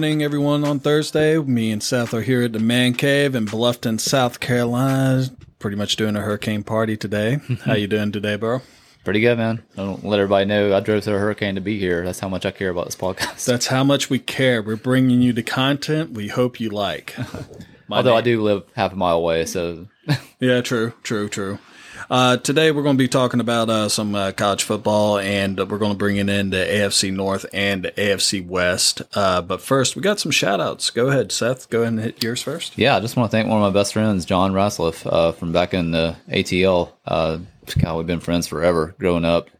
[0.00, 0.64] Morning, everyone.
[0.64, 5.26] On Thursday, me and Seth are here at the Man Cave in Bluffton, South Carolina.
[5.58, 7.38] Pretty much doing a hurricane party today.
[7.66, 8.62] How you doing today, bro?
[9.04, 9.62] Pretty good, man.
[9.74, 12.02] I don't let everybody know I drove through a hurricane to be here.
[12.02, 13.44] That's how much I care about this podcast.
[13.44, 14.62] That's how much we care.
[14.62, 17.14] We're bringing you the content we hope you like.
[17.86, 19.86] My Although I do live half a mile away, so
[20.40, 21.58] Yeah, true, true, true.
[22.08, 25.78] Uh, today we're going to be talking about uh, some uh, college football, and we're
[25.78, 29.02] going to bring it into AFC North and AFC West.
[29.14, 30.90] Uh, but first, we got some shout outs.
[30.90, 31.68] Go ahead, Seth.
[31.68, 32.78] Go ahead and hit yours first.
[32.78, 35.52] yeah, I just want to thank one of my best friends, John Rasliff, uh, from
[35.52, 36.92] back in the ATL.
[37.06, 37.38] Uh,
[37.78, 39.50] God, we've been friends forever, growing up,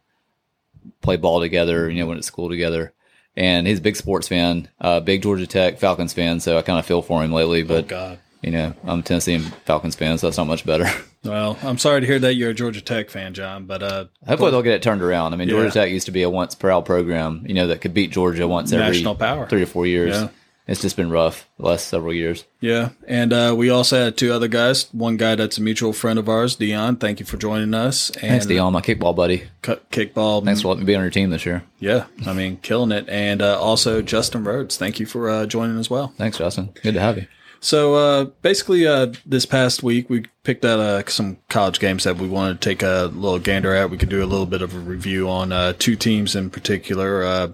[1.02, 2.92] played ball together, you know, went to school together.
[3.36, 6.78] And he's a big sports fan, uh, big Georgia Tech Falcons fan, so I kind
[6.78, 7.62] of feel for him lately.
[7.62, 8.18] But God.
[8.42, 10.86] You know, I'm a Tennessee and Falcons fan, so that's not much better.
[11.22, 14.52] Well, I'm sorry to hear that you're a Georgia Tech fan, John, but uh, Hopefully
[14.52, 15.34] they'll get it turned around.
[15.34, 15.56] I mean, Yeah.
[15.56, 18.48] Georgia Tech used to be a once proud program, you know, that could beat Georgia
[18.48, 19.46] once every National power.
[19.46, 20.14] three or four years.
[20.16, 20.28] Yeah.
[20.66, 22.46] It's just been rough the last several years.
[22.60, 22.90] yeah.
[23.06, 24.84] And uh, we also had two other guys.
[24.94, 26.96] One guy that's a mutual friend of ours, Dion.
[26.96, 28.08] Thank you for joining us.
[28.12, 29.42] And Thanks, Dion, my kickball buddy.
[29.62, 30.42] Kickball.
[30.42, 31.64] Thanks for letting me be on your team this year.
[31.80, 33.06] Yeah, I mean, killing it.
[33.10, 34.78] And uh, also Justin Rhodes.
[34.78, 36.14] Thank you for uh, joining as well.
[36.16, 36.70] Thanks, Justin.
[36.82, 37.26] Good to have you.
[37.60, 42.16] So uh, basically, uh, this past week we picked out uh, some college games that
[42.16, 43.90] we wanted to take a little gander at.
[43.90, 47.22] We could do a little bit of a review on uh, two teams in particular.
[47.22, 47.48] Uh,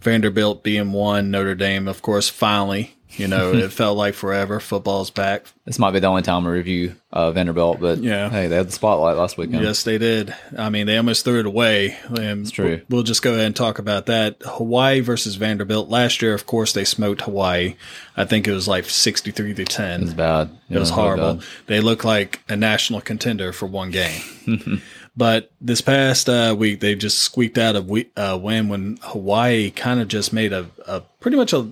[0.00, 2.30] Vanderbilt being one, Notre Dame, of course.
[2.30, 4.60] Finally, you know, it felt like forever.
[4.60, 5.44] Football's back.
[5.64, 8.28] This might be the only time I review uh, Vanderbilt, but Yeah.
[8.30, 9.62] hey, they had the spotlight last weekend.
[9.62, 10.34] Yes, they did.
[10.56, 11.96] I mean, they almost threw it away.
[12.08, 12.80] And it's true.
[12.88, 14.36] We'll just go ahead and talk about that.
[14.44, 15.88] Hawaii versus Vanderbilt.
[15.88, 17.76] Last year, of course, they smoked Hawaii.
[18.16, 20.00] I think it was like sixty-three to ten.
[20.00, 20.50] It was bad.
[20.68, 21.40] It was horrible.
[21.66, 24.22] They look like a national contender for one game.
[25.16, 29.70] but this past uh, week, they just squeaked out a we- uh, win when Hawaii
[29.70, 31.70] kind of just made a, a pretty much a.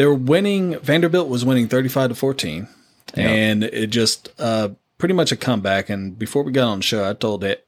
[0.00, 0.78] They were winning.
[0.78, 2.68] Vanderbilt was winning thirty-five to fourteen,
[3.12, 5.90] and it just uh, pretty much a comeback.
[5.90, 7.66] And before we got on the show, I told it.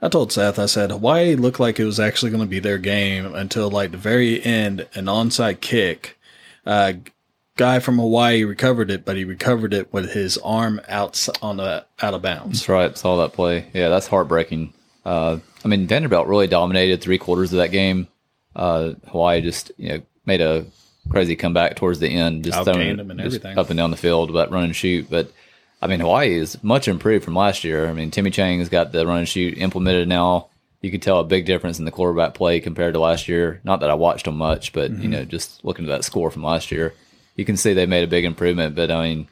[0.00, 2.78] I told Seth, I said Hawaii looked like it was actually going to be their
[2.78, 6.18] game until like the very end, an onside kick.
[6.64, 6.94] Uh,
[7.58, 11.84] guy from Hawaii recovered it, but he recovered it with his arm out on the
[12.00, 12.60] out of bounds.
[12.60, 12.96] That's right.
[12.96, 13.66] Saw that play.
[13.74, 14.72] Yeah, that's heartbreaking.
[15.04, 18.08] Uh, I mean, Vanderbilt really dominated three quarters of that game.
[18.56, 20.64] Uh, Hawaii just you know made a
[21.10, 23.58] crazy comeback towards the end, just throwing and just everything.
[23.58, 25.08] up and down the field, but run and shoot.
[25.10, 25.30] But
[25.80, 27.88] I mean, Hawaii is much improved from last year.
[27.88, 30.48] I mean, Timmy Chang has got the run and shoot implemented now.
[30.80, 33.60] You could tell a big difference in the quarterback play compared to last year.
[33.64, 35.02] Not that I watched them much, but Mm-hmm.
[35.02, 36.94] you know, just looking at that score from last year,
[37.34, 38.76] you can see they made a big improvement.
[38.76, 39.28] But I mean,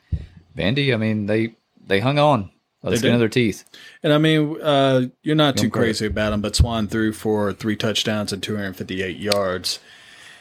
[0.57, 1.55] Vandy, I mean, they
[1.87, 2.51] they hung on
[2.83, 3.65] by the They skin of their teeth.
[4.03, 7.77] And I mean, uh, you're not too crazy about them, but Swann threw for three
[7.77, 9.79] touchdowns and 258 yards.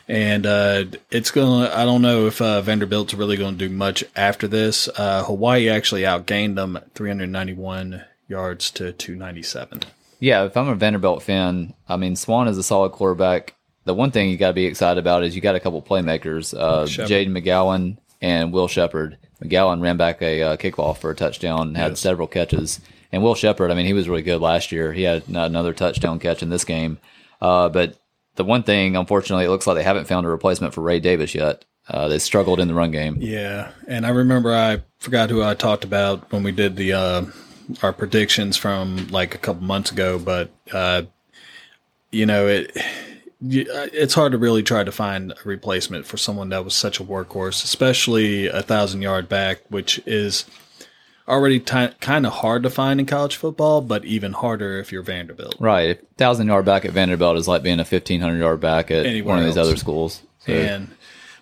[0.07, 1.69] And uh, it's gonna.
[1.73, 4.87] I don't know if uh, Vanderbilt's really going to do much after this.
[4.95, 9.81] Uh, Hawaii actually outgained them 391 yards to 297.
[10.19, 13.55] Yeah, if I'm a Vanderbilt fan, I mean Swann is a solid quarterback.
[13.85, 16.57] The one thing you got to be excited about is you got a couple playmakers,
[16.59, 19.17] uh, Jaden McGowan and Will Sheppard.
[19.43, 21.99] McGowan ran back a uh, kickoff for a touchdown, and had Yes.
[21.99, 22.79] several catches.
[23.11, 24.93] And Will Sheppard, I mean, he was really good last year.
[24.93, 26.97] He had another touchdown catch in this game.
[27.41, 27.95] Uh, but
[28.35, 31.33] the one thing, unfortunately, it looks like they haven't found a replacement for Ray Davis
[31.35, 31.65] yet.
[31.87, 33.17] Uh, they struggled in the run game.
[33.19, 37.25] Yeah, and I remember I forgot who I talked about when we did the uh,
[37.83, 41.03] our predictions from like a couple months ago, but uh,
[42.11, 42.71] you know it.
[42.75, 42.81] uh,
[43.41, 47.03] It's hard to really try to find a replacement for someone that was such a
[47.03, 50.45] workhorse, especially a thousand yard back, which is
[51.27, 55.01] already ti kind of hard to find in college football, but even harder if you're
[55.03, 55.55] Vanderbilt.
[55.59, 58.91] Right, a thousand yard back at Vanderbilt is like being a fifteen hundred yard back
[58.91, 59.67] at Anywhere one of these else.
[59.67, 60.21] other schools.
[60.45, 60.89] So, And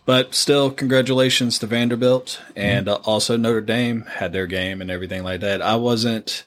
[0.06, 5.24] but still, congratulations to Vanderbilt and uh, also Notre Dame had their game and everything
[5.24, 5.62] like that.
[5.62, 6.44] I wasn't,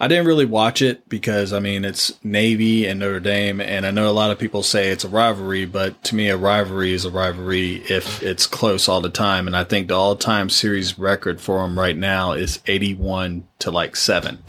[0.00, 3.90] I didn't really watch it because I mean it's Navy and Notre Dame, and I
[3.90, 7.04] know a lot of people say it's a rivalry, but to me, a rivalry is
[7.04, 9.46] a rivalry if it's close all the time.
[9.46, 13.94] And I think the all-time series record for them right now is eighty-one to like
[13.94, 14.42] seven.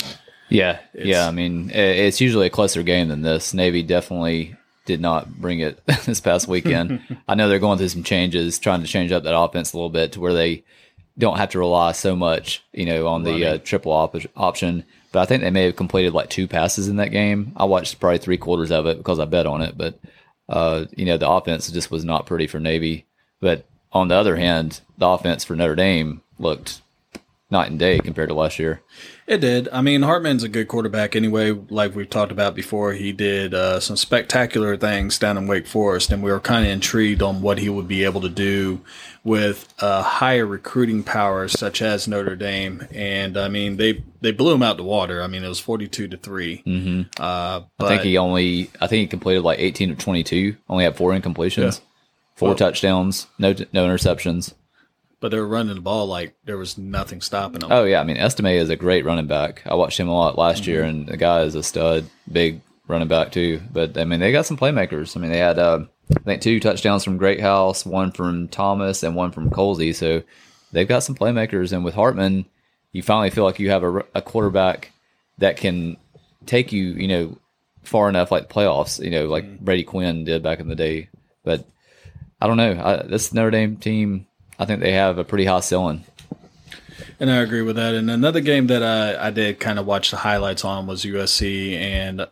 [0.48, 1.28] Yeah, yeah.
[1.28, 3.54] I mean, it's usually a closer game than this.
[3.54, 4.56] Navy definitely
[4.86, 7.02] did not bring it this past weekend.
[7.28, 9.90] I know they're going through some changes, trying to change up that offense a little
[9.90, 10.64] bit to where they
[11.18, 14.86] don't have to rely so much, you know, on the uh, triple op- option.
[15.12, 17.54] But I think they may have completed like two passes in that game.
[17.56, 19.78] I watched probably three quarters of it because I bet on it.
[19.78, 20.00] But
[20.48, 23.06] uh, you know, the offense just was not pretty for Navy.
[23.40, 26.82] But on the other hand, the offense for Notre Dame looked
[27.50, 28.82] night and day compared to last year.
[29.32, 29.70] It did.
[29.72, 31.52] I mean, Hartman's a good quarterback anyway.
[31.52, 36.12] Like we've talked about before, he did uh, some spectacular things down in Wake Forest,
[36.12, 38.82] and we were kind of intrigued on what he would be able to do
[39.24, 42.86] with uh, higher recruiting powers such as Notre Dame.
[42.94, 45.24] And I mean, they they blew him out the water.
[45.24, 47.02] I mean, it was forty-two to 3 mm-hmm.
[47.18, 50.58] uh, I think he only, I think he completed like eighteen of twenty-two.
[50.68, 51.86] Only had four incompletions, yeah.
[52.36, 54.56] four well, touchdowns, no no interceptions
[55.22, 57.72] but they were running the ball like there was nothing stopping them.
[57.72, 59.62] Oh yeah, I mean Estime is a great running back.
[59.66, 60.72] I watched him a lot last mm-hmm.
[60.72, 63.62] year, and the guy is a stud, big running back too.
[63.72, 65.16] But I mean they got some playmakers.
[65.16, 65.86] I mean they had uh,
[66.18, 69.96] I think two touchdowns from Greathouse, one from Thomas, and one from Colsey.
[69.96, 70.24] So
[70.72, 71.72] they've got some playmakers.
[71.72, 72.46] And with Hartman,
[72.92, 74.92] you finally feel like you have a, a quarterback
[75.38, 75.98] that can
[76.46, 77.38] take you, you know,
[77.84, 79.04] far enough like the playoffs.
[79.04, 79.64] You know, like mm-hmm.
[79.64, 81.10] Brady Quinn did back in the day.
[81.44, 81.66] But
[82.42, 82.82] I don't know.
[82.84, 84.26] I, this Notre Dame team
[84.62, 86.04] I think they have a pretty high ceiling.
[87.20, 87.96] And I agree with that.
[87.96, 91.74] And another game that I, I did kind of watch the highlights on was USC,
[91.74, 92.28] and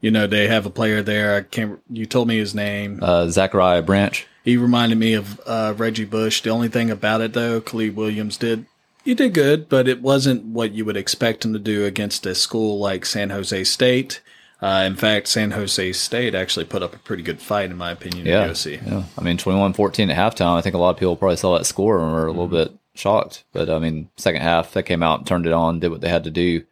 [0.00, 1.36] you know they have a player there.
[1.36, 1.80] I can't.
[1.90, 3.00] You told me his name.
[3.02, 4.24] Uh, Zachariah Branch.
[4.44, 6.42] He reminded me of uh, Reggie Bush.
[6.42, 8.66] The only thing about it though, Caleb Williams did
[9.04, 12.36] he did good, but it wasn't what you would expect him to do against a
[12.36, 14.20] school like San Jose State.
[14.60, 17.90] Uh, in fact, San Jose State actually put up a pretty good fight, in my
[17.90, 18.46] opinion, yeah.
[18.86, 19.04] Yeah.
[19.18, 20.56] I mean, 21 14 at halftime.
[20.56, 22.72] I think a lot of people probably saw that score and were a little mm-hmm.
[22.72, 23.44] bit shocked.
[23.52, 26.24] But I mean, second half, they came out, turned it on, did what they had
[26.24, 26.64] to do.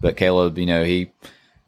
[0.00, 1.10] But Caleb, you know, he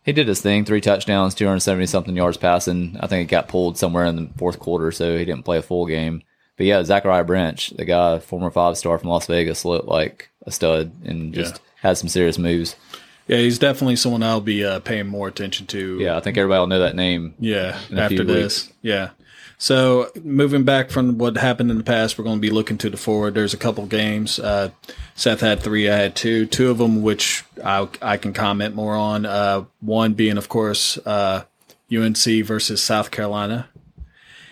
[0.04, 2.96] he did his thing three touchdowns, 270 something yards passing.
[3.00, 5.62] I think he got pulled somewhere in the fourth quarter, so he didn't play a
[5.62, 6.22] full game.
[6.56, 10.50] But yeah, Zachariah Branch, the guy, former five star from Las Vegas, looked like a
[10.50, 11.88] stud and just yeah.
[11.88, 12.76] had some serious moves.
[13.28, 15.98] Yeah, he's definitely someone I'll be uh, paying more attention to.
[15.98, 17.34] Yeah, I think everybody will know that name.
[17.38, 18.66] Yeah, after this.
[18.66, 18.76] Weeks.
[18.82, 19.10] Yeah.
[19.62, 22.90] So moving back from what happened in the past, we're going to be looking to
[22.90, 23.34] the forward.
[23.34, 24.40] There's a couple games.
[24.40, 24.70] Uh,
[25.14, 25.88] Seth had three.
[25.88, 26.46] I had two.
[26.46, 29.24] Two of them, which I, I can comment more on.
[29.24, 31.44] Uh, one being, of course, uh,
[31.96, 33.68] UNC versus South Carolina,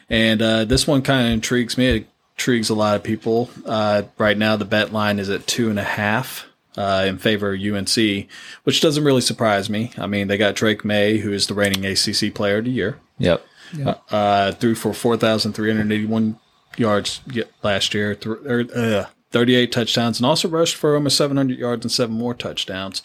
[0.09, 1.89] and uh, this one kind of intrigues me.
[1.89, 2.07] It
[2.37, 3.51] intrigues a lot of people.
[3.67, 6.47] Uh, right now, the bet line is at two and a half
[6.77, 8.29] uh, in favor of UNC,
[8.65, 9.93] which doesn't really surprise me.
[9.99, 12.99] I mean, they got Drake Maye, who is the reigning ACC Player of the Year.
[13.19, 13.45] Yep.
[13.77, 14.03] yep.
[14.11, 16.39] Uh, uh threw for 4,381
[16.77, 17.21] yards
[17.63, 21.93] last year, th- er, uh, 38 touchdowns, and also rushed for almost 700 yards and
[21.93, 23.03] seven more touchdowns.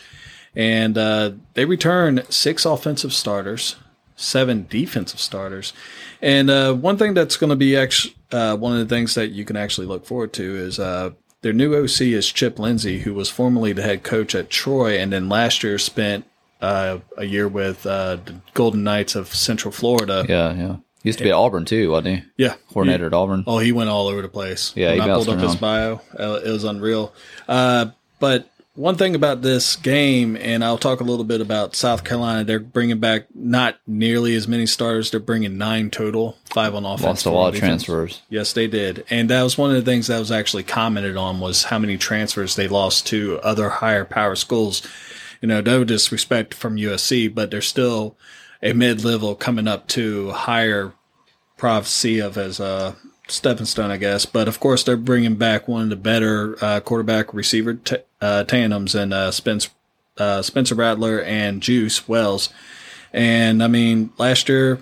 [0.55, 3.75] And uh, they return six offensive starters,
[4.15, 5.73] seven defensive starters.
[6.21, 9.31] And uh, one thing that's going to be actually uh, one of the things that
[9.31, 11.11] you can actually look forward to is uh,
[11.45, 15.13] their new OC is Chip Lindsey, who was formerly the head coach at Troy and
[15.13, 16.25] then last year spent
[16.59, 20.25] uh, a year with uh, the Golden Knights of Central Florida.
[20.27, 20.75] Yeah, yeah.
[21.03, 22.23] He used to be at Auburn too, wasn't he?
[22.35, 23.43] Yeah, coordinator he, at Auburn.
[23.45, 24.73] Oh, he went all over the place.
[24.75, 25.45] Yeah, when he I pulled up around.
[25.45, 26.01] his bio.
[26.17, 27.13] Uh, it was unreal.
[27.47, 32.03] Uh, but one thing about this game, and I'll talk a little bit about South
[32.03, 32.43] Carolina.
[32.43, 35.11] They're bringing back not nearly as many starters.
[35.11, 37.03] They're bringing nine total, five on offense.
[37.03, 38.21] Lost a lot of transfers.
[38.29, 41.39] Yes, they did, and that was one of the things that was actually commented on
[41.39, 44.81] was how many transfers they lost to other higher power schools.
[45.41, 48.17] You know, no disrespect from USC, but they're still
[48.61, 50.93] a mid level coming up to higher
[51.57, 52.95] prophecy of as a
[53.27, 54.25] stepping stone, I guess.
[54.25, 58.43] But of course, they're bringing back one of the better uh, quarterback receiver t- uh,
[58.45, 59.69] tandems and uh, Spence,
[60.17, 62.49] uh, Spencer Rattler and Juice Wells.
[63.13, 64.79] And I mean, last year,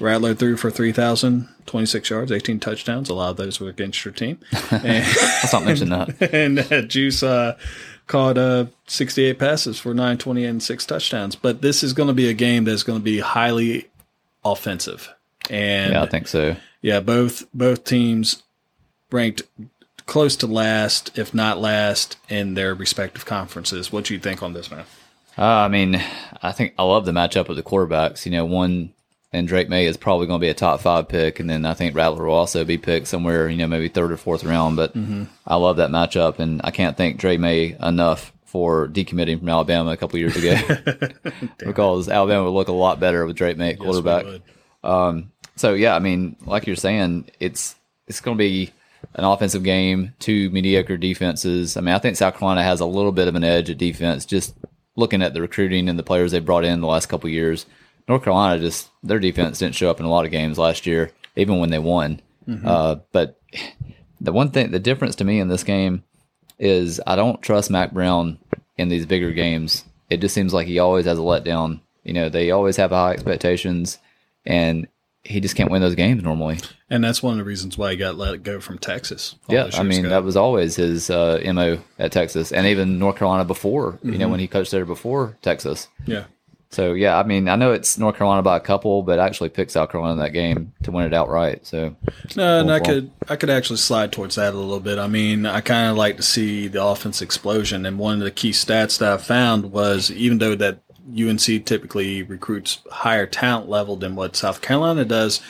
[0.00, 3.08] Rattler threw for 3,026 yards, 18 touchdowns.
[3.08, 4.38] A lot of those were against your team.
[4.70, 6.30] And, Let's not mention that.
[6.32, 7.56] And uh, Juice uh,
[8.06, 11.36] caught uh, 68 passes for 920 and six touchdowns.
[11.36, 13.88] But this is going to be a game that's going to be highly
[14.44, 15.12] offensive.
[15.50, 16.56] And yeah, I think so.
[16.86, 18.44] Yeah, both both teams
[19.10, 19.42] ranked
[20.06, 23.90] close to last, if not last, in their respective conferences.
[23.90, 24.84] What do you think on this, man?
[25.36, 26.00] Uh, I mean,
[26.40, 28.24] I think I love the matchup of the quarterbacks.
[28.24, 28.94] You know, one
[29.32, 31.74] and Drake Maye is probably going to be a top five pick, and then I
[31.74, 34.76] think Rattler will also be picked somewhere, you know, maybe third or fourth round.
[34.76, 35.24] But mm-hmm.
[35.44, 39.90] I love that matchup, and I can't thank Drake Maye enough for decommitting from Alabama
[39.90, 40.54] a couple years ago
[41.58, 44.24] because Alabama would look a lot better with Drake Maye at quarterback.
[44.24, 44.40] Yes,
[44.86, 47.74] um, so yeah, I mean, like you're saying, it's
[48.06, 48.72] it's going to be
[49.14, 51.76] an offensive game, two mediocre defenses.
[51.76, 54.24] I mean, I think South Carolina has a little bit of an edge at defense,
[54.24, 54.54] just
[54.94, 57.66] looking at the recruiting and the players they brought in the last couple years.
[58.08, 61.10] North Carolina just their defense didn't show up in a lot of games last year,
[61.34, 62.20] even when they won.
[62.48, 62.66] Mm-hmm.
[62.66, 63.40] Uh, but
[64.20, 66.04] the one thing, the difference to me in this game
[66.58, 68.38] is I don't trust Mack Brown
[68.76, 69.84] in these bigger games.
[70.08, 71.80] It just seems like he always has a letdown.
[72.04, 73.98] You know, they always have high expectations,
[74.44, 74.86] and
[75.26, 76.58] he just can't win those games normally.
[76.88, 79.34] And that's one of the reasons why he got let go from Texas.
[79.48, 80.08] Yeah, I mean ago.
[80.10, 83.92] that was always his uh, mo at Texas, and even North Carolina before.
[83.92, 84.12] Mm-hmm.
[84.12, 84.30] You know mm-hmm.
[84.32, 85.88] when he coached there before Texas.
[86.06, 86.24] Yeah.
[86.70, 89.48] So yeah, I mean I know it's North Carolina by a couple, but I actually
[89.48, 91.66] picked South Carolina in that game to win it outright.
[91.66, 91.94] So
[92.36, 94.98] no, and I could I could actually slide towards that a little bit.
[94.98, 98.30] I mean I kind of like to see the offense explosion, and one of the
[98.30, 103.96] key stats that I found was even though that UNC typically recruits higher talent level
[103.96, 105.40] than what South Carolina does.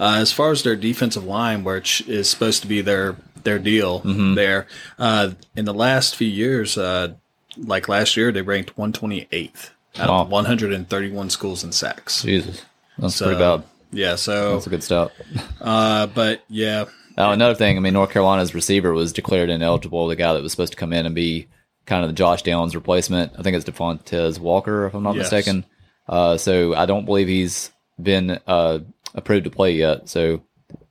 [0.00, 4.00] Uh, as far as their defensive line, which is supposed to be their their deal
[4.00, 4.34] mm-hmm.
[4.34, 4.66] there,
[4.98, 7.12] uh, in the last few years, uh,
[7.56, 10.22] like last year, they ranked 128th out wow.
[10.22, 12.22] of 131 schools in sacks.
[12.22, 12.62] Jesus,
[12.98, 13.62] that's so, pretty bad.
[13.92, 15.12] Yeah, so that's a good start.
[15.60, 16.84] Uh, but yeah.
[17.16, 20.08] Oh, another thing, I mean, North Carolina's receiver was declared ineligible.
[20.08, 21.46] The guy that was supposed to come in and be
[21.86, 23.32] kind of the Josh Downs replacement.
[23.38, 25.30] I think it's Devontez Walker, if I'm not yes.
[25.30, 25.64] mistaken.
[26.08, 28.80] Uh, so I don't believe he's been uh,
[29.14, 30.08] approved to play yet.
[30.08, 30.42] So,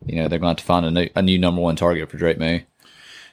[0.05, 2.09] you know, they're going to have to find a new, a new number one target
[2.09, 2.65] for Drake Maye.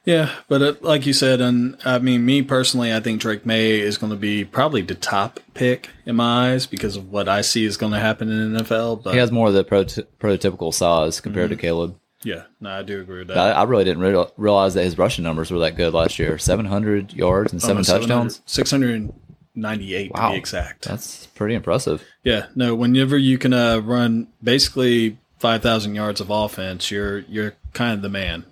[0.05, 3.81] Yeah, but it, like you said, and I mean, me personally, I think Drake Maye
[3.81, 7.43] is going to be probably the top pick in my eyes because of what I
[7.43, 9.03] see is going to happen in the NFL.
[9.03, 11.57] But he has more of the prototypical size compared mm-hmm.
[11.57, 12.00] to Caleb.
[12.23, 13.39] Yeah, no, I do agree with that.
[13.39, 16.37] I, I really didn't re- realize that his rushing numbers were that good last year.
[16.37, 18.43] 700 yards and seven touchdowns.
[18.45, 20.27] 698 wow.
[20.27, 20.85] to be exact.
[20.85, 22.05] That's pretty impressive.
[22.23, 27.95] Yeah, no, whenever you can uh, run basically 5,000 yards of offense, you're you're kind
[27.95, 28.45] of the man.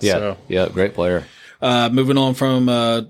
[0.00, 1.24] Yeah, so, yeah, great player.
[1.62, 3.02] Uh, moving on from uh,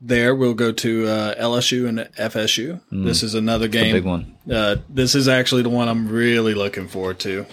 [0.00, 2.80] there, we'll go to uh, LSU and FSU.
[2.90, 3.92] Mm, this is another game.
[3.94, 4.34] big one.
[4.50, 7.46] Uh, this is actually the one I'm really looking forward to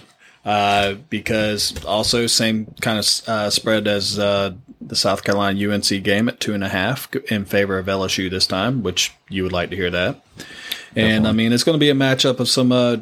[0.44, 6.28] uh, because also same kind of uh, spread as uh, the South Carolina UNC game
[6.28, 9.70] at two and a half in favor of LSU this time, which you would like
[9.70, 10.24] to hear that.
[10.96, 11.28] And Definitely.
[11.28, 12.98] I mean, it's going to be a matchup of some uh,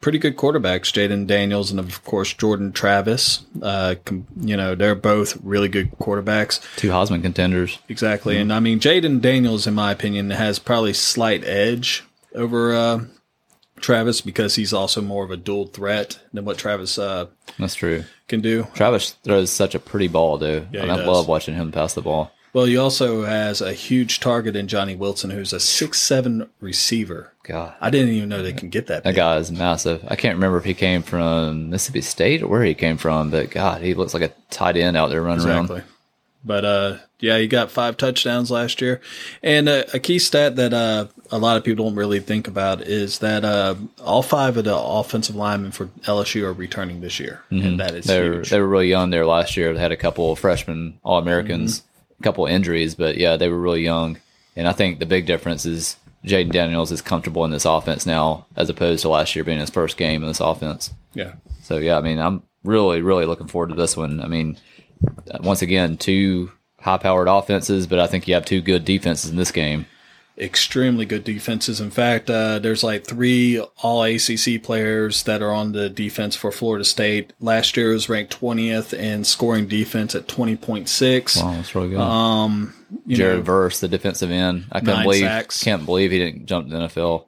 [0.00, 3.44] pretty good quarterbacks, Jayden Daniels and of course Jordan Travis.
[3.60, 6.60] Uh, com- you know, they're both really good quarterbacks.
[6.76, 7.78] Two Heisman contenders.
[7.88, 8.34] Exactly.
[8.34, 8.42] Mm-hmm.
[8.42, 13.04] And I mean, Jayden Daniels, in my opinion, has probably slight edge over uh,
[13.80, 17.26] Travis because he's also more of a dual threat than what Travis uh,
[17.58, 18.66] that's true can do.
[18.74, 20.68] Travis throws such a pretty ball, dude.
[20.72, 22.32] Yeah, I love watching him pass the ball.
[22.52, 27.34] Well, he also has a huge target in Johnny Wilson, who's a six seven receiver.
[27.42, 29.04] God, I didn't even know they can get that.
[29.04, 29.16] That big.
[29.16, 30.02] guy is massive.
[30.08, 33.50] I can't remember if he came from Mississippi State or where he came from, but
[33.50, 35.76] God, he looks like a tight end out there running exactly.
[35.80, 35.88] around.
[36.46, 39.00] But uh, yeah, he got five touchdowns last year,
[39.42, 42.82] and uh, a key stat that uh, a lot of people don't really think about
[42.82, 43.74] is that uh,
[44.04, 47.66] all five of the offensive linemen for LSU are returning this year, mm-hmm.
[47.66, 49.74] and that is they were, they were really young there last year.
[49.74, 52.22] They had a couple of freshman All Americans, mm-hmm.
[52.22, 54.18] a couple of injuries, but yeah, they were really young.
[54.54, 58.46] And I think the big difference is Jayden Daniels is comfortable in this offense now,
[58.54, 60.92] as opposed to last year being his first game in this offense.
[61.12, 61.34] Yeah.
[61.62, 64.20] So yeah, I mean, I'm really, really looking forward to this one.
[64.20, 64.58] I mean,
[65.40, 69.50] once again, two high-powered offenses, but I think you have two good defenses in this
[69.50, 69.86] game
[70.38, 71.80] extremely good defenses.
[71.80, 76.52] In fact, uh, there's like three all ACC players that are on the defense for
[76.52, 77.32] Florida State.
[77.40, 81.42] Last year was ranked 20th in scoring defense at 20.6.
[81.42, 81.98] Wow, that's really good.
[81.98, 82.74] Um,
[83.08, 84.66] Jared know, Verse, the defensive end.
[84.70, 85.62] I can't believe sacks.
[85.62, 87.26] can't believe he didn't jump to the NFL.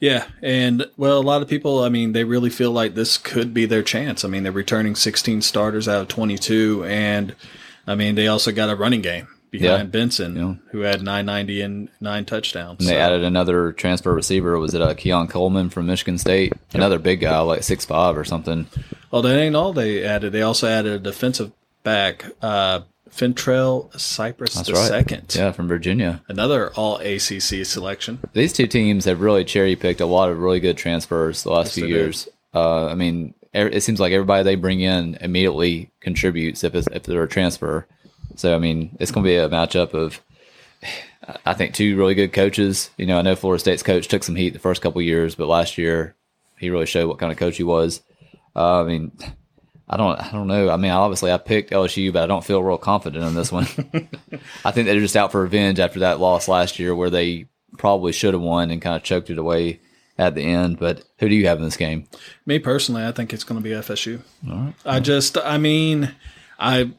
[0.00, 3.52] Yeah, and well, a lot of people, I mean, they really feel like this could
[3.52, 4.24] be their chance.
[4.24, 7.34] I mean, they're returning 16 starters out of 22, and
[7.86, 10.00] I mean, they also got a running game behind yeah.
[10.00, 10.54] Benson, yeah.
[10.70, 12.80] who had 990 and nine touchdowns.
[12.80, 12.94] And so.
[12.94, 14.58] they added another transfer receiver.
[14.58, 16.52] Was it a uh, Keon Coleman from Michigan State?
[16.52, 16.74] Yep.
[16.74, 18.66] Another big guy, like six five or something.
[19.10, 20.32] Well, that ain't all they added.
[20.32, 21.52] They also added a defensive
[21.82, 24.88] back, uh, Fentrell Cypress That's the right.
[24.88, 25.34] second.
[25.34, 26.22] Yeah, from Virginia.
[26.28, 28.18] Another all ACC selection.
[28.32, 31.66] These two teams have really cherry picked a lot of really good transfers the last
[31.66, 32.28] yes, few years.
[32.54, 37.22] Uh, I mean, it seems like everybody they bring in immediately contributes if, if they're
[37.22, 37.86] a transfer.
[38.36, 40.20] So I mean, it's going to be a matchup of
[41.44, 42.90] I think two really good coaches.
[42.96, 45.48] You know, I know Florida State's coach took some heat the first couple years, but
[45.48, 46.14] last year
[46.58, 48.02] he really showed what kind of coach he was.
[48.54, 49.12] Uh, I mean,
[49.90, 50.70] I don't, I don't know.
[50.70, 53.64] I mean, obviously I picked LSU, but I don't feel real confident in this one.
[54.64, 57.46] I think they're just out for revenge after that loss last year, where they
[57.78, 59.80] probably should have won and kind of choked it away
[60.18, 60.78] at the end.
[60.78, 62.06] But who do you have in this game?
[62.44, 64.20] Me personally, I think it's going to be FSU.
[64.50, 64.74] All right.
[64.84, 66.14] I just, I mean,
[66.58, 66.90] I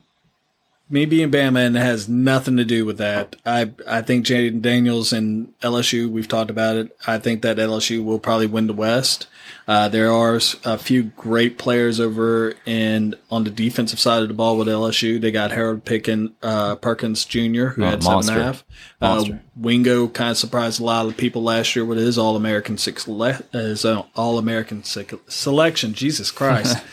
[0.90, 3.36] me being Bama, and it has nothing to do with that.
[3.46, 6.10] I I think Jayden Daniels and LSU.
[6.10, 6.98] We've talked about it.
[7.06, 9.28] I think that LSU will probably win the West.
[9.68, 14.34] Uh, there are a few great players over and on the defensive side of the
[14.34, 15.20] ball with LSU.
[15.20, 18.64] They got Harold Pickin, uh, Perkins Jr., who oh, had seven and a half.
[19.02, 19.26] Uh,
[19.56, 23.06] Wingo kind of surprised a lot of people last year with his All American six
[23.06, 25.94] his uh, All American selection.
[25.94, 26.78] Jesus Christ.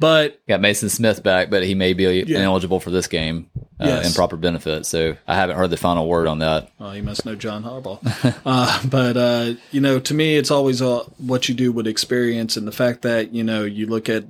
[0.00, 2.38] But got Mason Smith back, but he may be yeah.
[2.38, 3.50] ineligible for this game
[3.80, 4.08] uh, yes.
[4.08, 4.86] in proper benefit.
[4.86, 6.70] So I haven't heard the final word on that.
[6.78, 8.00] Well, you must know John Harbaugh.
[8.46, 12.56] uh, but uh, you know, to me, it's always uh, what you do with experience
[12.56, 14.24] and the fact that you know you look at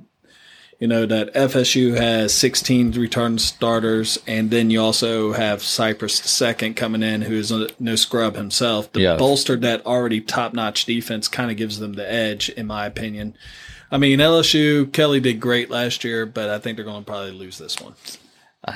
[0.79, 6.29] you know that FSU has 16 return starters, and then you also have Cypress the
[6.29, 8.91] second coming in, who is no scrub himself.
[8.93, 9.15] The yeah.
[9.17, 13.35] bolster that already top notch defense kind of gives them the edge, in my opinion.
[13.91, 17.31] I mean, LSU, Kelly did great last year, but I think they're going to probably
[17.31, 17.95] lose this one.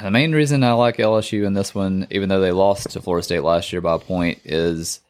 [0.02, 3.24] The main reason I like LSU in this one, even though they lost to Florida
[3.24, 5.02] State last year by a point, is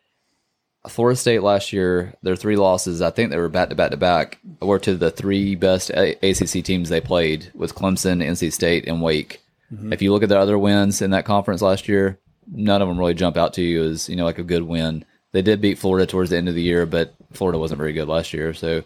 [0.87, 3.97] Florida State last year, their three losses, I think they were back to back to
[3.97, 9.01] back, were to the three best ACC teams they played with Clemson, NC State, and
[9.01, 9.41] Wake.
[9.73, 9.93] Mm-hmm.
[9.93, 12.19] If you look at their other wins in that conference last year,
[12.51, 15.05] none of them really jump out to you as, you know, like a good win.
[15.31, 18.07] They did beat Florida towards the end of the year, but Florida wasn't very good
[18.07, 18.53] last year.
[18.53, 18.83] So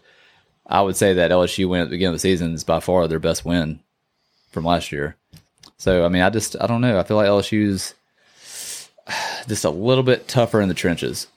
[0.66, 3.08] I would say that LSU win at the beginning of the season is by far
[3.08, 3.80] their best win
[4.52, 5.18] from last year.
[5.78, 7.00] So I mean, I just I don't know.
[7.00, 7.94] I feel like LSU's
[9.48, 11.28] just a little bit tougher in the trenches.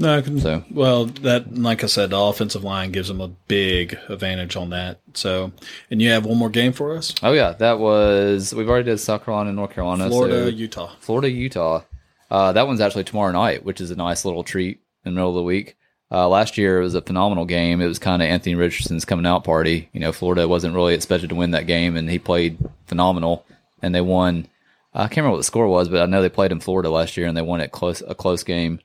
[0.00, 0.38] No, I can.
[0.38, 0.64] So.
[0.70, 5.00] Well, that like I said, the offensive line gives them a big advantage on that.
[5.14, 5.50] So,
[5.90, 7.12] and you have one more game for us.
[7.22, 10.92] Oh yeah, that was we've already did South Carolina and North Carolina, Florida, so Utah,
[11.00, 11.82] Florida, Utah.
[12.30, 15.30] Uh, that one's actually tomorrow night, which is a nice little treat in the middle
[15.30, 15.76] of the week.
[16.10, 17.80] Uh, last year it was a phenomenal game.
[17.80, 19.88] It was kind of Anthony Richardson's coming out party.
[19.92, 23.44] You know, Florida wasn't really expected to win that game, and he played phenomenal,
[23.82, 24.46] and they won.
[24.94, 27.16] I can't remember what the score was, but I know they played in Florida last
[27.16, 28.80] year, and they won it close a close game.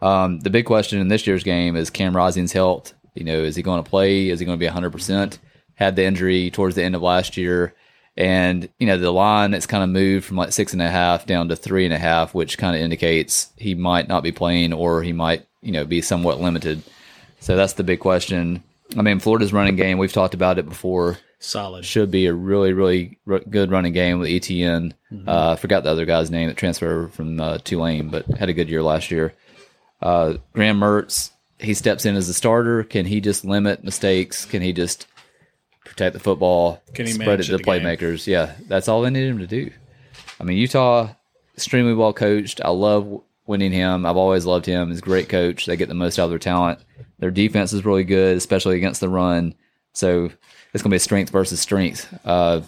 [0.00, 2.92] Um, the big question in this year's game is Cam Rising's health.
[3.14, 4.28] You know, is he going to play?
[4.28, 5.38] Is he going to be 100%?
[5.74, 7.74] Had the injury towards the end of last year.
[8.16, 11.26] And, you know, the line it's kind of moved from like six and a half
[11.26, 14.72] down to three and a half, which kind of indicates he might not be playing
[14.72, 16.82] or he might you know be somewhat limited.
[17.40, 18.62] So that's the big question.
[18.96, 19.98] I mean, Florida's running game.
[19.98, 21.18] We've talked about it before.
[21.46, 24.94] Solid should be a really, really r- good running game with Etienne.
[25.12, 25.28] Mm-hmm.
[25.28, 28.52] Uh, I forgot the other guy's name that transferred from uh, Tulane, but had a
[28.52, 29.32] good year last year.
[30.02, 31.30] Uh, Graham Mertz,
[31.60, 32.82] he steps in as a starter.
[32.82, 34.44] Can he just limit mistakes?
[34.44, 35.06] Can he just
[35.84, 36.82] protect the football?
[36.94, 38.26] Can he spread it to the, the playmakers?
[38.26, 39.70] Yeah, that's all they need him to do.
[40.40, 41.10] I mean, Utah
[41.54, 42.60] extremely well coached.
[42.64, 44.04] I love Whittingham.
[44.04, 44.88] I've always loved him.
[44.88, 45.66] He's a great coach.
[45.66, 46.80] They get the most out of their talent.
[47.20, 49.54] Their defense is really good, especially against the run.
[49.96, 50.26] So
[50.74, 52.06] it's going to be a strength versus strength.
[52.22, 52.60] Uh,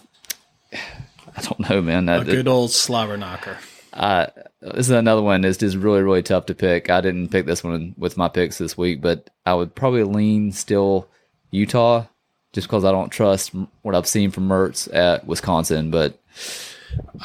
[0.73, 2.09] I don't know, man.
[2.09, 3.59] A good old slobber knocker.
[3.93, 4.29] Uh,
[4.63, 6.89] this is another one that's just really, really tough to pick.
[6.89, 10.53] I didn't pick this one with my picks this week, but I would probably lean
[10.53, 11.07] still
[11.51, 12.07] Utah
[12.55, 15.91] just because I don't trust what I've seen from Mertz at Wisconsin.
[15.91, 16.19] But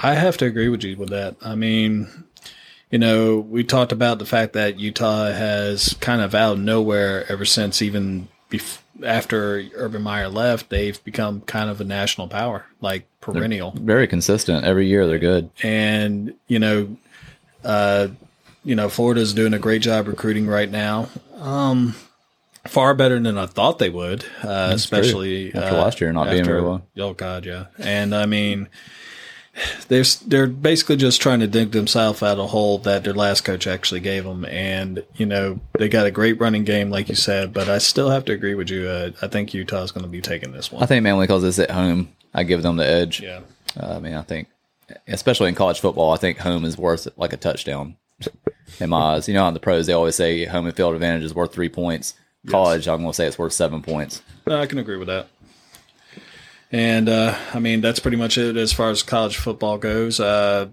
[0.01, 1.37] I have to agree with you with that.
[1.41, 2.09] I mean,
[2.91, 7.25] you know, we talked about the fact that Utah has kind of out of nowhere
[7.31, 12.65] ever since even bef- after Urban Meyer left, they've become kind of a national power,
[12.81, 13.71] like perennial.
[13.71, 14.65] They're very consistent.
[14.65, 15.49] Every year they're good.
[15.61, 16.97] And, you know,
[17.63, 18.07] uh,
[18.63, 21.09] you know, Florida's doing a great job recruiting right now.
[21.37, 21.95] Um,
[22.65, 26.35] far better than I thought they would, uh, especially after uh, last year not after,
[26.35, 26.85] being very well.
[26.97, 27.65] Oh God, yeah.
[27.77, 28.69] And I mean,
[29.87, 33.41] they're they're basically just trying to dig themselves out of a hole that their last
[33.41, 34.45] coach actually gave them.
[34.45, 37.53] And you know they got a great running game, like you said.
[37.53, 38.87] But I still have to agree with you.
[38.87, 40.81] Uh, I think Utah's going to be taking this one.
[40.81, 42.09] I think mainly because it's at home.
[42.33, 43.21] I give them the edge.
[43.21, 43.41] Yeah.
[43.79, 44.47] Uh, I mean, I think,
[45.07, 47.97] especially in college football, I think home is worth like a touchdown.
[48.79, 51.23] In my eyes, you know, on the pros they always say home and field advantage
[51.23, 52.15] is worth three points.
[52.49, 52.93] College, yes.
[52.93, 54.21] I'm going to say it's worth seven points.
[54.47, 55.27] I can agree with that.
[56.73, 60.19] And uh, I mean, that's pretty much it as far as college football goes.
[60.19, 60.69] Uh,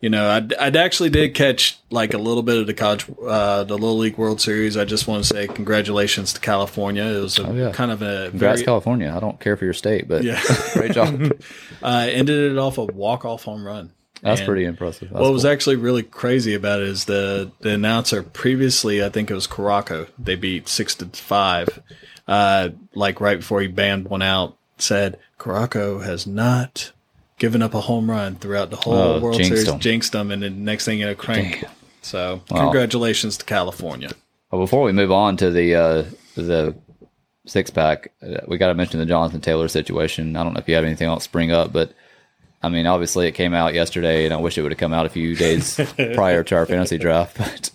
[0.00, 3.62] you know, I'd, I'd, actually did catch like a little bit of the college, uh,
[3.62, 4.76] the Little League World Series.
[4.76, 7.04] I just want to say congratulations to California.
[7.04, 7.70] It was a, oh, yeah.
[7.70, 9.14] kind of a congrats very, California.
[9.16, 11.30] I don't care for your state, but yeah, great job.
[11.84, 13.92] uh, ended it off a walk off home run.
[14.22, 15.10] That's and pretty impressive.
[15.10, 15.32] That's what cool.
[15.34, 19.46] was actually really crazy about it is the the announcer previously, I think it was
[19.46, 20.08] Caraco.
[20.18, 21.80] They beat six to five,
[22.26, 26.92] uh, like right before he banned one out said Caraco has not
[27.38, 29.80] given up a home run throughout the whole oh, World Series, them.
[29.80, 31.60] jinxed them, and the next thing you know, crank.
[31.62, 31.70] Damn.
[32.02, 34.10] So, congratulations to California.
[34.50, 36.76] Well, before we move on to the uh, the
[37.46, 40.36] six pack, uh, we got to mention the Jonathan Taylor situation.
[40.36, 41.92] I don't know if you have anything else spring up, but
[42.62, 45.06] I mean, obviously it came out yesterday, and I wish it would have come out
[45.06, 45.80] a few days
[46.14, 47.38] prior to our fantasy draft.
[47.38, 47.70] But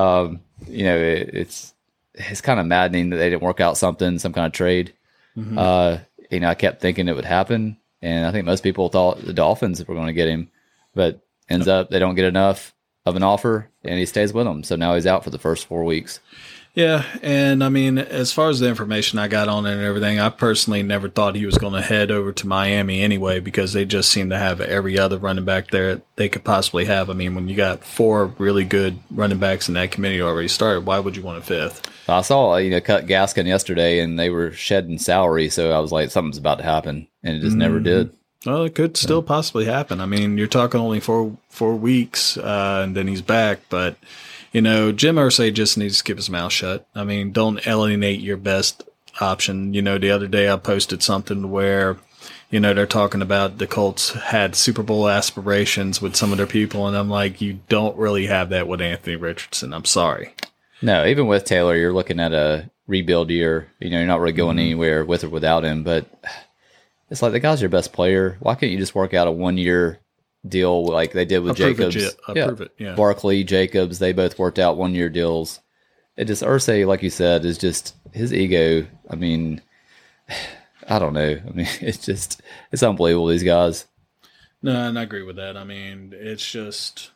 [0.00, 1.74] um, you know, it, it's
[2.14, 4.94] it's kind of maddening that they didn't work out something, some kind of trade.
[5.36, 5.58] Mm-hmm.
[5.58, 5.98] Uh,
[6.34, 9.32] you know, I kept thinking it would happen, and I think most people thought the
[9.32, 10.50] Dolphins were going to get him,
[10.94, 12.74] but ends up they don't get enough
[13.06, 14.62] of an offer, and he stays with them.
[14.64, 16.20] So now he's out for the first four weeks.
[16.74, 20.18] Yeah, and I mean, as far as the information I got on it and everything,
[20.18, 23.84] I personally never thought he was going to head over to Miami anyway because they
[23.84, 27.10] just seem to have every other running back there they could possibly have.
[27.10, 30.84] I mean, when you got four really good running backs in that committee already started,
[30.84, 31.88] why would you want a fifth?
[32.08, 35.92] I saw you know cut Gaskin yesterday, and they were shedding salary, so I was
[35.92, 37.58] like, something's about to happen, and it just mm-hmm.
[37.60, 38.12] never did.
[38.44, 40.00] Well, it could still possibly happen.
[40.00, 43.96] I mean, you're talking only four four weeks, uh, and then he's back, but
[44.54, 46.86] you know, Jim Irsay just needs to keep his mouth shut.
[46.94, 48.84] I mean, don't alienate your best
[49.20, 49.74] option.
[49.74, 51.96] You know, the other day I posted something where,
[52.50, 56.46] you know, they're talking about the Colts had Super Bowl aspirations with some of their
[56.46, 59.74] people, and I'm like, you don't really have that with Anthony Richardson.
[59.74, 60.32] I'm sorry.
[60.80, 63.68] No, even with Taylor, you're looking at a rebuild year.
[63.80, 64.66] You know, you're not really going mm-hmm.
[64.66, 66.06] anywhere with or without him, but
[67.10, 68.36] it's like the guy's your best player.
[68.38, 69.98] Why can't you just work out a one year
[70.46, 71.96] deal like they did with Approve Jacobs.
[71.96, 72.50] It, yeah.
[72.50, 72.94] It, yeah.
[72.94, 75.60] Barkley, Jacobs, they both worked out one year deals.
[76.16, 78.86] It just Irsay, like you said, is just his ego.
[79.10, 79.62] I mean,
[80.88, 81.40] I don't know.
[81.46, 83.28] I mean, it's just it's unbelievable.
[83.28, 83.86] These guys.
[84.62, 85.56] No, and I agree with that.
[85.56, 87.10] I mean, it's just.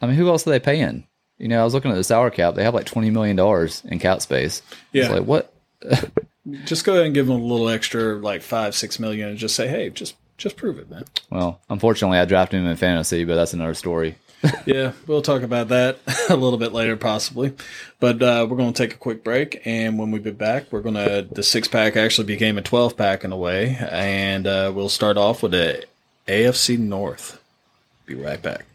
[0.00, 1.06] I mean, who else are they paying?
[1.38, 2.54] You know, I was looking at the salary cap.
[2.54, 4.62] They have like twenty million dollars in cap space.
[4.92, 5.04] Yeah.
[5.04, 5.52] It's like what?
[6.64, 9.56] just go ahead and give them a little extra, like five, six million, and just
[9.56, 11.04] say, hey, just just prove it, man.
[11.30, 14.16] Well, unfortunately, I drafted him in fantasy, but that's another story.
[14.66, 17.54] yeah, we'll talk about that a little bit later, possibly.
[18.00, 20.82] But uh, we're going to take a quick break, and when we get back, we're
[20.82, 24.72] going to the six pack actually became a twelve pack in a way, and uh,
[24.74, 25.84] we'll start off with the
[26.28, 27.40] AFC North.
[28.06, 28.66] Be right back.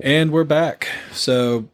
[0.00, 0.88] And we're back.
[1.12, 1.68] So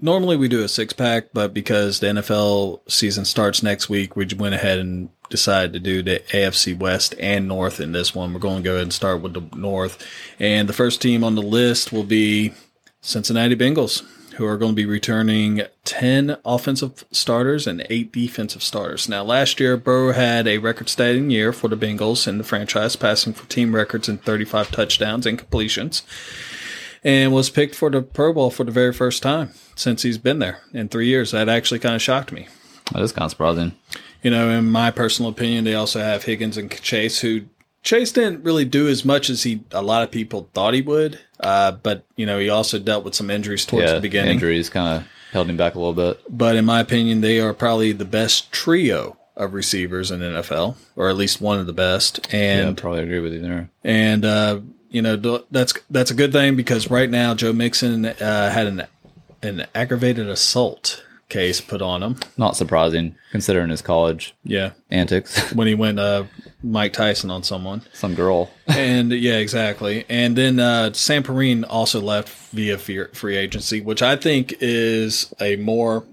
[0.00, 4.26] normally we do a six pack, but because the NFL season starts next week, we
[4.36, 8.32] went ahead and decided to do the AFC West and North in this one.
[8.32, 10.04] We're going to go ahead and start with the North.
[10.38, 12.52] And the first team on the list will be
[13.00, 14.02] Cincinnati Bengals,
[14.34, 19.08] who are going to be returning 10 offensive starters and 8 defensive starters.
[19.08, 22.96] Now, last year, Burrow had a record setting year for the Bengals in the franchise,
[22.96, 26.02] passing for team records in 35 touchdowns and completions,
[27.04, 30.38] and was picked for the Pro Bowl for the very first time since he's been
[30.40, 31.30] there in three years.
[31.30, 32.48] That actually kind of shocked me.
[32.92, 33.72] That is kind of surprising
[34.22, 37.42] you know, in my personal opinion, they also have Higgins and Chase, who
[37.82, 41.18] Chase didn't really do as much as he a lot of people thought he would.
[41.40, 44.32] Uh, but you know, he also dealt with some injuries towards yeah, the beginning.
[44.32, 46.20] Injuries kind of held him back a little bit.
[46.28, 51.08] But in my opinion, they are probably the best trio of receivers in NFL, or
[51.08, 52.20] at least one of the best.
[52.34, 53.70] And yeah, I probably agree with you there.
[53.84, 58.50] And uh, you know, that's that's a good thing because right now Joe Mixon uh,
[58.50, 58.86] had an
[59.40, 62.16] an aggravated assault case put on him.
[62.36, 66.24] Not surprising considering his college yeah antics when he went uh,
[66.62, 70.04] Mike Tyson on someone, some girl, and yeah, exactly.
[70.08, 75.56] And then uh, Sam Perine also left via free agency, which I think is a
[75.56, 76.04] more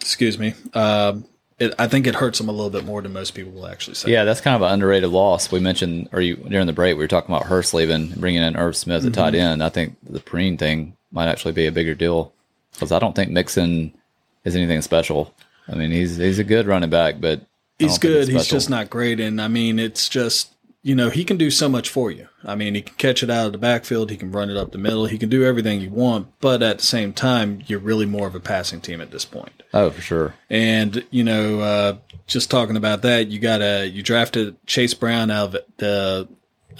[0.00, 0.54] excuse me.
[0.74, 1.24] Um,
[1.58, 3.94] it, I think it hurts him a little bit more than most people will actually
[3.94, 4.10] say.
[4.10, 5.52] Yeah, that's kind of an underrated loss.
[5.52, 8.56] We mentioned, or you during the break, we were talking about Hurst leaving, bringing in
[8.56, 9.20] Irv Smith at mm-hmm.
[9.20, 9.62] tight end.
[9.62, 12.32] I think the Perine thing might actually be a bigger deal
[12.72, 13.94] because I don't think Mixon
[14.44, 15.34] is anything special.
[15.68, 17.42] I mean, he's he's a good running back, but
[17.78, 18.28] he's good.
[18.28, 19.20] He's just not great.
[19.20, 22.28] And I mean, it's just you know he can do so much for you.
[22.44, 24.10] I mean, he can catch it out of the backfield.
[24.10, 25.06] He can run it up the middle.
[25.06, 26.28] He can do everything you want.
[26.40, 29.62] But at the same time, you're really more of a passing team at this point.
[29.72, 30.34] Oh, for sure.
[30.50, 35.30] And you know, uh, just talking about that, you got a you drafted Chase Brown
[35.30, 36.28] out of the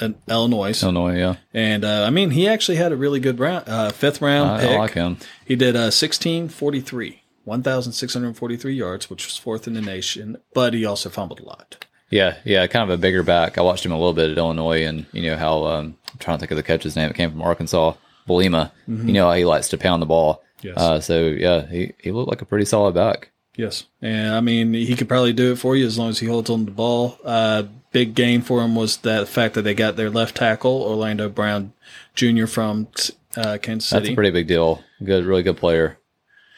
[0.00, 0.82] uh, Illinois.
[0.82, 1.36] Illinois, yeah.
[1.54, 4.60] And uh, I mean, he actually had a really good round, uh, fifth round I,
[4.60, 4.70] pick.
[4.70, 5.18] I like him.
[5.44, 7.21] He did uh, sixteen forty three.
[7.44, 11.84] 1,643 yards, which was fourth in the nation, but he also fumbled a lot.
[12.10, 13.56] Yeah, yeah, kind of a bigger back.
[13.56, 16.36] I watched him a little bit at Illinois, and you know how um, I'm trying
[16.36, 17.08] to think of the catcher's name.
[17.08, 17.94] It came from Arkansas,
[18.28, 18.70] Bielema.
[18.86, 19.08] Mm-hmm.
[19.08, 20.42] You know how he likes to pound the ball.
[20.60, 20.76] Yes.
[20.76, 23.30] Uh, so yeah, he he looked like a pretty solid back.
[23.56, 26.26] Yes, and I mean he could probably do it for you as long as he
[26.26, 27.18] holds on to the ball.
[27.24, 31.30] Uh, big game for him was that fact that they got their left tackle Orlando
[31.30, 31.72] Brown
[32.14, 32.46] Jr.
[32.46, 32.88] from
[33.36, 34.00] uh, Kansas City.
[34.00, 34.82] That's a pretty big deal.
[35.02, 35.98] Good, really good player.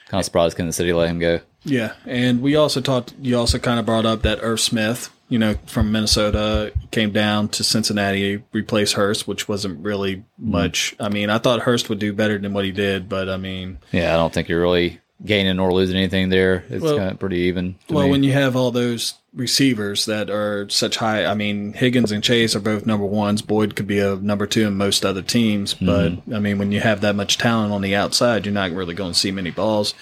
[0.08, 1.40] Kind of surprised Kansas City let him go.
[1.64, 3.14] Yeah, and we also talked.
[3.20, 7.48] You also kind of brought up that Irv Smith, you know, from Minnesota, came down
[7.48, 10.50] to Cincinnati, replace Hurst, which wasn't really mm-hmm.
[10.50, 10.94] much.
[11.00, 13.78] I mean, I thought Hurst would do better than what he did, but I mean,
[13.92, 16.64] yeah, I don't think you're really gaining or losing anything there.
[16.68, 17.76] It's well, kind of pretty even.
[17.88, 18.10] Well, me.
[18.10, 21.25] when you have all those receivers that are such high.
[21.25, 23.42] I mean, Higgins and Chase are both number ones.
[23.42, 26.35] Boyd could be a number two in most other teams, but mm-hmm.
[26.35, 29.12] I mean, when you have that much talent on the outside, you're not really going
[29.12, 29.94] to see many balls.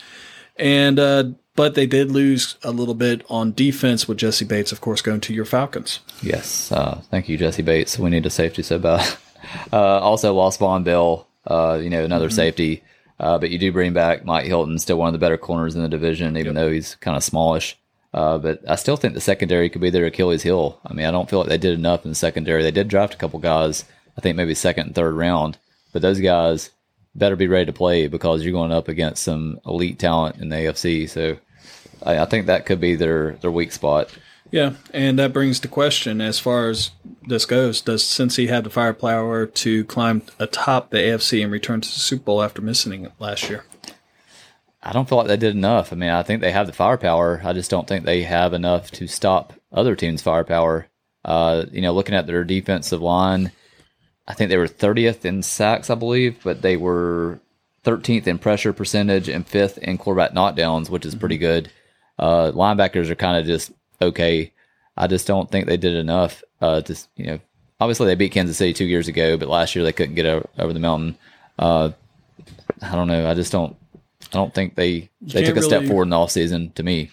[0.56, 4.80] And uh, but they did lose a little bit on defense with Jessie Bates, of
[4.80, 6.00] course, going to your Falcons.
[6.22, 7.98] Yes, uh, thank you, Jessie Bates.
[7.98, 9.16] We need a safety so bad.
[9.72, 12.36] Uh, also lost Vonn Bell, uh, you know, another mm-hmm.
[12.36, 12.82] safety.
[13.18, 15.82] Uh, but you do bring back Mike Hilton, still one of the better corners in
[15.82, 16.62] the division, even yep.
[16.62, 17.76] though he's kind of smallish.
[18.14, 20.78] Uh, but I still think the secondary could be their Achilles heel.
[20.84, 22.62] I mean, I don't feel like they did enough in the secondary.
[22.62, 23.84] They did draft a couple guys,
[24.18, 25.56] I think maybe second and third round,
[25.92, 26.70] but those guys
[27.14, 30.56] better be ready to play because you're going up against some elite talent in the
[30.56, 31.08] AFC.
[31.08, 31.38] So
[32.04, 34.10] I, I think that could be their, their weak spot.
[34.50, 36.90] Yeah, and that brings the question as far as
[37.26, 41.88] this goes: Does Cincy have the firepower to climb atop the AFC and return to
[41.88, 43.64] the Super Bowl after missing it last year?
[44.82, 45.92] I don't feel like they did enough.
[45.92, 47.40] I mean, I think they have the firepower.
[47.44, 50.88] I just don't think they have enough to stop other teams' firepower.
[51.24, 53.52] Uh, you know, looking at their defensive line,
[54.26, 57.40] I think they were 30th in sacks, I believe, but they were
[57.84, 61.42] 13th in pressure percentage and fifth in quarterback knockdowns, which is pretty mm-hmm.
[61.42, 61.72] good.
[62.18, 64.52] Uh, linebackers are kind of just okay.
[64.96, 66.42] I just don't think they did enough.
[66.60, 67.38] Uh, to you know,
[67.80, 70.48] obviously they beat Kansas City two years ago, but last year they couldn't get over,
[70.58, 71.16] over the mountain.
[71.58, 71.90] Uh,
[72.80, 73.28] I don't know.
[73.28, 73.76] I just don't.
[74.32, 77.10] I don't think they they took a really, step forward in the offseason to me.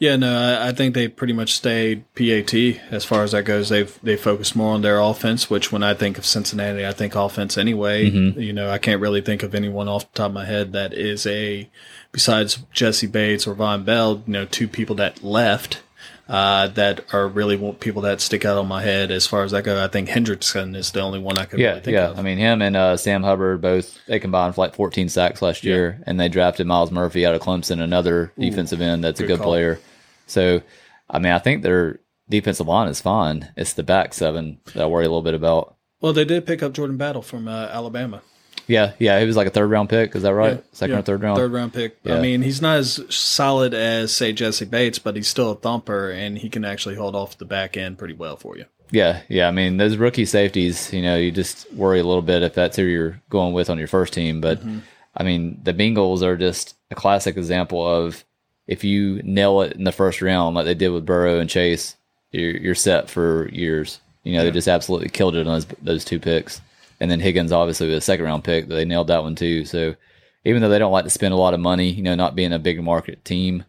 [0.00, 2.54] Yeah, no, I, I, think they pretty much stayed PAT
[2.90, 3.68] as far as that goes.
[3.68, 7.14] They've they focused more on their offense, which when I think of Cincinnati, I think
[7.14, 8.10] offense anyway.
[8.10, 8.40] Mm-hmm.
[8.40, 10.94] You know, I can't really think of anyone off the top of my head that
[10.94, 11.68] is a
[12.12, 14.22] besides Jessie Bates or Vonn Bell.
[14.26, 15.82] You know, two people that left
[16.30, 19.64] uh, that are really people that stick out on my head as far as that
[19.64, 19.82] go.
[19.82, 22.10] I think Hendrickson is the only one I could yeah, really think yeah.
[22.10, 22.20] of.
[22.20, 25.64] I mean, him and uh, Sam Hubbard both they combined for like 14 sacks last
[25.64, 29.24] year, and they drafted Myles Murphy out of Clemson, another Ooh, defensive end that's good
[29.24, 29.48] a good call.
[29.48, 29.80] player.
[30.28, 30.62] So,
[31.08, 33.50] I mean, I think their defensive line is fine.
[33.56, 35.74] It's the back seven that I worry a little bit about.
[36.00, 38.22] Well, they did pick up Jordan Battle from uh, Alabama.
[38.70, 40.14] Yeah, yeah, he was like a third round pick.
[40.14, 40.54] Is that right?
[40.54, 40.98] Yeah, Second yeah.
[41.00, 41.36] or third round?
[41.38, 41.98] Third round pick.
[42.04, 42.14] Yeah.
[42.14, 46.08] I mean, he's not as solid as say Jessie Bates, but he's still a thumper,
[46.10, 48.66] and he can actually hold off the back end pretty well for you.
[48.92, 49.48] Yeah, yeah.
[49.48, 52.76] I mean, those rookie safeties, you know, you just worry a little bit if that's
[52.76, 54.40] who you're going with on your first team.
[54.40, 54.78] But mm-hmm.
[55.16, 58.24] I mean, the Bengals are just a classic example of
[58.68, 61.96] if you nail it in the first round, like they did with Burrow and Chase,
[62.30, 63.98] you're, you're set for years.
[64.22, 64.44] You know, yeah.
[64.44, 66.60] they just absolutely killed it on those, those two picks
[67.00, 68.68] and then Higgins obviously was a second round pick.
[68.68, 69.64] They nailed that one too.
[69.64, 69.96] So
[70.44, 72.52] even though they don't like to spend a lot of money, you know, not being
[72.52, 73.64] a big market team,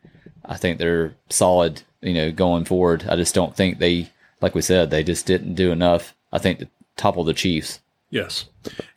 [0.45, 1.81] I think they're solid.
[2.01, 4.09] You know, going forward, I just don't think they,
[4.41, 6.15] like we said, they just didn't do enough.
[6.33, 6.67] I think to
[6.97, 7.79] topple the Chiefs.
[8.09, 8.45] Yes.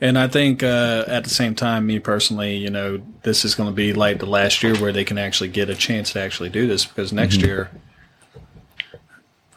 [0.01, 3.69] And I think uh, at the same time, me personally, you know, this is going
[3.69, 6.49] to be like the last year where they can actually get a chance to actually
[6.49, 7.47] do this because next mm-hmm.
[7.47, 7.71] year,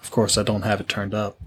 [0.01, 1.39] of course, I don't have it turned up.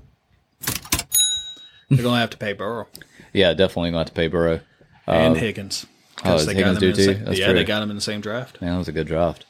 [1.90, 2.86] They're going to have to pay Burrow.
[3.32, 4.60] Yeah, definitely going to have to pay Burrow
[5.06, 5.86] and uh, Higgins.
[6.24, 7.14] Oh, they Higgins do too.
[7.14, 7.54] The yeah, true.
[7.54, 8.58] they got him in the same draft.
[8.60, 9.44] Yeah, that was a good draft.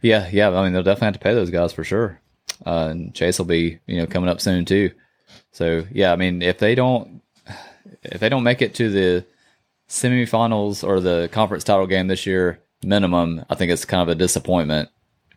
[0.00, 0.50] Yeah, yeah.
[0.50, 2.20] I mean, they'll definitely have to pay those guys for sure.
[2.66, 4.90] Uh, and Chase will be, you know, coming up soon too.
[5.52, 7.22] So yeah, I mean, if they don't,
[8.02, 9.24] if they don't make it to the
[9.88, 14.18] semifinals or the conference title game this year, minimum, I think it's kind of a
[14.18, 14.88] disappointment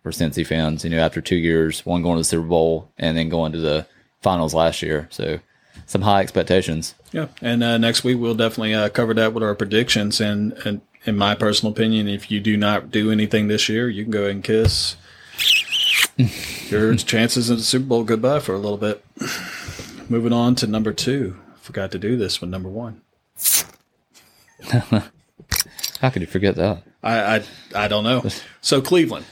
[0.01, 0.83] for Cincy fans.
[0.83, 3.59] You know, after two years, one going to the Super Bowl and then going to
[3.59, 3.85] the
[4.21, 5.07] finals last year.
[5.11, 5.39] So
[5.85, 6.95] some high expectations.
[7.11, 10.19] Yeah, and uh, next week we'll definitely uh, cover that with our predictions.
[10.19, 14.03] And, and in my personal opinion, if you do not do anything this year, you
[14.03, 14.95] can go ahead and kiss
[16.69, 19.05] your chances in the Super Bowl goodbye for a little bit.
[20.09, 21.37] Moving on to number two.
[21.61, 23.01] Forgot to do this with number one.
[25.99, 26.83] How could you forget that?
[27.01, 27.43] I, I
[27.75, 28.25] I don't know.
[28.61, 29.25] So Cleveland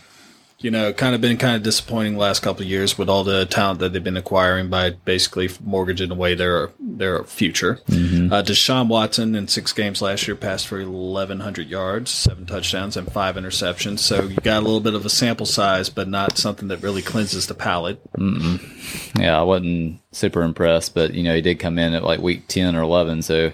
[0.64, 3.46] you know, kind of been kind of disappointing last couple of years with all the
[3.46, 7.82] talent that they've been acquiring by basically mortgaging away their their future.
[7.90, 8.32] Mm-hmm.
[8.32, 13.12] Uh, Deshaun Watson in six games last year passed for 1,100 yards, seven touchdowns, and
[13.12, 14.00] five interceptions.
[14.00, 17.02] So you got a little bit of a sample size, but not something that really
[17.02, 18.02] cleanses the palate.
[18.14, 19.20] Mm-mm.
[19.20, 22.48] Yeah, I wasn't super impressed, but you know, he did come in at like week
[22.48, 23.52] 10 or 11, so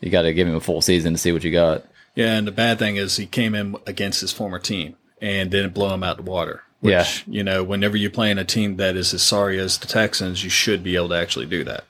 [0.00, 1.84] you got to give him a full season to see what you got.
[2.16, 5.74] Yeah, and the bad thing is he came in against his former team and didn't
[5.74, 6.62] blow them out the water.
[6.80, 7.06] Which, yeah.
[7.26, 10.50] You know, whenever you're playing a team that is as sorry as the Texans, you
[10.50, 11.84] should be able to actually do that.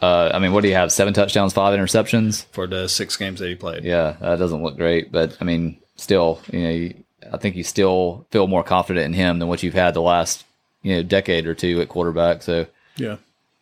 [0.00, 0.92] Uh, I mean, what do you have?
[0.92, 3.84] Seven touchdowns, five interceptions for the six games that he played.
[3.84, 7.64] Yeah, that doesn't look great, but I mean, still, you know, you, I think you
[7.64, 10.44] still feel more confident in him than what you've had the last,
[10.82, 12.42] you know, decade or two at quarterback.
[12.42, 13.16] So, yeah,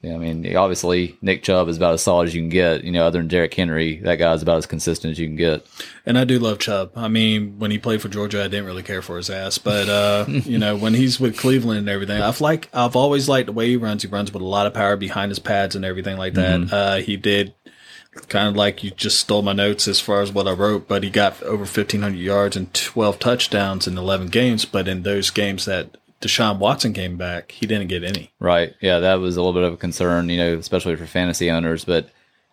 [0.06, 2.84] Yeah, I mean, obviously Nick Chubb is about as solid as you can get.
[2.84, 5.66] You know, other than Derrick Henry, that guy's about as consistent as you can get.
[6.04, 6.92] And I do love Chubb.
[6.94, 9.88] I mean, when he played for Georgia, I didn't really care for his ass, but
[9.88, 13.52] uh, you know, when he's with Cleveland and everything, I've like I've always liked the
[13.52, 14.02] way he runs.
[14.02, 16.60] He runs with a lot of power behind his pads and everything like that.
[16.60, 16.74] Mm-hmm.
[16.74, 17.54] Uh, he did
[18.28, 21.02] kind of like you just stole my notes as far as what I wrote, but
[21.02, 24.64] he got over 1,500 yards and 12 touchdowns in 11 games.
[24.64, 28.32] But in those games that Deshaun Watson came back, he didn't get any.
[28.38, 28.74] Right.
[28.80, 31.84] Yeah, that was a little bit of a concern, you know, especially for fantasy owners.
[31.84, 32.08] But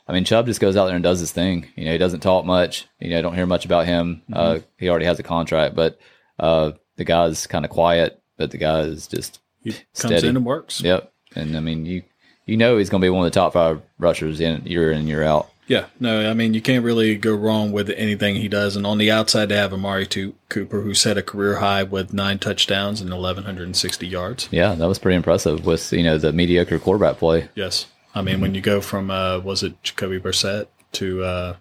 [0.07, 1.67] I mean, Chubb just goes out there and does his thing.
[1.75, 2.87] You know, he doesn't talk much.
[2.99, 4.21] You know, don't hear much about him.
[4.29, 4.33] Mm-hmm.
[4.33, 5.97] Uh, he already has a contract, but
[6.39, 8.21] uh, the guy's kind of quiet.
[8.37, 10.15] But the guy is just he steady.
[10.15, 10.81] comes in and works.
[10.81, 11.11] Yep.
[11.35, 12.03] And I mean, you
[12.45, 15.07] you know he's going to be one of the top five rushers in year in
[15.07, 15.49] year out.
[15.67, 18.75] Yeah, no, I mean you can't really go wrong with anything he does.
[18.75, 22.39] And on the outside, they have Amari Cooper, who set a career high with nine
[22.39, 24.49] touchdowns and eleven hundred and sixty yards.
[24.51, 27.49] Yeah, that was pretty impressive with you know the mediocre quarterback play.
[27.55, 28.41] Yes, I mean mm-hmm.
[28.41, 31.55] when you go from uh, was it Jacoby Brissett to uh,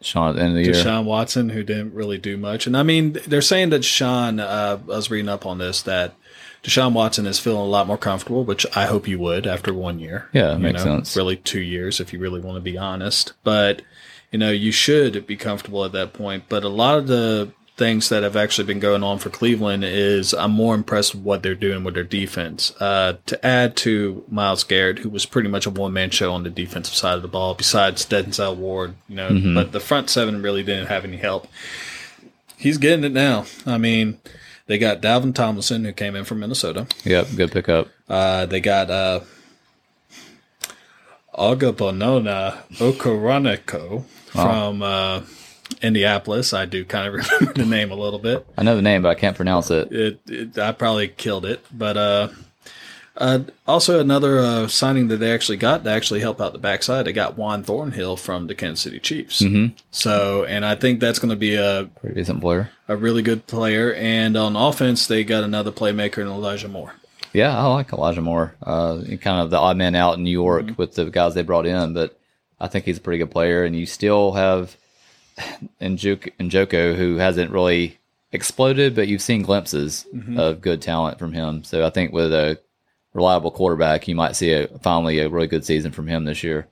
[0.00, 1.02] Sean of the year.
[1.02, 2.66] Watson, who didn't really do much.
[2.66, 4.38] And I mean they're saying that Sean.
[4.38, 6.14] Uh, I was reading up on this that
[6.66, 10.00] Deshaun Watson is feeling a lot more comfortable, which I hope you would after one
[10.00, 10.28] year.
[10.32, 11.16] Yeah, you makes know, sense.
[11.16, 13.34] Really, two years if you really want to be honest.
[13.44, 13.82] But
[14.32, 16.44] you know, you should be comfortable at that point.
[16.48, 20.34] But a lot of the things that have actually been going on for Cleveland is
[20.34, 22.72] I'm more impressed with what they're doing with their defense.
[22.80, 26.42] Uh, to add to Myles Garrett, who was pretty much a one man show on
[26.42, 29.54] the defensive side of the ball, besides Denzel Ward, you know, mm-hmm.
[29.54, 31.46] but the front seven really didn't have any help.
[32.56, 33.44] He's getting it now.
[33.66, 34.18] I mean,
[34.66, 36.86] they got Dalvin Tomlinson, who came in from Minnesota.
[37.04, 37.88] Yep, good pickup.
[38.08, 39.20] Uh, they got uh,
[41.34, 45.22] Ogbonnia Okoronkwo from uh,
[45.82, 46.52] Indianapolis.
[46.52, 48.46] I do kind of remember the name a little bit.
[48.56, 49.92] I know the name, but I can't pronounce it.
[49.92, 51.96] It, it I probably killed it, but
[53.16, 57.06] uh, also, another uh, signing that they actually got to actually help out the backside,
[57.06, 59.42] they got Juan Thornhill from the Kansas City Chiefs.
[59.42, 59.74] Mm-hmm.
[59.90, 63.46] So, and I think that's going to be a pretty decent player, a really good
[63.46, 63.94] player.
[63.94, 66.94] And on offense, they got another playmaker in Elijah Moore.
[67.32, 68.54] Yeah, I like Elijah Moore.
[68.62, 70.74] Uh, kind of the odd man out in New York mm-hmm.
[70.76, 72.18] with the guys they brought in, but
[72.60, 73.64] I think he's a pretty good player.
[73.64, 74.76] And you still have
[75.80, 77.98] Njoku, who hasn't really
[78.32, 80.38] exploded, but you've seen glimpses mm-hmm.
[80.38, 81.64] of good talent from him.
[81.64, 82.58] So I think with a
[83.16, 86.68] reliable quarterback, you might see a finally a really good season from him this year.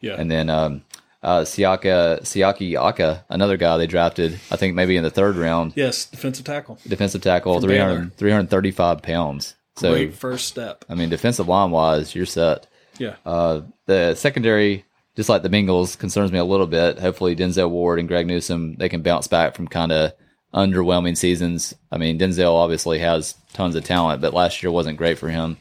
[0.00, 0.14] Yeah.
[0.18, 0.84] And then um,
[1.22, 5.72] uh, Siaka Siaki Ika, another guy they drafted, I think maybe in the third round.
[5.74, 6.78] Yes, defensive tackle.
[6.86, 9.56] Defensive tackle, 300, 335 pounds.
[9.76, 10.84] So, Great first step.
[10.88, 12.66] I mean, defensive line wise, you're set.
[12.98, 13.16] Yeah.
[13.26, 14.84] Uh, the secondary,
[15.16, 16.98] just like the Bengals, concerns me a little bit.
[16.98, 20.12] Hopefully, Denzel Ward and Greg Newsome they can bounce back from kind of
[20.54, 21.74] underwhelming seasons.
[21.90, 25.56] I mean, Denzel obviously has tons of talent, but last year wasn't great for him.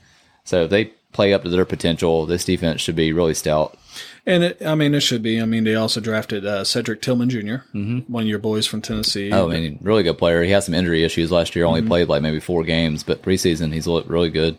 [0.45, 3.77] So if they play up to their potential, this defense should be really stout.
[4.25, 5.41] And it, I mean, it should be.
[5.41, 8.11] I mean, they also drafted uh, Cedric Tillman junior mm-hmm.
[8.11, 9.31] one of your boys from Tennessee.
[9.31, 10.43] Oh, I mean, really good player.
[10.43, 11.65] He had some injury issues last year.
[11.65, 11.89] Only mm-hmm.
[11.89, 14.57] played like maybe four games, but preseason he's looked really good.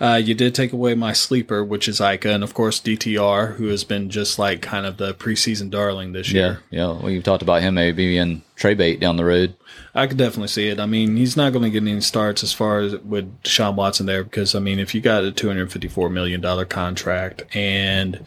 [0.00, 3.66] Uh, you did take away my sleeper, which is Ika, and of course DTR, who
[3.66, 6.62] has been just like kind of the preseason darling this year.
[6.70, 7.00] Yeah, yeah.
[7.00, 9.54] Well, you've talked about him maybe being Trey bait down the road.
[9.94, 10.80] I could definitely see it.
[10.80, 14.06] I mean, he's not going to get any starts as far as with Sean Watson
[14.06, 18.24] there because I mean, if you got a two hundred fifty-four million dollar contract and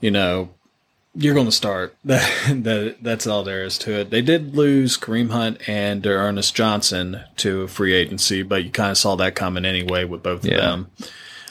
[0.00, 0.50] you know
[1.14, 1.96] you're going to start.
[2.04, 4.10] That, that that's all there is to it.
[4.10, 8.98] They did lose Kareem Hunt and Ernest Johnson to free agency, but you kind of
[8.98, 10.54] saw that coming anyway with both yeah.
[10.54, 10.90] of them.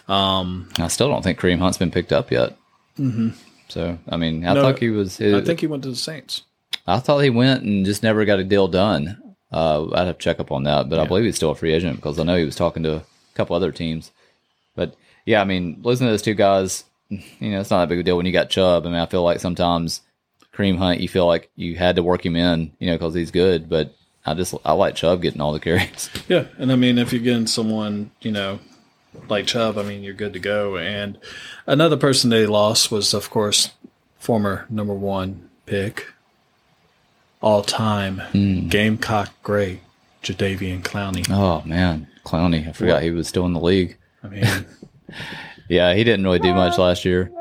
[0.07, 2.55] Um, I still don't think Kareem Hunt's been picked up yet.
[2.99, 3.29] Mm-hmm.
[3.69, 5.19] So I mean, I no, thought he was.
[5.19, 6.43] It, I think he went to the Saints.
[6.85, 9.35] I thought he went and just never got a deal done.
[9.51, 11.03] Uh, I'd have to check up on that, but yeah.
[11.03, 13.03] I believe he's still a free agent because I know he was talking to a
[13.35, 14.11] couple other teams.
[14.75, 14.95] But
[15.25, 16.83] yeah, I mean, losing to those two guys,
[17.39, 18.85] you know, it's not that big a deal when you got Chubb.
[18.85, 20.01] I mean, I feel like sometimes
[20.53, 23.31] Kareem Hunt, you feel like you had to work him in, you know, because he's
[23.31, 23.69] good.
[23.69, 23.93] But
[24.25, 26.09] I just I like Chubb getting all the carries.
[26.27, 28.59] Yeah, and I mean, if you're getting someone, you know,
[29.29, 30.77] like Chubb, I mean, you're good to go.
[30.77, 31.17] And
[31.67, 33.71] another person they lost was, of course,
[34.17, 36.07] former number one pick,
[37.41, 38.69] all time mm.
[38.69, 39.81] Gamecock great,
[40.21, 41.25] Jadeveon Clowney.
[41.29, 42.67] Oh man, Clowney!
[42.67, 43.97] I forgot he was still in the league.
[44.23, 44.45] I mean.
[45.73, 47.31] Yeah, he didn't really do much last year.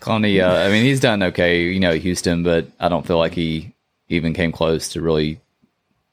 [0.00, 3.34] Clowney, uh, I mean, he's done okay, you know, Houston, but I don't feel like
[3.34, 3.72] he
[4.08, 5.40] even came close to really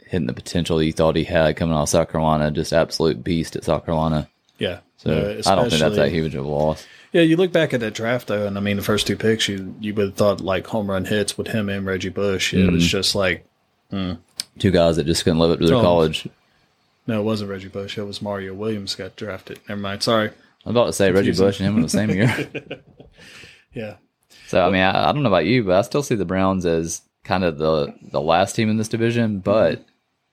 [0.06, 2.52] hitting the potential he thought he had coming out of South Carolina.
[2.52, 4.30] Just absolute beast at South Carolina.
[4.60, 4.82] Yeah.
[4.98, 6.86] So uh, I don't think that's that huge of a loss.
[7.12, 9.48] Yeah, you look back at that draft though, and I mean, the first two picks,
[9.48, 12.54] you you would have thought like home run hits with him and Reggie Bush.
[12.54, 12.74] It mm-hmm.
[12.76, 13.44] was just like
[13.92, 14.20] mm.
[14.60, 16.30] two guys that just couldn't live up to their oh, college.
[17.08, 17.98] No, it wasn't Reggie Bush.
[17.98, 19.60] It was Mario Williams got drafted.
[19.68, 20.04] Never mind.
[20.04, 20.30] Sorry.
[20.30, 22.50] I was about to say Reggie Bush and him in the same year.
[23.74, 23.96] yeah.
[24.48, 26.66] So I mean, I, I, don't know about you, but I still see the Browns
[26.66, 29.84] as kind of the the last team in this division, but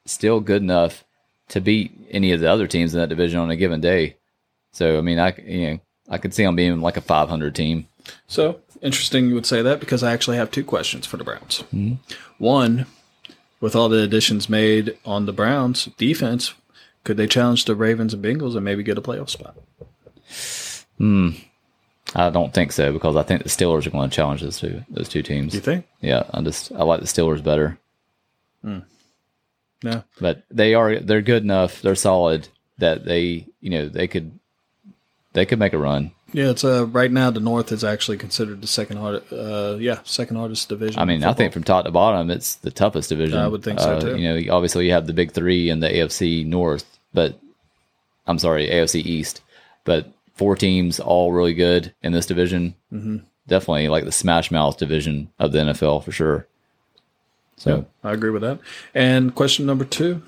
[0.07, 1.05] still good enough
[1.49, 4.17] to beat any of the other teams in that division on a given day.
[4.73, 7.87] So I mean, I you know I could see them being like a 500 team.
[8.27, 11.65] So interesting, you would say that because I actually have two questions for the Browns.
[11.75, 11.95] Mm-hmm.
[12.39, 12.87] One,
[13.61, 16.55] with all the additions made on the Browns defense,
[17.05, 19.57] could they challenge the Ravens and Bengals and maybe get a playoff spot?
[20.99, 21.31] Hmm.
[22.15, 24.83] I don't think so because I think the Steelers are going to challenge those two
[24.89, 25.55] those two teams.
[25.55, 25.87] You think?
[26.01, 27.79] Yeah, I just I like the Steelers better.
[28.63, 28.81] Hmm.
[29.83, 31.83] No, but they are they're good enough.
[31.83, 32.49] They're solid
[32.79, 34.39] that they you know they could
[35.35, 36.13] they could make a run.
[36.33, 39.33] Yeah, it's uh right now the North is actually considered the second hardest.
[39.33, 41.01] Uh, yeah, second hardest division.
[41.01, 43.39] I mean, I think from top to bottom, it's the toughest division.
[43.39, 44.17] I would think so uh, too.
[44.19, 47.41] You know, obviously you have the big three in the AFC North, but
[48.27, 49.41] I'm sorry, AFC East,
[49.85, 52.75] but four teams all really good in this division.
[52.93, 53.19] Mm-hmm.
[53.47, 56.47] Definitely like the smash mouth division of the NFL for sure.
[57.57, 58.61] So yeah, I agree with that.
[58.95, 60.23] And question number two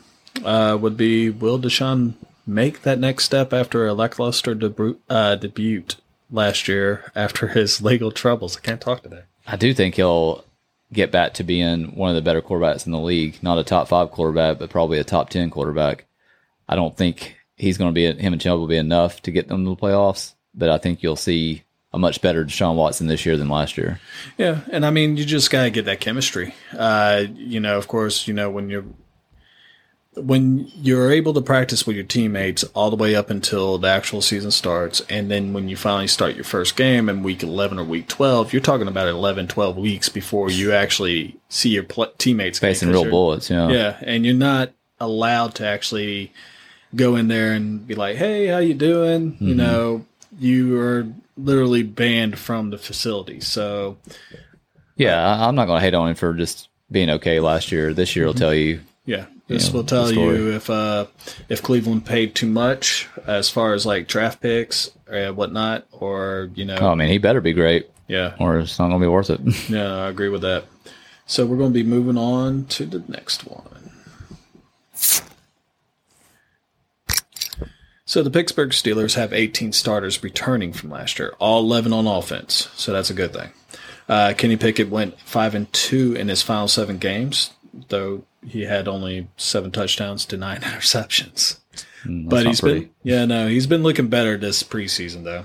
[0.44, 2.14] uh, would be: Will Deshaun
[2.46, 5.84] make that next step after a lackluster debut, uh, debut
[6.30, 8.56] last year after his legal troubles.
[8.56, 9.22] I can't talk today.
[9.46, 10.44] I do think he'll
[10.92, 13.42] get back to being one of the better quarterbacks in the league.
[13.42, 16.06] Not a top five quarterback, but probably a top 10 quarterback.
[16.68, 19.48] I don't think he's going to be, him and Chubb will be enough to get
[19.48, 23.26] them to the playoffs, but I think you'll see a much better Deshaun Watson this
[23.26, 24.00] year than last year.
[24.38, 24.60] Yeah.
[24.70, 26.54] And I mean, you just got to get that chemistry.
[26.76, 28.84] Uh, you know, of course, you know, when you're
[30.14, 34.20] when you're able to practice with your teammates all the way up until the actual
[34.20, 37.84] season starts, and then when you finally start your first game in week 11 or
[37.84, 42.58] week 12, you're talking about 11, 12 weeks before you actually see your pl- teammates
[42.58, 43.50] facing real bullets.
[43.50, 43.68] Yeah.
[43.68, 43.98] Yeah.
[44.02, 46.32] And you're not allowed to actually
[46.94, 49.32] go in there and be like, hey, how you doing?
[49.32, 49.48] Mm-hmm.
[49.48, 50.06] You know,
[50.38, 51.06] you are
[51.36, 53.38] literally banned from the facility.
[53.40, 53.96] So,
[54.96, 57.94] yeah, I'm not going to hate on him for just being okay last year.
[57.94, 58.40] This year will mm-hmm.
[58.40, 61.06] tell you yeah, this you know, will tell you if uh,
[61.48, 66.64] if Cleveland paid too much as far as like draft picks and whatnot, or you
[66.64, 66.76] know.
[66.80, 67.90] Oh, I mean, he better be great.
[68.08, 69.40] Yeah, or it's not gonna be worth it.
[69.68, 70.64] yeah, I agree with that.
[71.30, 73.92] So we're going to be moving on to the next one.
[78.04, 82.68] So the Pittsburgh Steelers have 18 starters returning from last year, all 11 on offense.
[82.74, 83.50] So that's a good thing.
[84.08, 87.52] Uh, Kenny Pickett went five and two in his final seven games,
[87.90, 91.58] though he had only seven touchdowns to nine interceptions.
[92.04, 92.80] Mm, but he's pretty.
[92.80, 95.44] been yeah no he's been looking better this preseason though.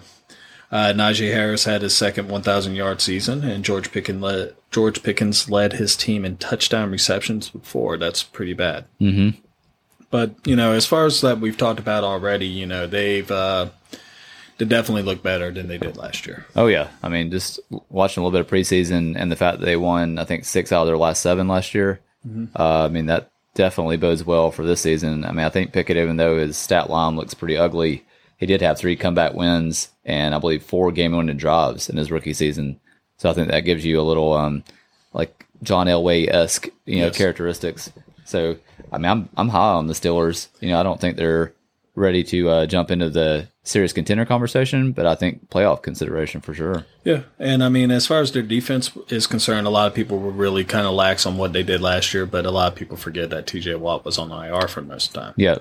[0.72, 5.50] Uh, Najee Harris had his second 1,000 yard season, and George Pickens led George Pickens
[5.50, 7.98] led his team in touchdown receptions before.
[7.98, 8.86] That's pretty bad.
[9.00, 9.39] Mm-hmm.
[10.10, 13.68] But you know, as far as that we've talked about already, you know they've uh,
[14.58, 16.46] they definitely look better than they did last year.
[16.56, 19.66] Oh yeah, I mean just watching a little bit of preseason and the fact that
[19.66, 22.45] they won I think six out of their last seven last year Mm-hmm.
[22.55, 25.26] Uh, I mean, that definitely bodes well for this season.
[25.26, 28.05] I mean, I think Pickett, even though his stat line looks pretty ugly,
[28.38, 32.11] he did have three comeback wins and I believe four game winning drives in his
[32.11, 32.80] rookie season.
[33.17, 34.63] So I think that gives you a little um,
[35.13, 37.17] like John Elway esque you know yes.
[37.17, 37.91] characteristics.
[38.26, 38.57] So
[38.91, 40.49] I mean, I'm I'm high on the Steelers.
[40.59, 41.53] You know, I don't think they're
[41.96, 46.54] ready to uh, jump into the serious contender conversation, but I think playoff consideration for
[46.54, 46.86] sure.
[47.04, 50.20] Yeah, and I mean, as far as their defense is concerned, a lot of people
[50.20, 52.78] were really kind of lax on what they did last year, but a lot of
[52.78, 53.76] people forget that T.J.
[53.76, 55.34] Watt was on IR for most of the time.
[55.38, 55.58] Yeah.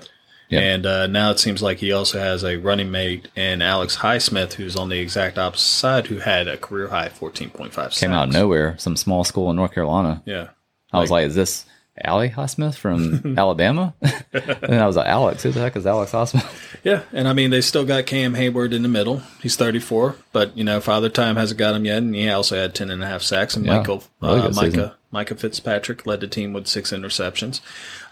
[0.49, 0.59] Yeah.
[0.59, 4.53] And uh, now it seems like he also has a running mate in Alex Highsmith,
[4.53, 7.99] who's on the exact opposite side, who had a career high 14.5 sacks.
[7.99, 10.21] Came out of nowhere, some small school in North Carolina.
[10.25, 10.49] Yeah.
[10.93, 11.65] I like, was like, is this
[12.03, 13.93] Ali Highsmith from Alabama.
[14.33, 16.61] and I was like, Alex, who the heck is Alex Highsmith?
[16.83, 19.23] Yeah, and I mean they still got Cam Hayward in the middle.
[19.41, 22.75] He's 34, but you know Father Time hasn't got him yet, and he also had
[22.75, 23.55] 10 and a half sacks.
[23.55, 27.59] And yeah, Michael, really uh, Minkah, Minkah Fitzpatrick led the team with six interceptions.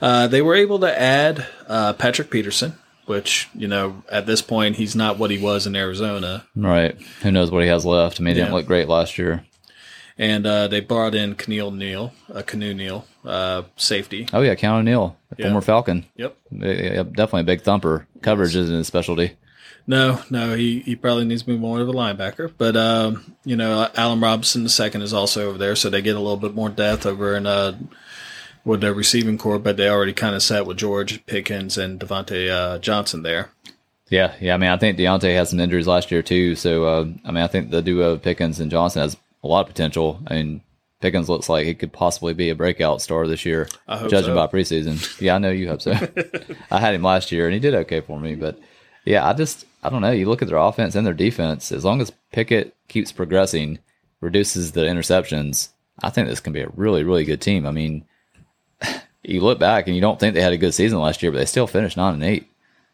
[0.02, 2.74] Uh, they were able to add uh, Patrick Peterson,
[3.06, 6.44] which you know at this point he's not what he was in Arizona.
[6.56, 7.00] Right.
[7.22, 8.20] Who knows what he has left?
[8.20, 8.46] I mean, he yeah.
[8.46, 9.46] didn't look great last year
[10.18, 14.28] and uh, they brought in Keneal Neal, a uh, Canoe Neal, uh, safety.
[14.34, 15.45] Oh yeah, Keanu Neal, yeah.
[15.45, 16.05] former Falcon.
[16.16, 16.38] Yep.
[16.51, 18.07] definitely a big thumper.
[18.22, 19.34] Coverage isn't his specialty.
[19.86, 22.51] No, no, he, he probably needs to be more of a linebacker.
[22.57, 26.16] But um, you know, Allen Robinson the second is also over there, so they get
[26.16, 27.78] a little bit more depth over in uh,
[28.64, 29.59] with their receiving core.
[29.59, 33.49] But they already kind of set with George Pickens and Diontae uh, Johnson there.
[34.09, 34.53] Yeah, yeah.
[34.53, 36.55] I mean, I think Diontae had some injuries last year too.
[36.55, 39.62] So uh, I mean, I think the duo of Pickens and Johnson has a lot
[39.62, 40.22] of potential.
[40.28, 40.62] I mean,
[41.04, 44.36] Pickens looks like he could possibly be a breakout star this year, judging so.
[44.36, 45.20] by preseason.
[45.20, 45.91] Yeah, I know you hope so.
[46.72, 48.58] I had him last year and he did okay for me, but
[49.04, 50.12] yeah, I just I don't know.
[50.12, 51.74] You look at their offense and their defense.
[51.74, 53.80] As long as Pickett keeps progressing,
[54.22, 55.70] reduces the interceptions,
[56.02, 57.66] I think this can be a really really good team.
[57.66, 58.06] I mean,
[59.24, 61.39] you look back and you don't think they had a good season last year, but
[61.39, 62.50] they still finished nine and eight.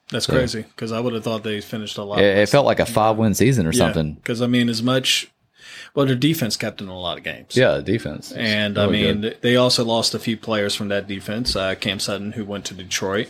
[0.10, 2.18] That's so, crazy because I would have thought they finished a lot.
[2.18, 4.16] It, it felt like a five win season or yeah, something.
[4.16, 5.30] Because I mean, as much
[5.94, 7.56] well, their defense kept them in a lot of games.
[7.56, 8.32] Yeah, defense.
[8.32, 9.38] And really I mean, good.
[9.42, 11.56] they also lost a few players from that defense.
[11.56, 13.30] Uh, Cam Sutton, who went to Detroit.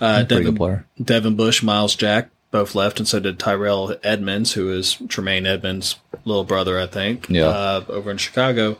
[0.00, 4.94] Uh, Devin, Devin Bush, Myles Jack, both left, and so did Tyrell Edmunds, who is
[5.08, 7.28] Tremaine Edmunds' little brother, I think.
[7.28, 7.46] Yeah.
[7.46, 8.78] Uh, over in Chicago.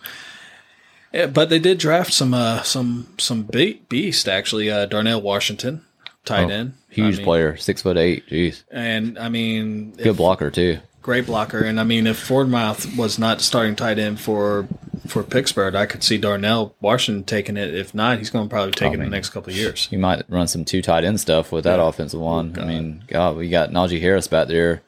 [1.13, 3.43] Yeah, but they did draft some uh, some some
[3.89, 4.71] beast actually.
[4.71, 5.85] Uh, Darnell Washington,
[6.25, 8.29] tight oh, end, huge I mean, player, six foot eight.
[8.29, 8.63] Jeez.
[8.71, 10.79] And I mean, good if, blocker too
[11.09, 11.65] great blocker.
[11.65, 14.69] And I mean, if Freiermuth was not starting tight end for
[15.07, 17.75] for Pittsburgh, I could see Darnell Washington taking it.
[17.75, 19.89] If not, he's going to probably take oh, it in the next couple of years.
[19.91, 21.89] You might run some two tight end stuff with that yeah.
[21.89, 22.59] offensive line.
[22.59, 24.83] I mean, God, we got Najee Harris back there.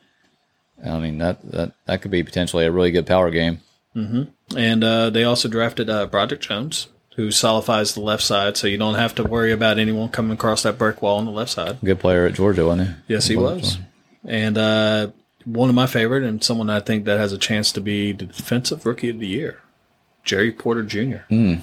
[0.85, 3.62] I mean, that that that could be potentially a really good power game.
[3.97, 4.59] Mm-hmm.
[4.59, 8.77] And uh, they also drafted uh, Broderick Jones, who solidifies the left side, so you
[8.77, 11.79] don't have to worry about anyone coming across that brick wall on the left side.
[11.83, 13.14] Good player at Georgia, wasn't he?
[13.14, 13.79] Yes, he was.
[14.23, 15.12] And uh,
[15.45, 18.26] one of my favorite and someone I think that has a chance to be the
[18.26, 19.61] defensive rookie of the year,
[20.24, 21.24] Jerry Porter Jr.
[21.30, 21.62] Mm.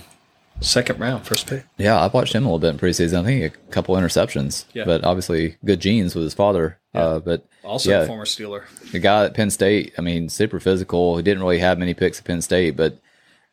[0.59, 1.65] Second round, first pick.
[1.78, 3.21] Yeah, I've watched him a little bit in preseason.
[3.21, 4.86] I think a couple interceptions, yeah.
[4.86, 6.80] but obviously good genes with his father.
[6.93, 7.01] Yeah.
[7.01, 8.63] Uh, but also yeah, a former Steeler.
[8.91, 11.17] The guy at Penn State, I mean, super physical.
[11.17, 12.97] He didn't really have many picks at Penn State, but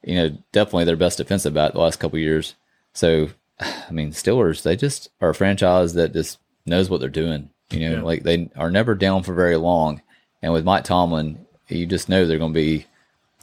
[0.03, 2.55] you know, definitely their best defensive back the last couple years.
[2.95, 3.29] So,
[3.61, 7.51] I mean, Steelers, they just are a franchise that just knows what they're doing.
[7.71, 8.03] You know, yeah.
[8.03, 10.01] like they are never down for very long.
[10.45, 12.85] And with Mike Tomlin, you just know they're going to be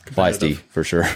[0.05, 1.09] feisty for sure.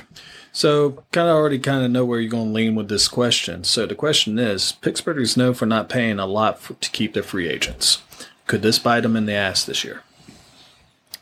[0.51, 3.65] So, kind of already kind of know where you're going to lean with this question.
[3.65, 7.13] So, the question is Pittsburgh is known for not paying a lot for, to keep
[7.13, 8.01] their free agents.
[8.47, 10.01] Could this bite them in the ass this year?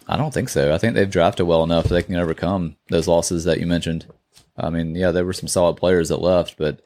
[0.08, 0.74] I don't think so.
[0.74, 4.06] I think they've drafted well enough they can overcome those losses that you mentioned.
[4.56, 6.80] I mean, yeah, there were some solid players that left, but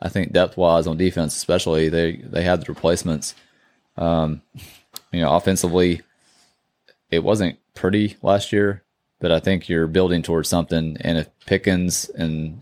[0.00, 3.36] I think depth wise on defense, especially, they they had the replacements.
[3.96, 4.42] Um,
[5.12, 6.00] you know, offensively,
[7.10, 8.82] it wasn't pretty last year,
[9.18, 10.96] but I think you're building towards something.
[11.00, 12.60] And if Pickens and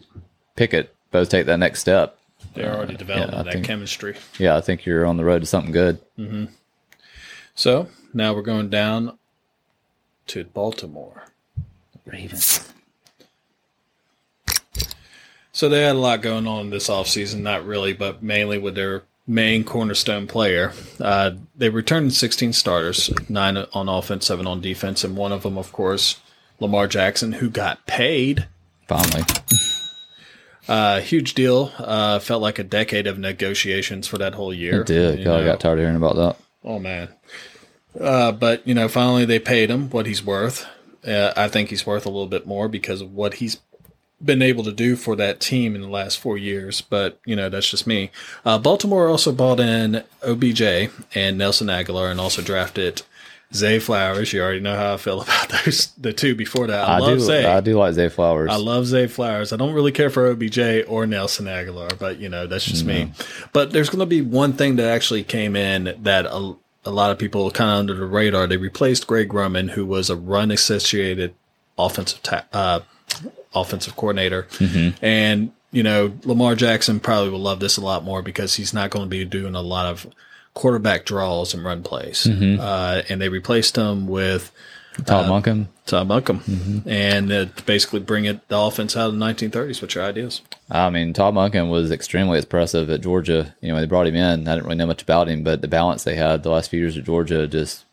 [0.57, 2.19] Pickett both take that next step,
[2.55, 4.17] they're already uh, developing yeah, that think, chemistry.
[4.39, 6.01] Yeah, I think you're on the road to something good.
[6.19, 6.47] Mm-hmm.
[7.55, 9.19] So now we're going down
[10.29, 11.25] to Baltimore
[12.07, 12.73] Ravens.
[15.53, 19.03] So they had a lot going on this offseason, not really, but mainly with their
[19.29, 20.73] main cornerstone player.
[20.99, 25.59] Uh, they returned 16 starters, nine on offense, seven on defense, and one of them,
[25.59, 26.21] of course,
[26.59, 28.49] Lamar Jackson, who got paid.
[28.89, 29.23] Finally.
[30.67, 31.73] Uh, huge deal.
[31.79, 34.81] Uh, felt like a decade of negotiations for that whole year.
[34.81, 35.25] It did.
[35.25, 36.37] God, I got tired of hearing about that.
[36.65, 37.09] Oh, man.
[37.99, 40.67] Uh, but, you know, finally they paid him what he's worth.
[41.07, 43.61] Uh, I think he's worth a little bit more because of what he's
[44.25, 47.49] been able to do for that team in the last four years, but you know
[47.49, 48.11] that's just me.
[48.45, 53.03] Uh, Baltimore also bought in OBJ and Nelson Agholor, and also drafted
[53.55, 54.33] Zay Flowers.
[54.33, 56.89] You already know how I feel about those the two before that.
[56.89, 57.45] I, I love do, Zay.
[57.45, 58.51] I do like Zay Flowers.
[58.51, 59.53] I love Zay Flowers.
[59.53, 63.11] I don't really care for OBJ or Nelson Agholor, but you know that's just mm-hmm.
[63.11, 63.13] me.
[63.53, 67.11] But there's going to be one thing that actually came in that a, a lot
[67.11, 68.47] of people kind of under the radar.
[68.47, 71.35] They replaced Greg Roman, who was a run associated
[71.79, 72.81] offensive ta- uh,
[73.55, 74.45] offensive coordinator.
[74.51, 75.05] Mm-hmm.
[75.05, 78.91] And, you know, Lamar Jackson probably will love this a lot more because he's not
[78.91, 80.07] going to be doing a lot of
[80.55, 82.25] quarterback draws and run plays.
[82.25, 82.61] Mm-hmm.
[82.61, 84.51] Uh, and they replaced him with
[85.05, 85.69] Todd uh, Monken.
[85.87, 86.43] Todd Monken.
[86.43, 86.89] Mm-hmm.
[86.89, 89.81] And uh, basically bring it the offense out of the 1930s.
[89.81, 90.43] What's your ideas?
[90.71, 93.55] I mean, Todd Monken was extremely impressive at Georgia.
[93.61, 94.49] You know, they brought him in.
[94.49, 96.81] I didn't really know much about him, but the balance they had the last few
[96.81, 97.85] years at Georgia just,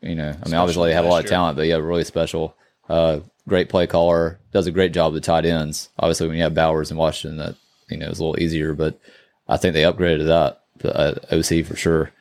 [0.00, 2.04] you know, I mean, special obviously they have a lot of talent, but yeah, really
[2.04, 2.56] special.
[2.88, 5.88] Uh, great play caller, does a great job with tight ends.
[5.98, 7.56] Obviously, when you have Bowers in Washington, that
[7.88, 8.98] you know is a little easier, but
[9.48, 12.12] I think they upgraded that uh, OC for sure.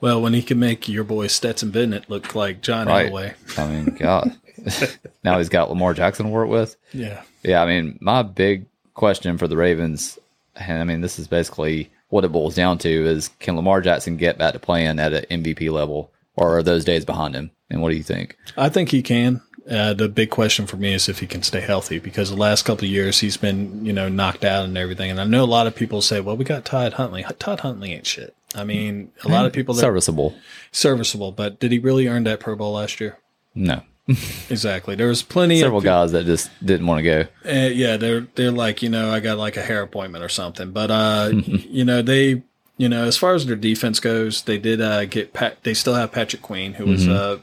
[0.00, 3.10] Well, when he can make your boy Stetson Bennett look like John right.
[3.10, 3.58] Elway.
[3.58, 4.36] I mean, God.
[5.24, 6.76] now he's got Lamar Jackson to work with.
[6.92, 7.22] Yeah.
[7.42, 7.62] Yeah.
[7.62, 10.18] I mean, my big question for the Ravens,
[10.54, 14.16] and I mean, this is basically what it boils down to is can Lamar Jackson
[14.16, 17.50] get back to playing at an MVP level or are those days behind him?
[17.70, 18.36] And what do you think?
[18.56, 19.42] I think he can.
[19.68, 22.64] Uh, the big question for me is if he can stay healthy because the last
[22.64, 25.10] couple of years he's been, you know, knocked out and everything.
[25.10, 27.24] And I know a lot of people say, well, we got Todd Huntley.
[27.38, 28.34] Todd Huntley ain't shit.
[28.54, 29.74] I mean, a lot of people.
[29.74, 30.34] Serviceable.
[30.72, 31.32] Serviceable.
[31.32, 33.18] But did he really earn that Pro Bowl last year?
[33.54, 33.82] No.
[34.48, 34.94] exactly.
[34.94, 37.20] There was plenty several of guys that just didn't want to go.
[37.44, 40.70] Uh, yeah, they're they're like you know I got like a hair appointment or something,
[40.70, 42.42] but uh, you know they
[42.76, 45.64] you know as far as their defense goes, they did uh, get Pat.
[45.64, 47.38] They still have Patrick Queen, who was uh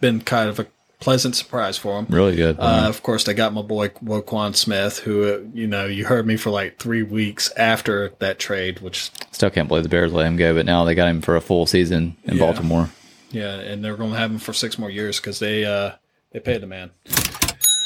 [0.00, 0.66] been kind of a
[1.00, 2.06] pleasant surprise for them.
[2.14, 2.56] Really good.
[2.58, 6.26] Uh, of course, they got my boy Roquan Smith, who uh, you know you heard
[6.26, 10.26] me for like three weeks after that trade, which Still can't believe the Bears let
[10.26, 12.40] him go, but now they got him for a full season in Yeah.
[12.44, 12.90] Baltimore.
[13.30, 15.92] yeah, and they're going to have him for six more years because they uh
[16.32, 16.90] they paid the man.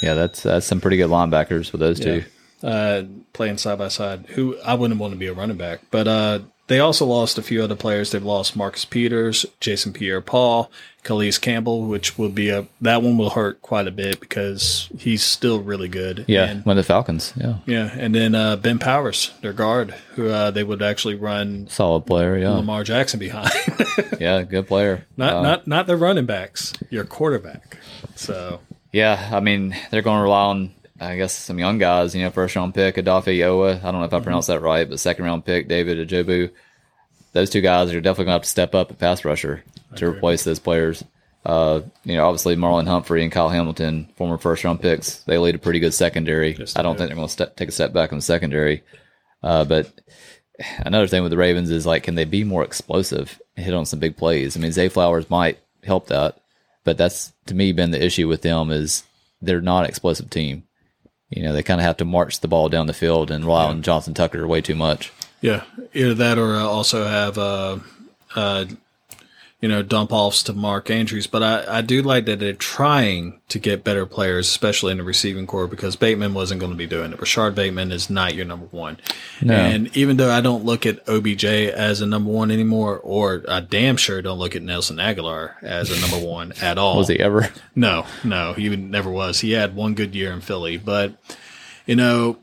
[0.03, 2.25] Yeah, that's that's some pretty good linebackers with those two.
[2.63, 3.03] uh,
[3.33, 4.27] playing side by side.
[4.31, 6.39] Who I wouldn't want to be a running back, but uh,
[6.69, 8.11] they also lost a few other players.
[8.11, 10.71] They've lost Marcus Peters, Jason Pierre-Paul,
[11.03, 15.25] Calais Campbell, which will be a that one will hurt quite a bit because he's
[15.25, 16.25] still really good.
[16.29, 17.33] Yeah, and, one of the Falcons.
[17.37, 21.67] Yeah, yeah, and then uh, Ben Powers, their guard, who uh, they would actually run
[21.69, 22.39] solid player.
[22.39, 23.51] Yeah, Lamar Jackson behind.
[24.21, 25.05] yeah, good player.
[25.17, 27.79] not Uh, not not the running backs, your quarterback.
[28.15, 28.61] So
[28.93, 32.15] Yeah, I mean they're going to rely on I guess some young guys.
[32.15, 33.83] You know, first round pick Odafe Oweh.
[33.83, 36.53] I don't know if I pronounced that right, but second round pick David Ojabo.
[37.33, 39.65] Those two guys are definitely going to have to step up at pass rusher
[39.97, 41.05] to replace those players.
[41.45, 45.57] Uh, you know, obviously Marlon Humphrey and Kyle Hamilton, former first round picks, they lead
[45.57, 46.55] a pretty good secondary.
[46.55, 46.99] Yes, I don't do.
[46.99, 48.85] think they're going to step, take a step back in the secondary.
[49.43, 49.93] Uh, but
[50.79, 53.87] another thing with the Ravens is like, can they be more explosive and hit on
[53.87, 54.57] some big plays?
[54.57, 56.39] I mean, Zay Flowers might help that,
[56.85, 59.03] but that's to me been the issue with them is
[59.41, 60.63] they're not an explosive team.
[61.29, 63.65] You know, they kind of have to march the ball down the field and rely
[63.65, 65.13] on Justin Tucker way too much.
[65.41, 65.65] Yeah,
[65.95, 67.79] either that or also have uh,
[68.37, 68.67] uh,
[69.63, 71.27] you know dump offs to Mark Andrews.
[71.27, 75.05] But I, I do like that they're trying to get better players, especially in the
[75.05, 77.21] receiving core, because Bateman wasn't going to be doing it.
[77.21, 78.99] Rashod Bateman is not your number one.
[79.41, 79.55] No.
[79.55, 83.61] And even though I don't look at OBJ as a number one anymore, or I
[83.61, 86.99] damn sure don't look at Nelson Agholor as a number one at all.
[86.99, 87.49] Was he ever?
[87.77, 89.41] No, no, he never was.
[89.41, 91.15] He had one good year in Philly, but
[91.87, 92.37] you know,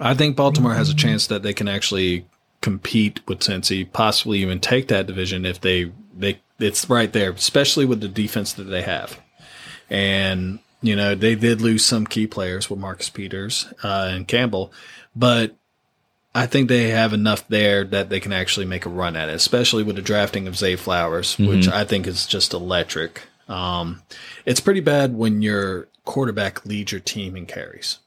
[0.00, 2.24] I think Baltimore has a chance that they can actually
[2.62, 7.84] compete with Cincy, possibly even take that division if they they it's right there, especially
[7.84, 9.20] with the defense that they have.
[9.90, 14.72] And you know, they did lose some key players with Marcus Peters uh, and Campbell,
[15.16, 15.54] but
[16.34, 19.34] I think they have enough there that they can actually make a run at it,
[19.34, 23.22] especially with the drafting of Zay Flowers, which I think is just electric.
[23.48, 24.02] Um,
[24.44, 27.98] it's pretty bad when your quarterback leads your team in carries.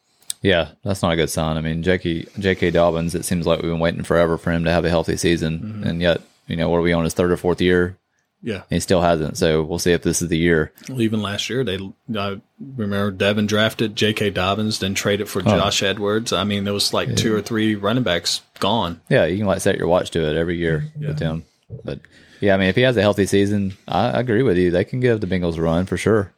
[0.41, 1.58] Yeah, that's not a good sign.
[1.58, 2.26] I mean, J.K.
[2.38, 2.72] J.K.
[2.72, 3.16] Dobbins.
[3.16, 6.01] It seems like we've been waiting forever for him to have a healthy season, and
[6.01, 7.98] yet, you know, what are we on his third or fourth year?
[8.41, 8.56] Yeah.
[8.56, 9.38] And he still hasn't.
[9.38, 10.72] So we'll see if this is the year.
[10.88, 11.80] Well, even last year, they
[12.16, 14.30] I remember Devin drafted J.K.
[14.30, 16.32] Dobbins, then traded for Josh Edwards.
[16.32, 19.02] I mean, there was like two or three running backs gone.
[19.10, 21.45] Yeah, you can like set your watch to it every year with him.
[21.84, 22.00] But
[22.39, 24.72] yeah, I mean, if he has a healthy season, I, I agree with you.
[24.72, 26.34] They can give the Bengals a run for sure.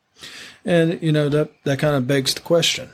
[0.66, 2.90] And you know that that kind of begs the question: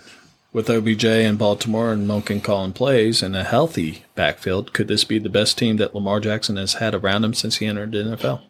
[0.56, 5.20] with OBJ in Baltimore and Monken calling plays and a healthy backfield, could this be
[5.20, 8.42] the best team that Lamar Jackson has had around him since he entered the NFL?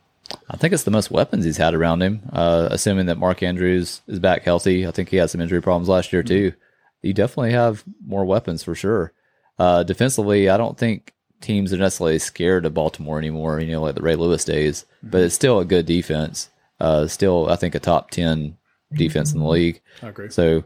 [0.48, 2.22] I think it's the most weapons he's had around him.
[2.32, 5.90] Uh, assuming that Mark Andrews is back healthy, I think he had some injury problems
[5.90, 6.54] last year too.
[7.02, 9.12] You definitely have more weapons for sure.
[9.58, 13.60] Uh, defensively, I don't think teams are necessarily scared of Baltimore anymore.
[13.60, 16.52] You know, like the Ray Lewis days, but it's still a good defense.
[16.80, 18.58] Uh, still, I think a top ten
[18.94, 19.82] defense in the league.
[20.04, 20.30] I agree.
[20.30, 20.66] So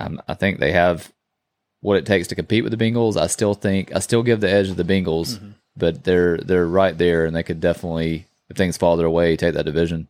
[0.00, 1.12] um, I think they have
[1.80, 3.16] what it takes to compete with the Bengals.
[3.16, 5.40] I still think I still give the edge to the Bengals,
[5.76, 9.54] but they're they're right there, and they could definitely, if things fall their way, take
[9.54, 10.08] that division.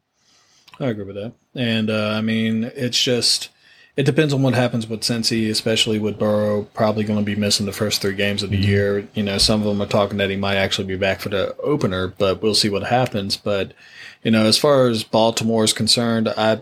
[0.78, 1.32] I agree with that.
[1.54, 3.50] And uh, I mean, it's just
[3.96, 7.64] it depends on what happens with Cincy, especially with Burrow probably going to be missing
[7.64, 9.08] the first three games of the year.
[9.14, 11.56] You know, some of them are talking that he might actually be back for the
[11.58, 13.36] opener, but we'll see what happens.
[13.38, 13.72] But
[14.22, 16.60] you know, as far as Baltimore is concerned, I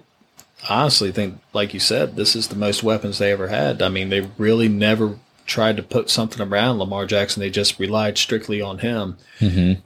[0.68, 3.82] honestly think, like you said, this is the most weapons they ever had.
[3.82, 7.40] I mean, they really never tried to put something around Lamar Jackson.
[7.40, 9.18] They just relied strictly on him.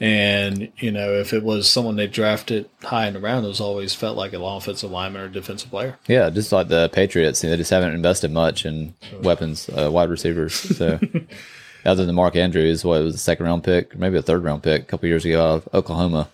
[0.00, 3.60] And, you know, if it was someone they drafted high in the round, it was
[3.60, 5.98] always felt like an offensive lineman or defensive player.
[6.06, 10.54] Yeah, just like the Patriots, they just haven't invested much in weapons, uh, wide receivers.
[10.54, 11.00] So
[11.84, 14.62] other than Mark Andrews, what it was a second round pick, maybe a third round
[14.62, 16.28] pick a couple years ago out of Oklahoma.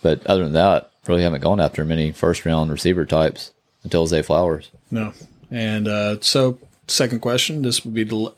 [0.00, 3.50] But other than that, really haven't gone after many first round receiver types
[3.84, 4.70] until Zay Flowers.
[4.90, 5.12] No.
[5.50, 8.32] And uh, so, second question this would be the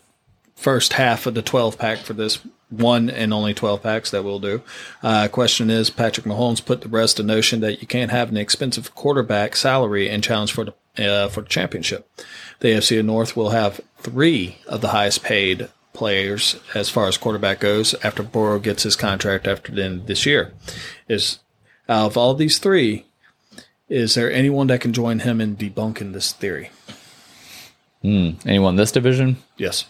[0.55, 2.41] first half of the 12 pack for this
[2.71, 4.63] one and only 12 packs that we'll do.
[5.03, 8.37] Uh, question is Patrick Mahomes put to rest the notion that you can't have an
[8.37, 12.09] expensive quarterback salary and challenge for the uh, for the championship.
[12.61, 17.61] The AFC North will have three of the highest paid players as far as quarterback
[17.61, 20.53] goes after Burrow gets his contract after the end of this year.
[21.09, 21.41] Is
[21.89, 23.07] out of all these three,
[23.89, 26.71] Is there anyone that can join him in debunking this theory?
[28.03, 28.31] Hmm.
[28.47, 29.37] Anyone in this division?
[29.57, 29.87] Yes.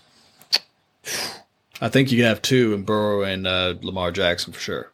[1.81, 4.93] I think you have two in Burrow and uh, Lamar Jackson for sure.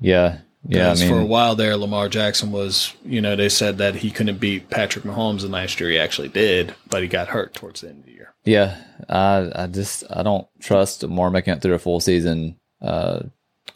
[0.00, 0.38] Yeah.
[0.66, 0.90] Yeah.
[0.90, 4.10] I mean, for a while there, Lamar Jackson was, you know, they said that he
[4.10, 7.82] couldn't beat Patrick Mahomes, and last year he actually did, but he got hurt towards
[7.82, 8.34] the end of the year.
[8.44, 8.76] Yeah.
[9.08, 13.24] I, I just, I don't trust Lamar making it through a full season uh,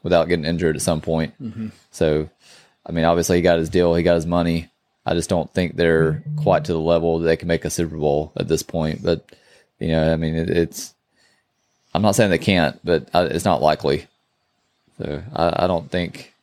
[0.03, 1.35] without getting injured at some point.
[1.43, 1.69] Mm-hmm.
[1.91, 2.31] So,
[2.89, 4.69] I mean, obviously he got his deal, he got his money.
[5.05, 7.97] I just don't think they're quite to the level that they can make a Super
[7.97, 9.03] Bowl at this point.
[9.03, 9.25] But
[9.79, 10.95] you know, I mean, it, it's.
[11.95, 14.07] I'm not saying they can't, but it's not likely.
[14.99, 16.35] So I, I don't think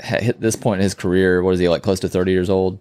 [0.00, 1.82] at this point in his career, what is he like?
[1.82, 2.78] Close to 30 years old.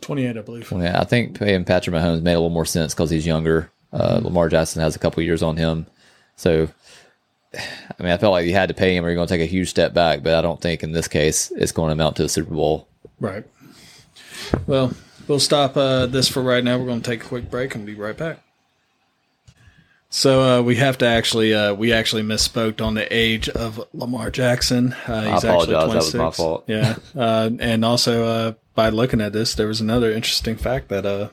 [0.00, 0.70] 28, I believe.
[0.70, 3.70] Yeah, I think paying Patrick Mahomes made a little more sense because he's younger.
[3.92, 4.26] Uh, mm-hmm.
[4.26, 5.86] Lamar Jackson has a couple years on him,
[6.36, 6.68] so
[7.58, 9.42] I mean, I felt like you had to pay him, or you're going to take
[9.42, 10.22] a huge step back.
[10.22, 12.88] But I don't think in this case it's going to amount to a Super Bowl.
[13.20, 13.44] Right.
[14.66, 14.92] Well,
[15.28, 16.78] we'll stop uh, this for right now.
[16.78, 18.40] We're going to take a quick break and be right back.
[20.14, 24.30] So uh, we have to actually uh, we actually misspoke on the age of Lamar
[24.30, 24.92] Jackson.
[25.06, 25.88] Uh, he's I apologize.
[25.88, 26.64] That was my fault.
[26.66, 31.06] Yeah, uh, and also uh, by looking at this, there was another interesting fact that
[31.06, 31.30] uh,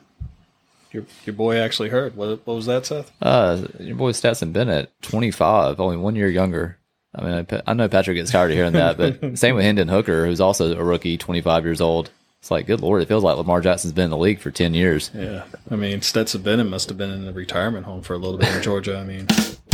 [0.91, 2.15] your your boy actually heard.
[2.15, 3.11] What, what was that, Seth?
[3.21, 6.77] Uh, your boy Stetson Bennett, twenty five, only one year younger.
[7.13, 9.87] I mean, I, I know Patrick gets tired of hearing that, but same with Hendon
[9.87, 12.11] Hooker, who's also a rookie, twenty five years old.
[12.39, 14.73] It's like, good lord, it feels like Lamar Jackson's been in the league for ten
[14.73, 15.11] years.
[15.13, 18.37] Yeah, I mean, Stetson Bennett must have been in a retirement home for a little
[18.37, 18.97] bit in Georgia.
[18.97, 19.27] I mean,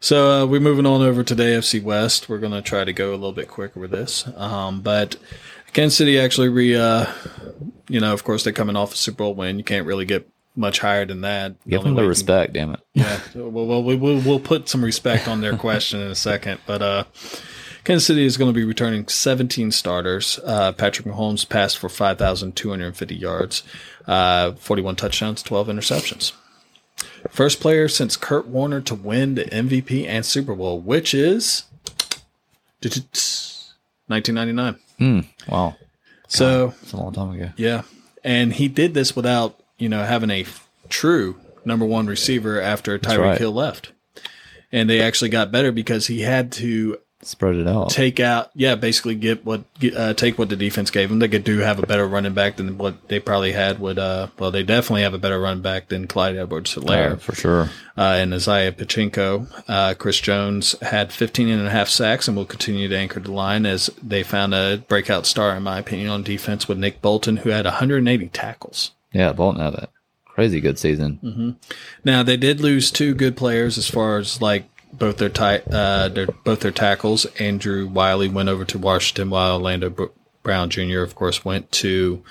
[0.00, 2.30] so uh, we're moving on over to the AFC West.
[2.30, 5.16] We're going to try to go a little bit quicker with this, um, but
[5.72, 7.06] Kansas City actually re, uh,
[7.88, 9.58] you know, of course they're coming off a Super Bowl win.
[9.58, 11.56] You can't really get much higher than that.
[11.66, 12.80] Give them the respect, damn it.
[12.94, 16.60] Yeah, well, well, we, will we'll put some respect on their question in a second,
[16.66, 17.04] but uh,
[17.84, 20.38] Kansas City is going to be returning 17 starters.
[20.44, 23.62] Uh, Patrick Mahomes passed for 5,250 yards,
[24.06, 26.32] uh, 41 touchdowns, 12 interceptions.
[27.30, 31.64] First player since Kurt Warner to win the MVP and Super Bowl, which is
[32.82, 34.76] 1999.
[35.02, 35.74] Mm, wow.
[36.28, 37.50] So it's a long time ago.
[37.56, 37.82] Yeah,
[38.22, 40.46] and he did this without you know having a
[40.88, 43.38] true number one receiver after Tyreek right.
[43.38, 43.92] Hill left,
[44.70, 47.90] and they actually got better because he had to spread it out.
[47.90, 49.64] Take out, yeah, basically get what
[49.96, 51.18] uh, take what the defense gave them.
[51.18, 53.78] They could do have a better running back than what they probably had.
[53.78, 57.12] Would uh, well, they definitely have a better running back than Clyde Edwards-Helaire.
[57.12, 57.70] Uh, for sure.
[57.96, 62.46] Uh, and Isaiah Pacheco, uh, Chris Jones had 15 and a half sacks and will
[62.46, 66.22] continue to anchor the line as they found a breakout star, in my opinion, on
[66.22, 68.92] defense with Nick Bolton, who had 180 tackles.
[69.12, 69.88] Yeah, Bolton had a
[70.24, 71.20] crazy good season.
[71.22, 71.50] Mm-hmm.
[72.04, 76.08] Now they did lose two good players as far as like both their tight, uh,
[76.08, 77.24] their both their tackles.
[77.38, 80.10] Andrew Wylie went over to Washington, while Orlando
[80.42, 81.00] Brown Jr.
[81.00, 82.22] of course went to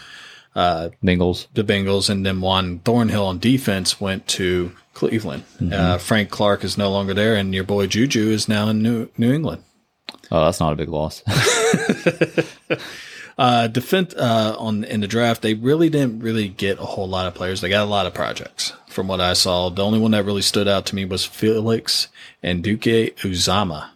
[0.55, 1.47] uh, Bengals.
[1.53, 5.43] The Bengals, and then Juan Thornhill on defense went to Cleveland.
[5.59, 5.73] Mm-hmm.
[5.73, 9.09] Uh, Frank Clark is no longer there, and your boy Juju is now in New
[9.17, 9.63] New England.
[10.31, 11.23] Oh, that's not a big loss.
[13.37, 17.27] uh, defense uh, on in the draft, they really didn't really get a whole lot
[17.27, 17.61] of players.
[17.61, 19.69] They got a lot of projects from what I saw.
[19.69, 22.07] The only one that really stood out to me was Felix
[22.43, 23.89] Anudike-Uzomah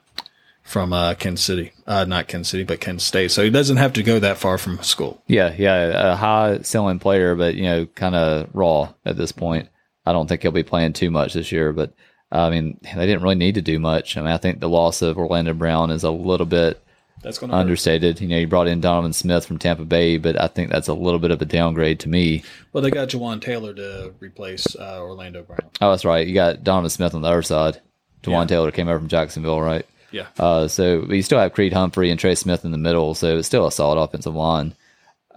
[0.63, 1.71] from uh, City.
[1.85, 3.31] Uh, not Kansas City, but Kansas State.
[3.31, 5.21] So he doesn't have to go that far from school.
[5.27, 9.69] Yeah, yeah, a high selling player, but you know, kind of raw at this point.
[10.05, 11.93] I don't think he'll be playing too much this year, but
[12.31, 14.17] I mean, they didn't really need to do much.
[14.17, 16.81] I mean, I think the loss of Orlando Brown is a little bit
[17.21, 18.17] that's going to understated.
[18.17, 18.21] Hurt.
[18.21, 20.93] You know, you brought in Donovan Smith from Tampa Bay, but I think that's a
[20.93, 22.43] little bit of a downgrade to me.
[22.73, 25.59] Well, they got Jawaan Taylor to replace uh, Orlando Brown.
[25.81, 26.27] Oh, that's right.
[26.27, 27.81] You got Donovan Smith on the other side.
[28.23, 28.45] Jawaan yeah.
[28.47, 29.85] Taylor came over from Jacksonville, right?
[30.11, 30.27] Yeah.
[30.39, 33.47] Uh, so you still have Creed Humphrey and Trey Smith in the middle, so it's
[33.47, 34.73] still a solid offensive line.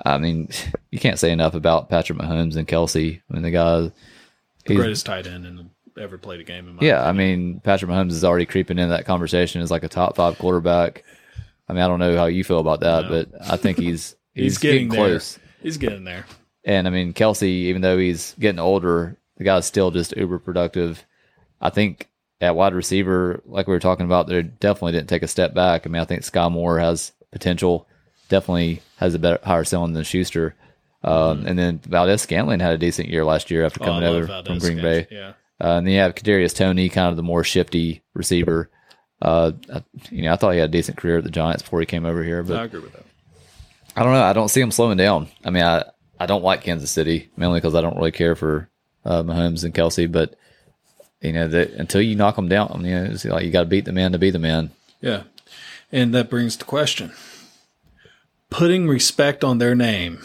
[0.05, 0.49] I mean,
[0.91, 3.21] you can't say enough about Patrick Mahomes and Kelce.
[3.29, 3.91] I mean, the guy,
[4.67, 6.69] the greatest tight end in ever played a game.
[6.69, 7.09] In my Yeah, opinion.
[7.09, 10.39] I mean, Patrick Mahomes is already creeping in that conversation as like a top five
[10.39, 11.05] quarterback.
[11.69, 13.09] I mean, I don't know how you feel about that, no.
[13.09, 15.39] but I think he's he's, he's getting, getting close.
[15.63, 16.25] He's getting there.
[16.65, 21.05] And I mean, Kelce, even though he's getting older, the guy's still just uber productive.
[21.61, 22.09] I think
[22.41, 25.87] at wide receiver, like we were talking about, they definitely didn't take a step back.
[25.87, 27.89] I mean, I think Skyy Moore has potential.
[28.29, 30.55] Definitely has a better higher ceiling than Schuster.
[31.03, 31.47] Um, mm-hmm.
[31.47, 34.59] And then Valdes-Scantling had a decent year last year after oh, coming over Valdes from
[34.59, 35.07] Green Bay.
[35.11, 35.33] Yeah.
[35.61, 38.71] Uh, and then you have Kadarius Toney, kind of the more shifty receiver.
[39.21, 39.53] Uh,
[40.11, 42.07] you know, I thought he had a decent career at the Giants before he came
[42.07, 42.43] over here.
[42.43, 43.05] But I agree with that.
[43.97, 44.23] I don't know.
[44.23, 45.29] I don't see him slowing down.
[45.45, 45.85] I mean, I,
[46.21, 48.69] I don't like Kansas City mainly because I don't really care for
[49.05, 50.35] uh, Mahomes and Kelce, But
[51.21, 53.67] you know, that until you knock them down, you know, it's like you got to
[53.67, 54.71] beat the man to be the man.
[55.01, 55.25] Yeah,
[55.91, 57.13] and that brings the question:
[58.51, 60.21] putting respect on their name,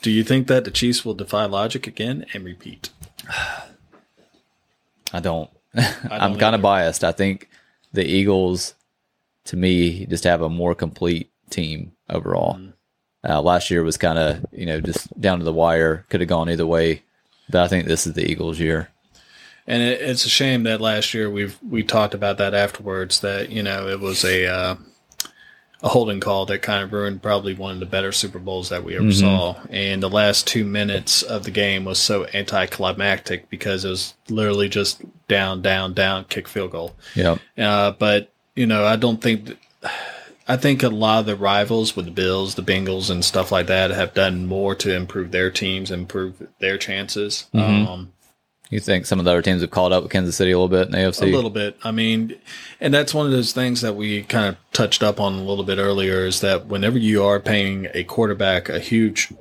[0.00, 2.90] do you think that the Chiefs will defy logic again and repeat?
[5.12, 5.50] I don't.
[5.74, 7.04] I am kind of biased.
[7.04, 7.48] I think
[7.92, 8.74] the Eagles,
[9.44, 12.54] to me, just have a more complete team overall.
[12.54, 12.72] Mm.
[13.28, 16.04] Uh, last year was kind of you know just down to the wire.
[16.08, 17.02] Could have gone either way,
[17.50, 18.90] but I think this is the Eagles' year.
[19.66, 23.20] And it, it's a shame that last year we've we talked about that afterwards.
[23.20, 24.76] That you know it was a uh,
[25.82, 28.82] a holding call that kind of ruined probably one of the better Super Bowls that
[28.82, 29.20] we ever mm-hmm.
[29.20, 29.56] saw.
[29.68, 34.68] And the last two minutes of the game was so anticlimactic because it was literally
[34.68, 36.96] just down, down, down, kick field goal.
[37.14, 37.36] Yeah.
[37.58, 39.46] Uh, but you know, I don't think.
[39.46, 39.92] That,
[40.48, 43.66] I think a lot of the rivals with the Bills, the Bengals, and stuff like
[43.66, 47.48] that have done more to improve their teams, improve their chances.
[47.52, 47.90] Mm-hmm.
[47.90, 48.12] Um,
[48.70, 50.68] you think some of the other teams have called up with Kansas City a little
[50.68, 51.22] bit in the AFC?
[51.22, 51.76] A little bit.
[51.84, 52.36] I mean,
[52.80, 55.64] and that's one of those things that we kind of touched up on a little
[55.64, 59.32] bit earlier is that whenever you are paying a quarterback a huge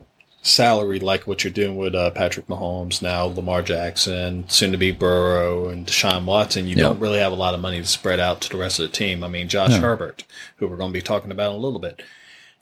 [0.46, 4.92] salary like what you're doing with uh, Patrick Mahomes now, Lamar Jackson, soon to be
[4.92, 6.84] Burrow and Deshaun Watson, you yep.
[6.84, 8.96] don't really have a lot of money to spread out to the rest of the
[8.96, 9.24] team.
[9.24, 10.24] I mean, Josh Herbert,
[10.58, 12.04] who we're going to be talking about in a little bit,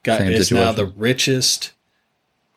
[0.03, 0.65] got Same is situation.
[0.65, 1.73] now the richest,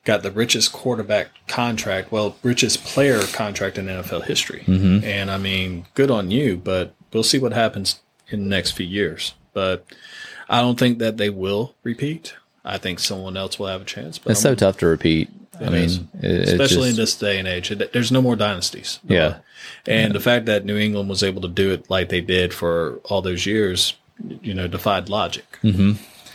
[0.07, 4.63] got the richest quarterback contract, well, richest player contract in NFL history.
[4.67, 5.05] Mm-hmm.
[5.05, 8.87] And I mean, good on you, but we'll see what happens in the next few
[8.87, 9.35] years.
[9.53, 9.85] But
[10.49, 12.35] I don't think that they will repeat.
[12.65, 14.17] I think someone else will have a chance.
[14.17, 15.29] But it's I'm, so tough to repeat.
[15.59, 19.01] I mean, it, especially just, in this day and age, it, there's no more dynasties.
[19.09, 19.39] Yeah,
[19.87, 20.13] and yeah.
[20.13, 23.23] the fact that New England was able to do it like they did for all
[23.23, 23.95] those years,
[24.43, 25.59] you know, defied logic.
[25.63, 25.93] Mm-hmm.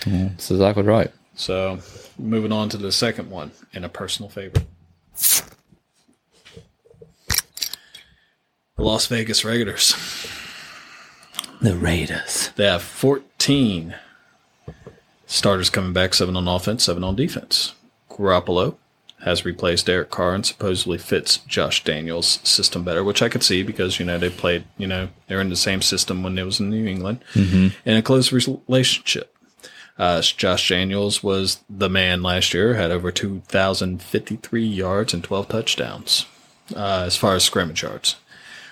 [0.10, 1.12] Yeah, that's exactly right.
[1.36, 1.80] So,
[2.18, 4.66] moving on to the second one, and a personal favorite.
[8.76, 9.96] The Las Vegas Raiders.
[11.62, 12.50] The Raiders.
[12.56, 13.96] They have 14
[15.32, 17.74] Starters coming back, seven on offense, seven on defense.
[18.10, 18.76] Garoppolo
[19.24, 23.64] has replaced Derek Carr and supposedly fits Josh Daniels' system better, which I could see
[23.64, 26.60] because, you know, they played, you know, they're in the same system when they was
[26.60, 27.68] in New England mm-hmm.
[27.90, 29.31] in a close relationship.
[30.02, 36.26] Uh, Josh Daniels was the man last year, had over 2,053 yards and 12 touchdowns
[36.76, 38.16] uh, as far as scrimmage yards.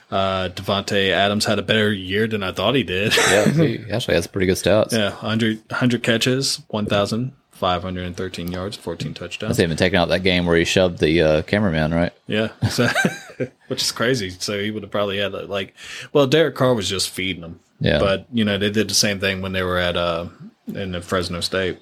[0.10, 3.16] Uh, Davante Adams had a better year than I thought he did.
[3.16, 4.92] yeah, he actually has pretty good stats.
[4.92, 9.58] Yeah, 100, 100 catches, 1,513 yards, 14 touchdowns.
[9.58, 12.12] That's even taking out that game where he shoved the uh, cameraman, right?
[12.26, 12.88] Yeah, so,
[13.68, 14.32] which is crazy.
[14.32, 15.76] So he would have probably had like,
[16.12, 17.60] well, Derek Carr was just feeding them.
[17.80, 20.26] Yeah, but you know they did the same thing when they were at uh
[20.76, 21.80] in the Fresno State.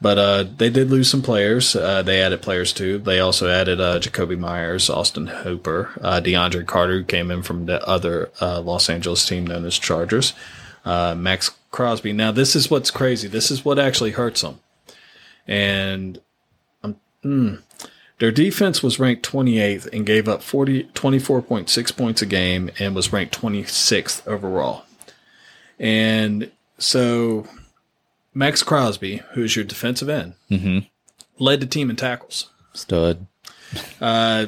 [0.00, 1.74] But uh, they did lose some players.
[1.74, 2.98] Uh, they added players too.
[2.98, 7.66] They also added uh, Jakobi Meyers, Austin Hooper, uh, DeAndre Carter, who came in from
[7.66, 10.34] the other uh, Los Angeles team known as Chargers,
[10.84, 12.12] uh, Maxx Crosby.
[12.12, 13.28] Now, this is what's crazy.
[13.28, 14.60] This is what actually hurts them.
[15.46, 16.20] And
[16.82, 17.62] um, mm,
[18.18, 23.12] their defense was ranked 28th and gave up 40, 24.6 points a game and was
[23.12, 24.84] ranked 26th overall.
[25.78, 27.46] And so
[28.34, 30.80] Maxx Crosby, who's your defensive end, mm-hmm.
[31.38, 32.50] led the team in tackles.
[32.72, 33.26] Stud.
[34.00, 34.46] Uh,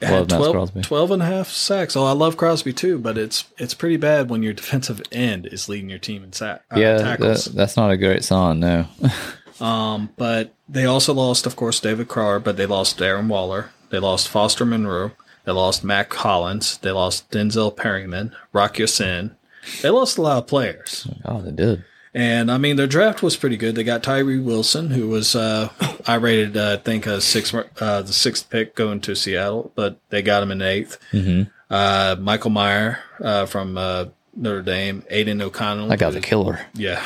[0.00, 1.96] had 12, 12 and a half sacks.
[1.96, 5.68] Oh, I love Crosby too, but it's it's pretty bad when your defensive end is
[5.68, 6.62] leading your team in sack.
[6.70, 7.46] Uh, yeah, tackles.
[7.46, 8.60] That, that's not a great sign.
[8.60, 8.86] No.
[9.60, 13.70] um, but they also lost, of course, David Carr, but they lost Darren Waller.
[13.90, 15.12] They lost Foster Moreau.
[15.44, 16.76] They lost Mack Hollins.
[16.78, 19.34] They lost Denzel Perryman, Rock Ya-Sin.
[19.82, 21.08] They lost a lot of players.
[21.24, 21.84] Oh, they did.
[22.14, 23.74] And I mean, their draft was pretty good.
[23.74, 25.70] They got Tyree Wilson, who was uh,
[26.06, 30.00] I rated, uh, I think, a six, uh, the sixth pick going to Seattle, but
[30.08, 31.42] they got him in 8th mm-hmm.
[31.70, 35.88] Uh, Michael Meyer uh, from uh, Notre Dame, Aidan O'Connell.
[35.88, 36.60] That guy's a killer.
[36.72, 37.04] Yeah.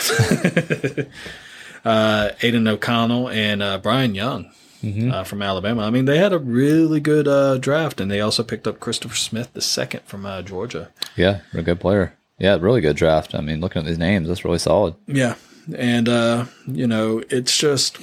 [2.40, 4.52] Aidan O'Connell and Brian Young.
[4.84, 5.22] Mm-hmm.
[5.22, 5.82] from Alabama.
[5.82, 9.52] I mean, they had a really good draft, and they also picked up Christopher Smith,
[9.52, 10.90] the second from Georgia.
[11.14, 12.14] Yeah, a good player.
[12.42, 13.36] Yeah, really good draft.
[13.36, 14.96] I mean, looking at these names, that's really solid.
[15.06, 15.36] Yeah,
[15.76, 17.98] and uh, you know, it's just.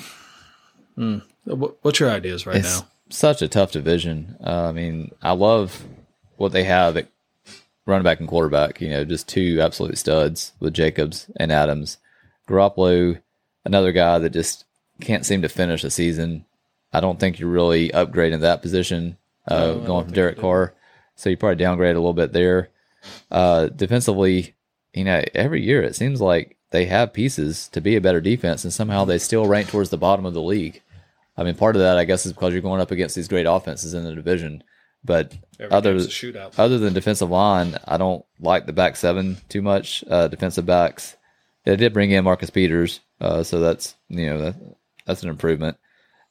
[0.95, 2.87] Hmm, what's your ideas right it's now?
[3.09, 4.37] Such a tough division.
[4.41, 5.83] Uh, I mean, I love
[6.37, 7.09] what they have at
[7.85, 8.79] running back and quarterback.
[8.79, 11.97] You know, just two absolute studs with Jacobs and Adams.
[12.47, 13.21] Garoppolo,
[13.65, 14.63] another guy that just
[15.01, 16.45] can't seem to finish a season.
[16.93, 19.17] I don't think you're really upgrading that position,
[19.49, 20.73] uh, no, going from Derek Carr.
[21.17, 22.69] So you probably downgrade a little bit there.
[23.31, 24.55] Uh, defensively,
[24.93, 28.63] you know, every year it seems like they have pieces to be a better defense,
[28.63, 30.81] and somehow they still rank towards the bottom of the league.
[31.37, 33.45] I mean, part of that, I guess, is because you're going up against these great
[33.45, 34.63] offenses in the division.
[35.03, 35.97] But Every other
[36.57, 40.03] other than defensive line, I don't like the back seven too much.
[40.09, 41.15] Uh, defensive backs,
[41.63, 44.55] they did bring in Marcus Peters, uh, so that's you know that,
[45.05, 45.77] that's an improvement.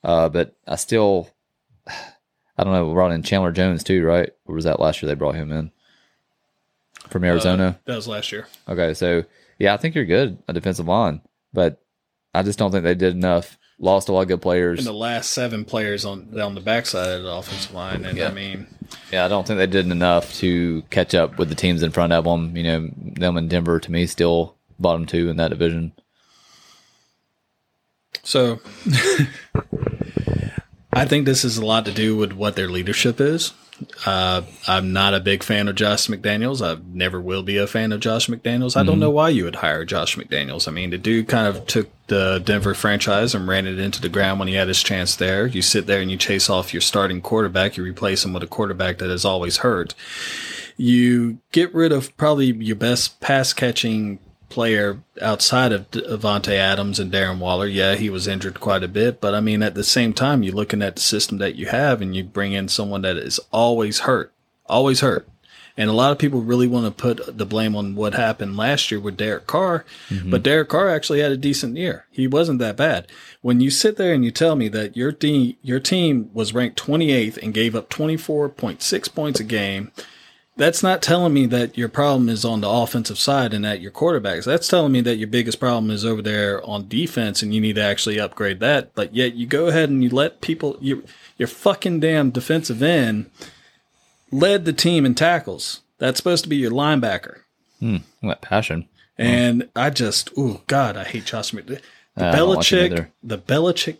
[0.04, 1.30] Uh, but I still,
[1.86, 2.86] I don't know.
[2.86, 4.30] We brought in Chandler Jones too, right?
[4.44, 5.72] Or was that last year they brought him in
[7.10, 7.78] from Arizona?
[7.78, 8.46] Uh, that was last year.
[8.68, 9.24] Okay, so
[9.58, 11.20] yeah, I think you're good a defensive line,
[11.52, 11.82] but
[12.34, 13.56] I just don't think they did enough.
[13.80, 14.80] Lost a lot of good players.
[14.80, 18.28] In the last seven players on down the backside of the offensive line, and Yeah.
[18.28, 18.66] I mean,
[19.12, 22.12] Yeah, I don't think they did enough to catch up with the teams in front
[22.12, 22.56] of them.
[22.56, 25.92] You know, them and Denver to me still bottom two in that division.
[28.24, 28.58] So
[30.92, 33.52] I think this is a lot to do with what their leadership is.
[34.04, 36.66] Uh, I'm not a big fan of Josh McDaniels.
[36.66, 38.76] I never will be a fan of Josh McDaniels.
[38.76, 40.66] I don't know why you would hire Josh McDaniels.
[40.66, 44.08] I mean, the dude kind of took the Denver franchise and ran it into the
[44.08, 45.46] ground when he had his chance there.
[45.46, 47.76] You sit there and you chase off your starting quarterback.
[47.76, 49.94] You replace him with a quarterback that is always hurt.
[50.76, 54.18] You get rid of probably your best pass catching
[54.48, 57.66] player outside of Davante Adams and Darren Waller.
[57.66, 60.54] Yeah, he was injured quite a bit, but I mean, at the same time, you're
[60.54, 64.00] looking at the system that you have and you bring in someone that is always
[64.00, 64.32] hurt,
[64.66, 65.28] always hurt.
[65.78, 68.90] And a lot of people really want to put the blame on what happened last
[68.90, 70.28] year with Derek Carr, mm-hmm.
[70.28, 72.06] but Derek Carr actually had a decent year.
[72.10, 73.06] He wasn't that bad.
[73.42, 76.84] When you sit there and you tell me that your team, your team was ranked
[76.84, 79.92] 28th and gave up 24.6 points a game,
[80.58, 83.90] that's not telling me that your problem is on the offensive side and at your
[83.92, 84.44] quarterbacks.
[84.44, 87.76] That's telling me that your biggest problem is over there on defense and you need
[87.76, 88.94] to actually upgrade that.
[88.94, 90.98] But yet you go ahead and you let people, your,
[91.38, 93.30] your fucking damn defensive end
[94.30, 95.80] led the team in tackles.
[95.98, 97.38] That's supposed to be your linebacker.
[97.80, 98.88] Hmm, What passion?
[99.16, 101.50] And I just, oh God, I hate Josh.
[101.52, 101.80] The
[102.16, 103.98] I don't like him Belichick, the Belichick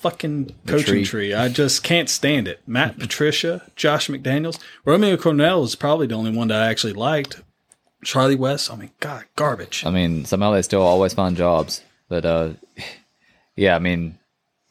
[0.00, 1.04] fucking coaching tree.
[1.04, 1.34] tree.
[1.34, 2.60] I just can't stand it.
[2.66, 7.42] Matt Patricia, Josh McDaniels, Romeo Crennel is probably the only one that I actually liked.
[8.02, 9.84] Charlie Weis, I mean, God, garbage.
[9.84, 11.82] I mean, somehow they still always find jobs.
[12.08, 12.50] But uh,
[13.56, 14.18] yeah, I mean,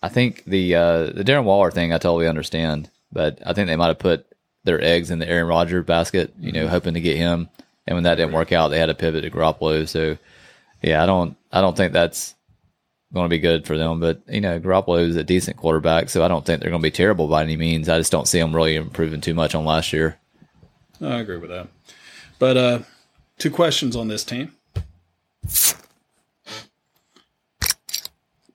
[0.02, 3.76] I think the uh, the Darren Waller thing I totally understand, but I think they
[3.76, 4.26] might have put
[4.64, 7.50] their eggs in the Aaron Rodgers basket, you know, hoping to get him.
[7.88, 9.88] And when that didn't work out, they had to pivot to Garoppolo.
[9.88, 10.18] So
[10.82, 12.36] yeah, I don't I don't think that's
[13.14, 14.00] going to be good for them.
[14.00, 16.88] But you know, Garoppolo is a decent quarterback, so I don't think they're going to
[16.88, 17.90] be terrible by any means.
[17.90, 20.20] I just don't see them really improving too much on last year.
[21.02, 21.68] I agree with that.
[22.38, 22.80] But uh,
[23.38, 24.54] two questions on this team.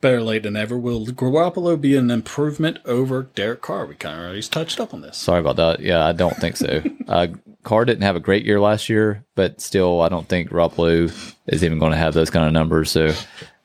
[0.00, 0.76] Better late than never.
[0.76, 3.86] Will Garoppolo be an improvement over Derek Carr?
[3.86, 5.16] We kind of already touched up on this.
[5.16, 5.80] Sorry about that.
[5.80, 6.82] Yeah, I don't think so.
[7.08, 7.28] uh,
[7.62, 11.10] Carr didn't have a great year last year, but still, I don't think Garoppolo
[11.46, 12.90] is even going to have those kind of numbers.
[12.90, 13.14] So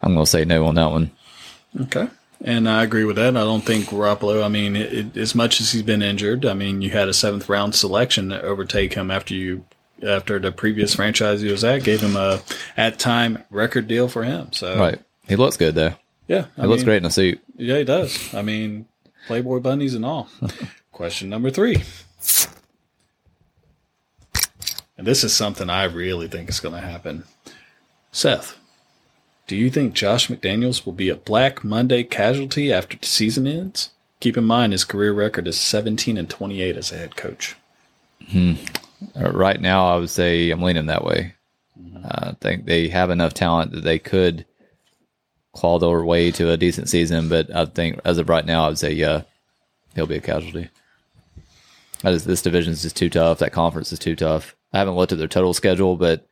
[0.02, 1.12] I'm going to say no on that one.
[1.82, 2.08] Okay.
[2.41, 3.36] And I agree with that.
[3.36, 6.54] I don't think Garoppolo, I mean, it, it- as much as he's been injured, I
[6.54, 9.66] mean, you had a seventh round selection to overtake him after you,
[10.02, 12.41] after the previous franchise he was at, gave him a,
[12.78, 14.54] at time, record deal for him.
[14.54, 15.00] So, Right.
[15.28, 15.93] He looks good, though.
[16.28, 16.45] yeah.
[16.56, 17.39] He looks great in a suit.
[17.58, 18.34] Yeah, he does.
[18.34, 18.86] I mean,
[19.28, 20.30] Playboy bunnies and all.
[20.93, 21.84] Question number three.
[24.97, 27.24] And this is something I really think is going to happen.
[28.12, 28.58] Seth,
[29.50, 33.89] do you think Josh McDaniels will be a Black Monday casualty after the season ends?
[34.20, 37.56] Keep in mind his career record is 17 and 28 as a head coach.
[38.30, 38.54] Hmm.
[39.20, 41.34] Uh, Right now, I would say I'm leaning that way.
[41.82, 42.06] Mm-hmm.
[42.06, 44.45] Uh, I think they have enough talent that they could
[45.54, 48.68] claw their way to a decent season, but I think as of right now, I
[48.68, 49.24] would say, yeah,
[49.95, 50.70] he'll be a casualty.
[52.04, 53.39] Just, this division is just too tough.
[53.39, 54.56] That conference is too tough.
[54.74, 56.29] I haven't looked at their total schedule, but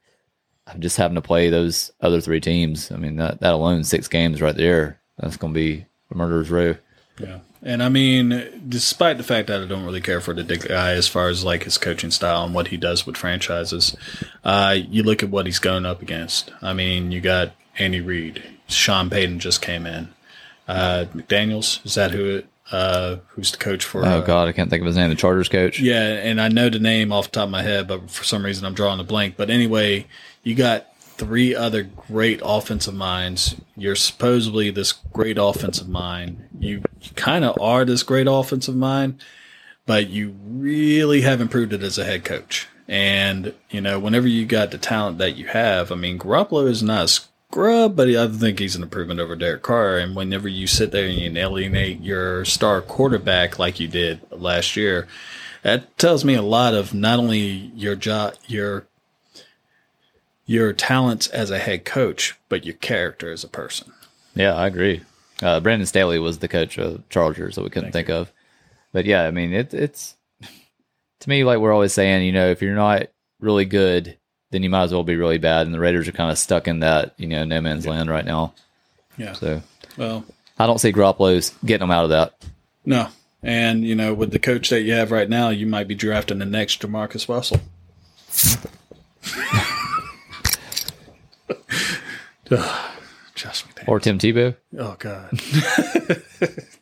[0.80, 2.92] just having to play those other three teams.
[2.92, 5.00] I mean, that, that alone, six games right there.
[5.18, 6.76] That's going to be a murderer's row.
[7.20, 7.40] Yeah.
[7.64, 11.08] And I mean, despite the fact that I don't really care for the guy as
[11.08, 13.96] far as like his coaching style and what he does with franchises,
[14.44, 16.52] uh, you look at what he's going up against.
[16.62, 20.10] I mean, you got Andy Reid, Sean Payton just came in,
[20.68, 22.44] uh, McDaniel's is that who?
[22.72, 24.06] Uh, who's the coach for?
[24.06, 25.10] Oh, uh, God, I can't think of his name.
[25.10, 25.80] The Chargers coach.
[25.80, 28.44] yeah, and I know the name off the top of my head, but for some
[28.44, 29.36] reason I'm drawing a blank.
[29.38, 30.08] But anyway,
[30.44, 33.56] you got three other great offensive minds.
[33.76, 36.48] You're supposedly this great offensive mind.
[36.60, 36.84] You
[37.16, 39.22] kind of are this great offensive mind,
[39.86, 42.68] but you really haven't proved it as a head coach.
[42.88, 46.84] And, you know, whenever you got the talent that you have, I mean, Garoppolo is
[46.84, 49.98] not a scrub, but I think he's an improvement over Derek Carr.
[49.98, 54.76] And whenever you sit there and you alienate your star quarterback like you did last
[54.76, 55.08] year,
[55.64, 57.42] that tells me a lot of not only
[57.76, 58.88] your job, your
[60.46, 63.92] your talents as a head coach, but your character as a person.
[64.34, 65.02] Yeah, I agree.
[65.42, 68.32] Uh, Brandon Staley was the coach of Chargers that we couldn't think of.
[68.94, 70.16] But yeah, I mean, it, it's
[71.20, 73.08] to me like we're always saying, you know, if you're not
[73.40, 74.18] really good,
[74.52, 75.66] then you might as well be really bad.
[75.66, 78.26] And the Raiders are kind of stuck in that, you know, no man's land right
[78.26, 78.54] now.
[79.18, 79.34] Yeah.
[79.34, 79.62] So
[79.98, 80.26] Well,
[80.60, 82.34] I don't see Garoppolo's getting them out of that.
[82.86, 83.10] No,
[83.44, 86.40] and you know, with the coach that you have right now, you might be drafting
[86.40, 87.60] the next JaMarcus Russell.
[93.36, 93.84] Trust me.
[93.88, 94.56] Or Tim Tebow.
[94.78, 95.40] Oh God.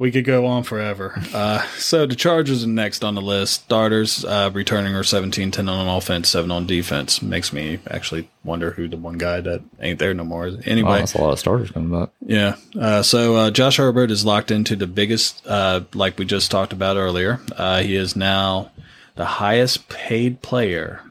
[0.00, 1.22] we could go on forever.
[1.34, 3.64] Uh, so the Chargers are next on the list.
[3.64, 7.20] Starters uh, returning are 17, 10 on offense, 7 on defense.
[7.20, 10.66] Makes me actually wonder who the one guy that ain't there no more is.
[10.66, 10.90] Anyway.
[10.90, 12.08] Oh, that's a lot of starters coming back.
[12.24, 12.56] Yeah.
[12.80, 16.72] Uh, so uh, Josh Herbert is locked into the biggest, uh, like we just talked
[16.72, 17.38] about earlier.
[17.54, 18.72] Uh, he is now
[19.16, 21.02] the highest paid player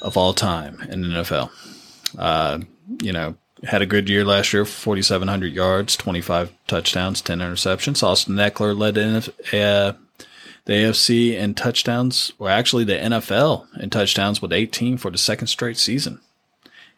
[0.00, 1.50] of all time in the NFL.
[3.02, 8.02] you know, had a good year last year, 4,700 yards, 25 touchdowns, 10 interceptions.
[8.02, 9.92] Austin Ekeler led the, uh,
[10.64, 15.48] the AFC in touchdowns, or actually the NFL in touchdowns with 18 for the second
[15.48, 16.20] straight season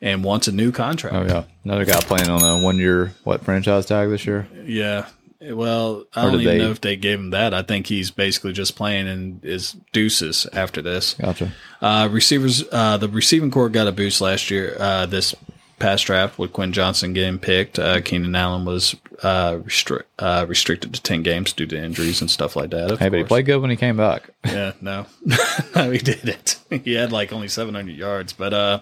[0.01, 1.15] and wants a new contract.
[1.15, 1.45] Oh, yeah.
[1.65, 4.49] Another guy playing on a one year, what, franchise tag this year?
[4.65, 5.07] Yeah.
[5.41, 6.59] Well, I don't even they...
[6.59, 7.53] know if they gave him that.
[7.53, 11.15] I think he's basically just playing and is deuces after this.
[11.15, 11.53] Gotcha.
[11.81, 15.35] Uh, receivers, uh, the receiving core got a boost last year, uh, this
[15.83, 17.79] past draft with Quinn Johnston getting picked.
[17.79, 22.31] Uh, Keenan Allen was uh, restri- uh, restricted to 10 games due to injuries and
[22.31, 22.91] stuff like that.
[22.91, 23.11] Hey, course.
[23.11, 24.31] but he played good when he came back.
[24.45, 25.07] yeah, no.
[25.75, 26.59] no, he didn't.
[26.71, 28.33] He had like only 700 yards.
[28.33, 28.81] But uh,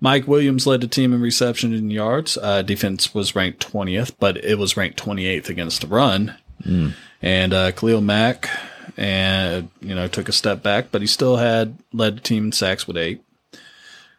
[0.00, 2.36] Mike Williams led the team in reception and yards.
[2.36, 6.34] Uh, defense was ranked 20th, but it was ranked 28th against the run.
[6.62, 6.94] Mm.
[7.22, 8.50] And uh, Khalil Mack
[8.96, 12.52] and you know took a step back, but he still had led the team in
[12.52, 13.22] sacks with eight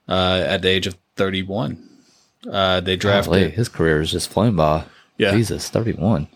[0.07, 1.94] uh, at the age of 31.
[2.49, 4.85] Uh, they drafted Golly, his career is just flown by.
[5.17, 6.27] Yeah, Jesus, thirty-one.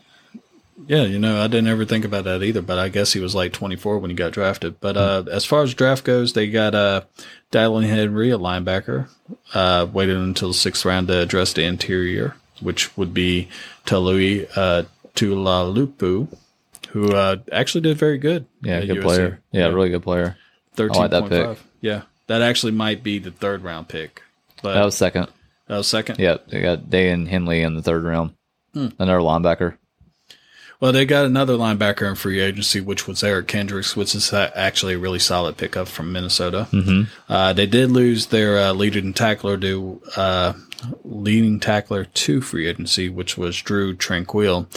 [0.87, 3.35] Yeah, you know, I didn't ever think about that either, but I guess he was
[3.35, 4.79] like 24 when he got drafted.
[4.79, 7.01] But uh, as far as draft goes, they got uh,
[7.51, 9.07] Daiyan Henley, a linebacker,
[9.53, 13.49] uh, waited until the sixth round to address the interior, which would be
[13.85, 14.83] Talui uh,
[15.13, 16.27] Tuipulotu,
[16.89, 18.47] who uh, actually did very good.
[18.61, 19.03] Yeah, good USC.
[19.03, 19.41] player.
[19.51, 20.37] Yeah, yeah, really good player.
[20.75, 20.95] 13.5.
[20.95, 21.57] Like that pick.
[21.81, 24.23] Yeah, that actually might be the third round pick.
[24.63, 25.27] But that was second.
[25.69, 26.19] Was second.
[26.19, 28.33] Yeah, they got Daiyan Henley in the third round.
[28.73, 28.87] Hmm.
[28.97, 29.77] Another linebacker.
[30.79, 34.93] Well, they got another linebacker in free agency, which was Eric Kendricks, which is actually
[34.93, 36.69] a really solid pickup from Minnesota.
[36.71, 37.31] Mm-hmm.
[37.31, 40.53] Uh, they did lose their uh, leading tackler to uh,
[41.03, 44.67] leading tackler to free agency, which was Drue Tranquill,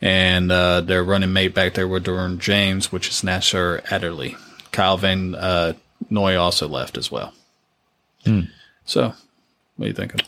[0.00, 4.36] and uh, their running mate back there was Derwin James, which is Nasir Adderley.
[4.70, 5.72] Kyle Van uh,
[6.08, 7.32] Noy also left as well.
[8.24, 8.42] Hmm.
[8.84, 9.12] So,
[9.74, 10.20] what are you thinking?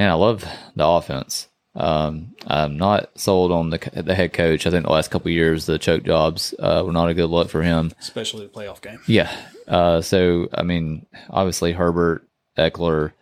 [0.00, 0.46] Man, I love
[0.76, 1.46] the offense.
[1.74, 4.66] Um, I'm not sold on the the head coach.
[4.66, 7.50] I think the last couple years the choke jobs uh, were not a good look
[7.50, 8.98] for him, especially the playoff game.
[9.06, 9.30] Yeah.
[9.68, 12.26] Uh, so I mean, obviously Herbert,
[12.56, 13.12] Ekeler,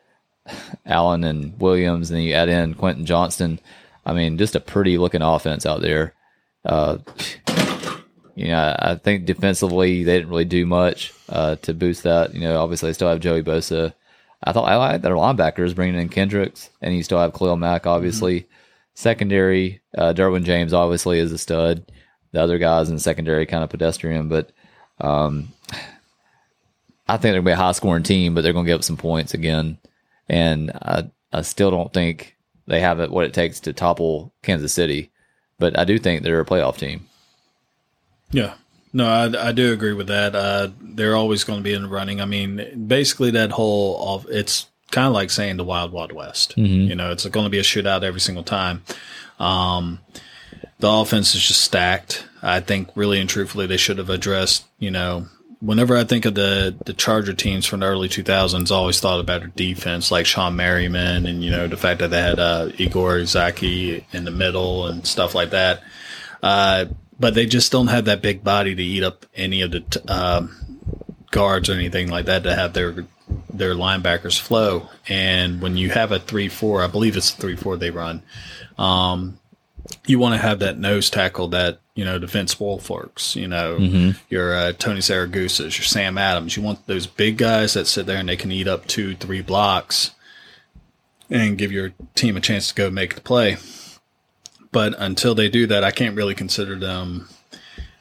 [0.87, 3.59] Allen, and Williams, and then you add in Quentin Johnston.
[4.07, 6.14] I mean, just a pretty looking offense out there.
[6.64, 6.99] Uh,
[8.37, 12.35] you know, I think defensively they didn't really do much uh, to boost that.
[12.35, 13.95] You know, obviously they still have Joey Bosa
[14.43, 17.86] I thought I like their linebackers bringing in Kendricks, and you still have Khalil Mack,
[17.86, 18.41] obviously.
[18.41, 18.53] Mm-hmm.
[18.95, 21.91] Secondary, uh, Derwin James obviously is a stud.
[22.32, 24.53] The other guys in secondary kind of pedestrian, but
[25.01, 25.49] um,
[27.09, 28.80] I think they're going to be a high scoring team, but they're going to give
[28.80, 29.78] up some points again.
[30.28, 32.36] And I, I still don't think
[32.66, 35.11] they have it what it takes to topple Kansas City,
[35.59, 37.07] but I do think they're a playoff team.
[38.30, 38.55] Yeah,
[38.93, 40.34] no, I, I do agree with that.
[40.34, 42.20] Uh, they're always going to be in the running.
[42.20, 46.57] I mean, basically, that whole it's kind of like saying the Wild Wild West.
[46.57, 46.91] Mm-hmm.
[46.91, 48.82] You know, it's going to be a shootout every single time.
[49.39, 50.01] Um,
[50.78, 52.24] the offense is just stacked.
[52.40, 54.65] I think, really and truthfully, they should have addressed.
[54.78, 55.27] You know,
[55.60, 59.20] whenever I think of the the Charger teams from the early 2000s, I always thought
[59.20, 62.70] about their defense, like Shawne Merriman, and you know the fact that they had uh,
[62.78, 65.82] Igor Zaki in the middle and stuff like that.
[66.43, 66.86] Uh,
[67.19, 70.01] but they just don't have that big body to eat up any of the t-
[70.09, 70.55] um,
[71.31, 73.07] guards or anything like that to have their
[73.53, 74.89] their linebackers flow.
[75.09, 78.23] And when you have a three four, I believe it's a three four they run.
[78.78, 79.39] Um,
[80.07, 84.11] you want to have that nose tackle that you know Vince Wilforks, you know mm-hmm.
[84.28, 86.57] your uh, Tony Siragusa's, your Sam Adams.
[86.57, 89.43] You want those big guys that sit there and they can eat up two three
[89.43, 90.12] blocks
[91.31, 93.59] and give your team a chance to go make the play.
[94.78, 97.28] But until they do that, I can't really consider them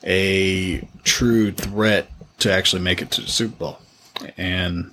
[0.03, 3.79] a true threat to actually make it to the Super Bowl.
[4.37, 4.91] And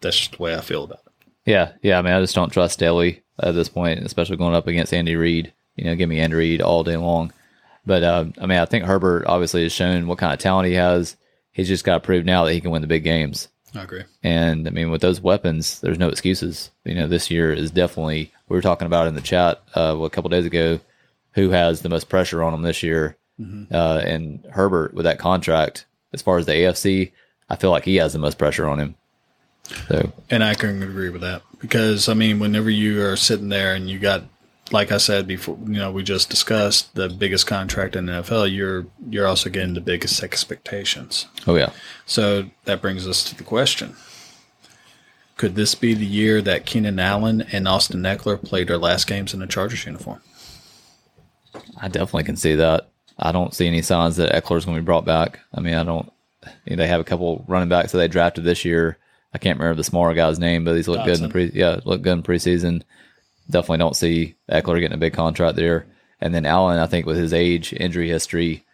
[0.00, 1.28] that's just the way I feel about it.
[1.44, 1.98] Yeah, yeah.
[1.98, 5.14] I mean, I just don't trust Staley at this point, especially going up against Andy
[5.14, 5.52] Reid.
[5.74, 7.34] You know, give me Andy Reid all day long.
[7.84, 10.74] But uh, I mean, I think Herbert obviously has shown what kind of talent he
[10.76, 11.18] has.
[11.52, 13.48] He's just got to prove now that he can win the big games.
[13.74, 14.04] I agree.
[14.22, 16.70] And I mean, with those weapons, there's no excuses.
[16.86, 20.08] You know, this year is definitely we were talking about in the chat uh, a
[20.08, 20.80] couple days ago
[21.36, 23.16] who has the most pressure on him this year.
[23.40, 23.72] Mm-hmm.
[23.72, 27.12] Uh, and Herbert with that contract, as far as the AFC,
[27.48, 28.94] I feel like he has the most pressure on him.
[29.88, 33.74] So, and I can agree with that because I mean, whenever you are sitting there
[33.74, 34.22] and you got,
[34.70, 38.54] like I said before, you know, we just discussed the biggest contract in the NFL.
[38.54, 41.26] You're you're also getting the biggest expectations.
[41.46, 41.72] Oh yeah.
[42.06, 43.96] So that brings us to the question:
[45.36, 49.34] Could this be the year that Keenan Allen and Austin Ekeler played their last games
[49.34, 50.22] in a Chargers uniform?
[51.80, 52.90] I definitely can see that.
[53.18, 55.40] I don't see any signs that Ekeler is going to be brought back.
[55.54, 56.10] I mean, I don't.
[56.64, 58.98] You know, they have a couple running backs that they drafted this year
[59.36, 61.04] I can't remember the smaller guy's name, but he's looked Dotson.
[61.04, 61.50] good in the pre.
[61.52, 62.82] Yeah, looked good in preseason.
[63.50, 65.86] Definitely don't see Ekeler getting a big contract there.
[66.22, 68.64] And then Allen, I think with his age, injury history,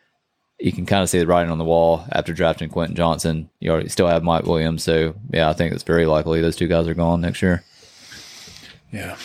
[0.61, 3.51] you can kind of see the writing on the wall after drafting Quentin Johnston.
[3.59, 6.69] You already still have Mike Williams, so yeah, I think it's very likely those two
[6.69, 7.65] guys are gone next year.
[8.93, 9.17] Yeah,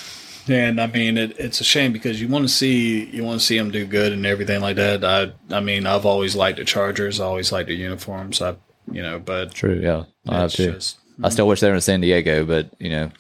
[0.49, 3.45] and I mean it, it's a shame because you want to see you want to
[3.45, 5.03] see them do good and everything like that.
[5.03, 8.41] I I mean I've always liked the Chargers, I always liked the uniforms.
[8.41, 8.55] I
[8.91, 10.73] you know, but true, yeah, I have too.
[10.73, 11.31] Just, I mm-hmm.
[11.31, 13.11] still wish they were in San Diego, but you know,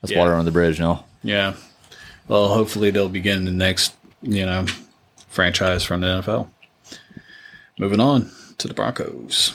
[0.00, 0.18] that's yeah.
[0.18, 1.04] water on the bridge now.
[1.22, 1.54] Yeah.
[2.28, 4.66] Well, hopefully they'll begin the next, you know,
[5.28, 6.48] franchise from the NFL.
[7.78, 9.54] Moving on to the Broncos.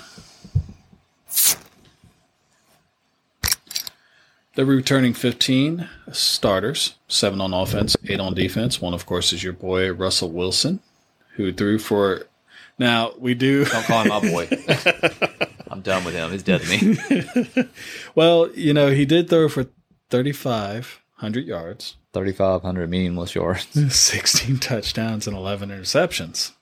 [4.58, 8.82] They're returning 15 starters, seven on offense, eight on defense.
[8.82, 10.80] One, of course, is your boy Russell Wilson,
[11.36, 12.26] who threw for.
[12.80, 13.66] Now we do.
[13.66, 14.50] Don't call him my boy.
[15.70, 16.32] I'm done with him.
[16.32, 17.70] He's dead to me.
[18.16, 19.68] well, you know, he did throw for
[20.10, 26.54] 3,500 yards, 3,500 meaningless yards, 16 touchdowns, and 11 interceptions.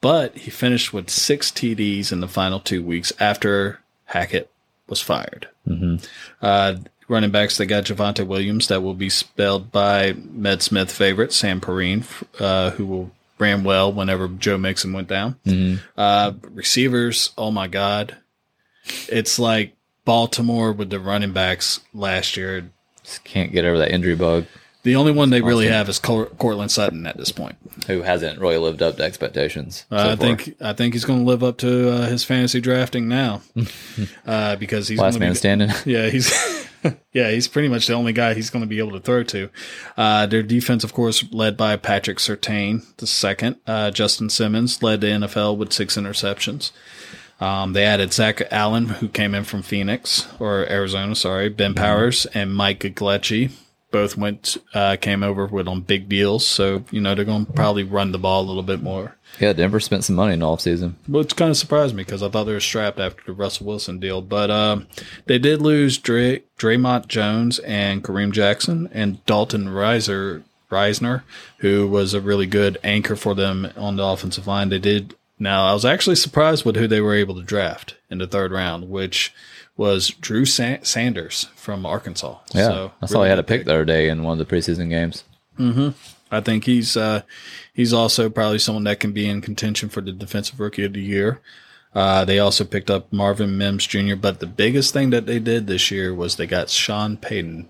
[0.00, 4.50] But he finished with six TDs in the final two weeks after Hackett
[4.88, 5.48] was fired.
[5.66, 6.04] Mm-hmm.
[6.42, 6.76] Uh,
[7.08, 11.60] running backs, they got Javonte Williams, that will be spelled by Med Smith favorite Sam
[11.60, 12.04] Perine,
[12.38, 15.36] uh, who will ran well whenever Joe Mixon went down.
[15.44, 15.82] Mm-hmm.
[15.96, 18.16] Uh, receivers, oh my God.
[19.08, 19.74] It's like
[20.04, 22.70] Baltimore with the running backs last year.
[23.02, 24.46] Just can't get over that injury bug.
[24.84, 27.56] The only one they really have is Courtland Sutton at this point,
[27.86, 29.86] who hasn't really lived up to expectations.
[29.88, 33.08] So I think I think he's going to live up to uh, his fantasy drafting
[33.08, 33.40] now,
[34.26, 35.70] uh, because he's last man be, standing.
[35.86, 36.30] Yeah, he's
[37.14, 39.48] yeah he's pretty much the only guy he's going to be able to throw to.
[39.96, 43.56] Uh, their defense, of course, led by Patrick Surtain, the second.
[43.66, 46.72] Uh, Justin Simmons led the NFL with six interceptions.
[47.40, 51.82] Um, they added Zach Allen, who came in from Phoenix or Arizona, sorry, Ben mm-hmm.
[51.82, 53.50] Powers and Mike McGlinchey.
[53.94, 57.52] Both went uh, came over with on big deals, so you know they're going to
[57.52, 59.14] probably run the ball a little bit more.
[59.38, 60.94] Yeah, Denver spent some money in the offseason.
[61.06, 64.00] Which kind of surprised me because I thought they were strapped after the Russell Wilson
[64.00, 64.20] deal.
[64.20, 64.80] But uh,
[65.26, 70.42] they did lose Dre, Dre'Mont Jones and Kareem Jackson and Dalton Risner,
[70.72, 71.22] Risner,
[71.58, 74.70] who was a really good anchor for them on the offensive line.
[74.70, 78.18] They did now, I was actually surprised with who they were able to draft in
[78.18, 79.32] the third round, which
[79.76, 82.38] was Drew Sa- Sanders from Arkansas.
[82.52, 84.46] Yeah, so, I saw really he had a pick the other day in one of
[84.46, 85.24] the preseason games.
[85.58, 85.90] Mm-hmm.
[86.30, 87.22] I think he's uh,
[87.72, 91.02] he's also probably someone that can be in contention for the defensive rookie of the
[91.02, 91.40] year.
[91.94, 95.68] Uh, they also picked up Marvin Mims Jr., but the biggest thing that they did
[95.68, 97.68] this year was they got Sean Payton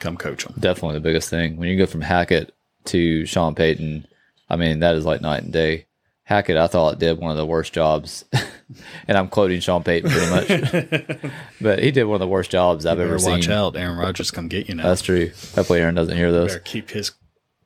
[0.00, 0.54] come coach them.
[0.58, 1.56] Definitely the biggest thing.
[1.56, 2.52] When you go from Hackett
[2.86, 4.06] to Sean Payton,
[4.48, 5.86] I mean that is like night and day.
[6.30, 8.24] Hackett, I thought, it did one of the worst jobs.
[9.08, 11.32] and I'm quoting Sean Payton pretty much.
[11.60, 13.32] but he did one of the worst jobs I've ever seen.
[13.32, 13.74] Watch out.
[13.74, 14.84] Aaron Rodgers come get you now.
[14.84, 15.32] That's true.
[15.56, 16.56] Hopefully Aaron doesn't hear this.
[16.64, 17.10] keep his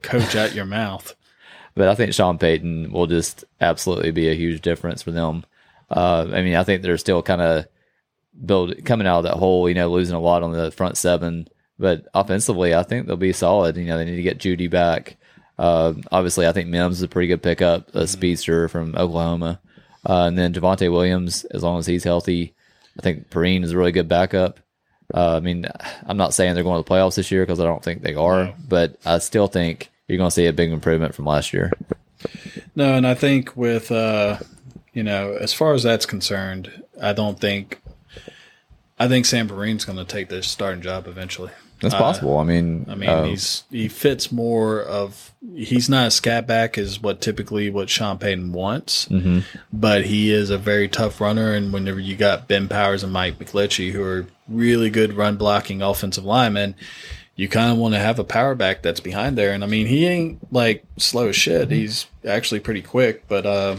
[0.01, 1.15] coach out your mouth.
[1.75, 5.45] But I think Sean Payton will just absolutely be a huge difference for them.
[5.91, 7.67] Uh, I mean, I think they're still kind of
[8.47, 11.49] build coming out of that hole, you know, losing a lot on the front seven.
[11.79, 13.77] But offensively, I think they'll be solid.
[13.77, 15.19] You know, they need to get Jeudy back.
[15.59, 18.07] Uh, obviously, I think Mims is a pretty good pickup, a mm-hmm.
[18.07, 19.61] speedster from Oklahoma.
[20.07, 22.55] Uh, and then Javonte Williams, as long as he's healthy,
[22.99, 24.61] I think Perine is a really good backup.
[25.13, 25.67] Uh, I mean,
[26.07, 28.15] I'm not saying they're going to the playoffs this year because I don't think they
[28.15, 28.55] are, no.
[28.69, 31.73] but I still think you're going to see a big improvement from last year.
[32.75, 34.39] No, and I think with, uh,
[34.93, 37.81] you know, as far as that's concerned, I don't think,
[38.99, 41.51] I think Sam Perine's going to take the starting job eventually.
[41.81, 42.39] That's possible.
[42.39, 46.47] Uh, I mean, I mean, uh, he's he fits more of he's not a scat
[46.47, 49.41] back is what typically what Sean Payton wants, mm-hmm.
[49.73, 51.53] but he is a very tough runner.
[51.53, 55.83] And whenever you got Ben Powers and Mike McGlinchey, who are really good run blocking
[55.83, 56.75] offensive linemen,
[57.37, 59.53] you kind of want to have a power back that's behind there.
[59.53, 61.71] And I mean, he ain't like slow as shit.
[61.71, 63.77] He's actually pretty quick, but uh,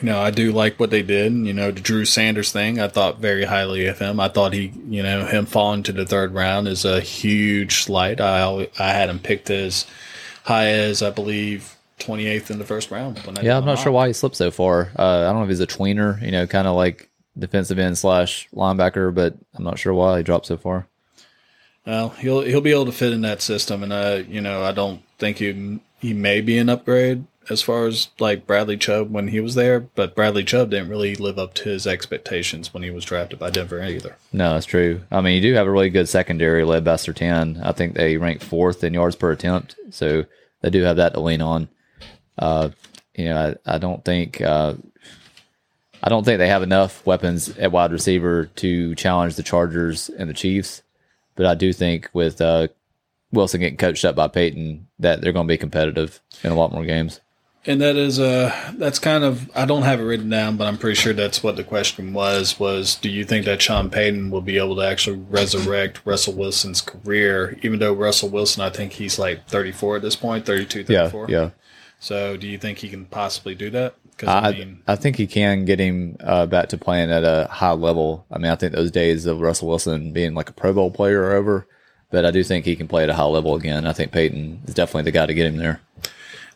[0.00, 1.32] you know, I do like what they did.
[1.32, 4.18] You know, the Drew Sanders thing, I thought very highly of him.
[4.18, 8.20] I thought he, you know, him falling to the third round is a huge slight.
[8.20, 9.86] I I had him picked as
[10.44, 13.20] high as I believe 28th in the first round.
[13.42, 14.90] yeah, I'm not sure why he slipped so far.
[14.98, 17.08] Uh, I don't know if he's a tweener, you know, kind of like
[17.38, 20.86] defensive end slash linebacker, but I'm not sure why he dropped so far.
[21.86, 24.72] Well, he'll he'll be able to fit in that system, and uh, you know, I
[24.72, 29.28] don't think he he may be an upgrade as far as like Bradley Chubb when
[29.28, 32.90] he was there, but Bradley Chubb didn't really live up to his expectations when he
[32.90, 34.16] was drafted by Denver either.
[34.32, 35.02] No, that's true.
[35.10, 37.64] I mean, you do have a really good secondary led by Surtain.
[37.64, 40.24] I think they rank fourth in yards per attempt, so
[40.62, 41.68] they do have that to lean on.
[42.38, 42.70] Uh,
[43.14, 44.74] you know, I, I don't think uh,
[46.02, 50.28] I don't think they have enough weapons at wide receiver to challenge the Chargers and
[50.28, 50.82] the Chiefs,
[51.36, 52.68] but I do think with uh,
[53.32, 56.72] Wilson getting coached up by Payton that they're going to be competitive in a lot
[56.72, 57.20] more games.
[57.66, 60.76] And that is uh that's kind of I don't have it written down, but I'm
[60.76, 64.42] pretty sure that's what the question was was do you think that Sean Payton will
[64.42, 69.18] be able to actually resurrect Russell Wilson's career, even though Russell Wilson I think he's
[69.18, 71.26] like 34 at this point, 32, 34.
[71.28, 71.50] Yeah, yeah.
[72.00, 73.94] So do you think he can possibly do that?
[74.22, 77.48] I, I, mean, I think he can get him uh, back to playing at a
[77.50, 78.26] high level.
[78.30, 81.22] I mean, I think those days of Russell Wilson being like a Pro Bowl player
[81.24, 81.66] are over,
[82.10, 83.86] but I do think he can play at a high level again.
[83.86, 85.80] I think Payton is definitely the guy to get him there.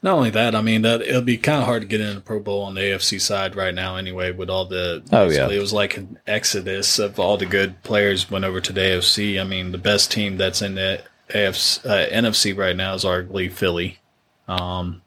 [0.03, 2.21] Not only that, I mean that it'll be kind of hard to get in a
[2.21, 3.97] Pro Bowl on the AFC side right now.
[3.97, 7.83] Anyway, with all the oh yeah, it was like an exodus of all the good
[7.83, 9.41] players went over to the AFC.
[9.41, 13.51] I mean, the best team that's in the AFC, uh, NFC right now is arguably
[13.51, 13.99] Philly.
[14.47, 15.03] Um,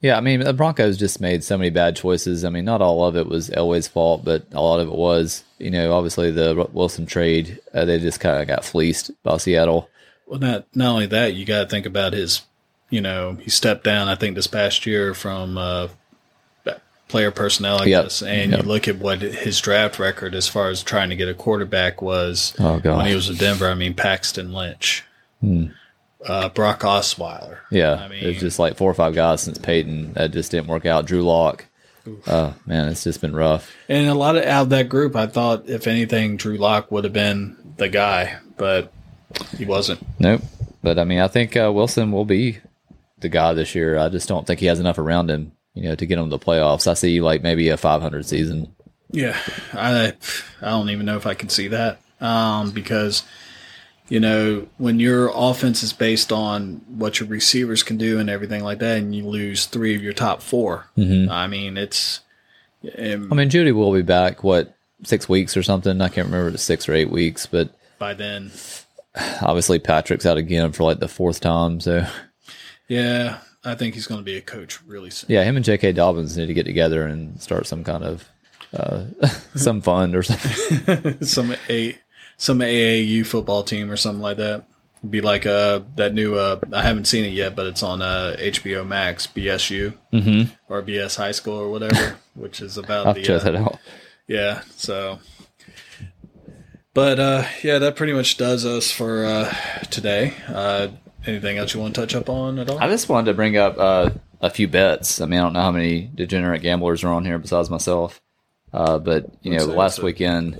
[0.00, 2.44] yeah, I mean the Broncos just made so many bad choices.
[2.44, 5.44] I mean, not all of it was Elway's fault, but a lot of it was.
[5.58, 9.88] You know, obviously the Wilson trade, uh, they just kind of got fleeced by Seattle.
[10.26, 12.42] Well, not not only that, you got to think about his
[12.92, 15.88] you know, he stepped down, I think, this past year from uh,
[17.08, 18.04] player personnel, I yep.
[18.04, 18.22] guess.
[18.22, 18.62] And yep.
[18.62, 22.02] you look at what his draft record as far as trying to get a quarterback
[22.02, 23.66] was oh, when he was in Denver.
[23.66, 25.04] I mean, Paxton Lynch,
[25.40, 25.68] hmm.
[26.26, 27.60] uh, Brock Osweiler.
[27.70, 27.94] Yeah.
[27.94, 30.84] I mean, it's just like four or five guys since Peyton that just didn't work
[30.84, 31.06] out.
[31.06, 31.64] Drew Lock.
[32.26, 33.72] Oh man, it's just been rough.
[33.88, 37.04] And a lot of out of that group, I thought if anything, Drew Lock would
[37.04, 38.92] have been the guy, but
[39.56, 40.04] he wasn't.
[40.18, 40.42] Nope.
[40.82, 42.58] But I mean, I think uh, Wilson will be
[43.22, 43.96] the guy this year.
[43.98, 46.36] I just don't think he has enough around him, you know, to get him to
[46.36, 46.86] the playoffs.
[46.86, 48.74] I see like maybe a 500 season.
[49.10, 49.38] Yeah,
[49.74, 50.14] I
[50.60, 53.22] I don't even know if I can see that um, because
[54.08, 58.64] you know when your offense is based on what your receivers can do and everything
[58.64, 61.30] like that, and you lose three of your top 4 mm-hmm.
[61.30, 62.20] I mean it's.
[62.98, 64.42] Um, I mean, Jeudy will be back.
[64.42, 64.74] What
[65.04, 66.00] six weeks or something?
[66.00, 66.56] I can't remember.
[66.58, 68.50] Six or eight weeks, but by then,
[69.40, 71.80] obviously Patrick's out again for like the fourth time.
[71.80, 72.06] So
[72.92, 75.30] yeah, I think he's going to be a coach really soon.
[75.30, 75.92] Yeah, him and J.K.
[75.92, 78.28] Dobbins need to get together and start some kind of
[78.74, 79.06] uh,
[79.54, 81.22] some fund or something.
[81.22, 81.96] some a
[82.36, 84.66] some AAU football team or something like that.
[84.98, 88.02] It'd be like uh that new uh I haven't seen it yet, but it's on
[88.02, 90.52] uh HBO Max BSU mm-hmm.
[90.68, 93.78] or BS High School or whatever, which is about I'll the check uh, that out.
[94.28, 95.18] Yeah, so
[96.92, 99.52] but uh yeah, that pretty much does us for uh
[99.90, 100.34] today.
[100.46, 100.88] Uh
[101.26, 102.78] Anything else you want to touch up on at all?
[102.78, 105.20] I just wanted to bring up uh, a few bets.
[105.20, 108.20] I mean, I don't know how many degenerate gamblers are on here besides myself,
[108.72, 110.58] uh, but you know, last weekend.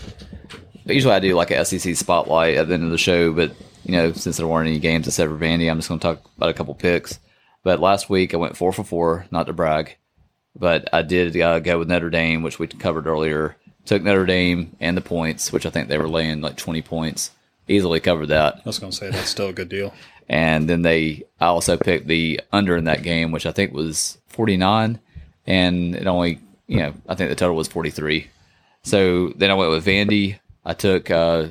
[0.85, 3.93] Usually, I do like a SEC spotlight at the end of the show, but you
[3.93, 6.51] know, since there weren't any games at Severn Vandy, I'm just going to talk about
[6.51, 7.19] a couple picks.
[7.65, 9.97] But last week, I went four for four, not to brag,
[10.57, 13.57] but I did uh, go with Notre Dame, which we covered earlier.
[13.85, 17.33] Took Notre Dame and the points, which I think they were laying like 20 points.
[17.69, 18.57] Easily covered that.
[18.57, 19.93] I was going to say that's still a good deal.
[20.29, 24.19] And then they, I also picked the under in that game, which I think was
[24.29, 24.99] 49.
[25.47, 28.29] And it only, you know, I think the total was 43.
[28.83, 30.39] So then I went with Vandy.
[30.65, 31.49] I took, uh,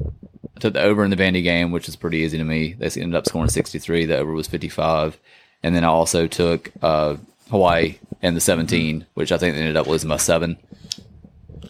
[0.00, 2.74] I took the over in the Vandy game, which is pretty easy to me.
[2.74, 4.06] They ended up scoring 63.
[4.06, 5.18] The over was 55.
[5.62, 7.16] And then I also took, uh,
[7.50, 10.58] Hawaii and the 17, which I think they ended up losing by seven.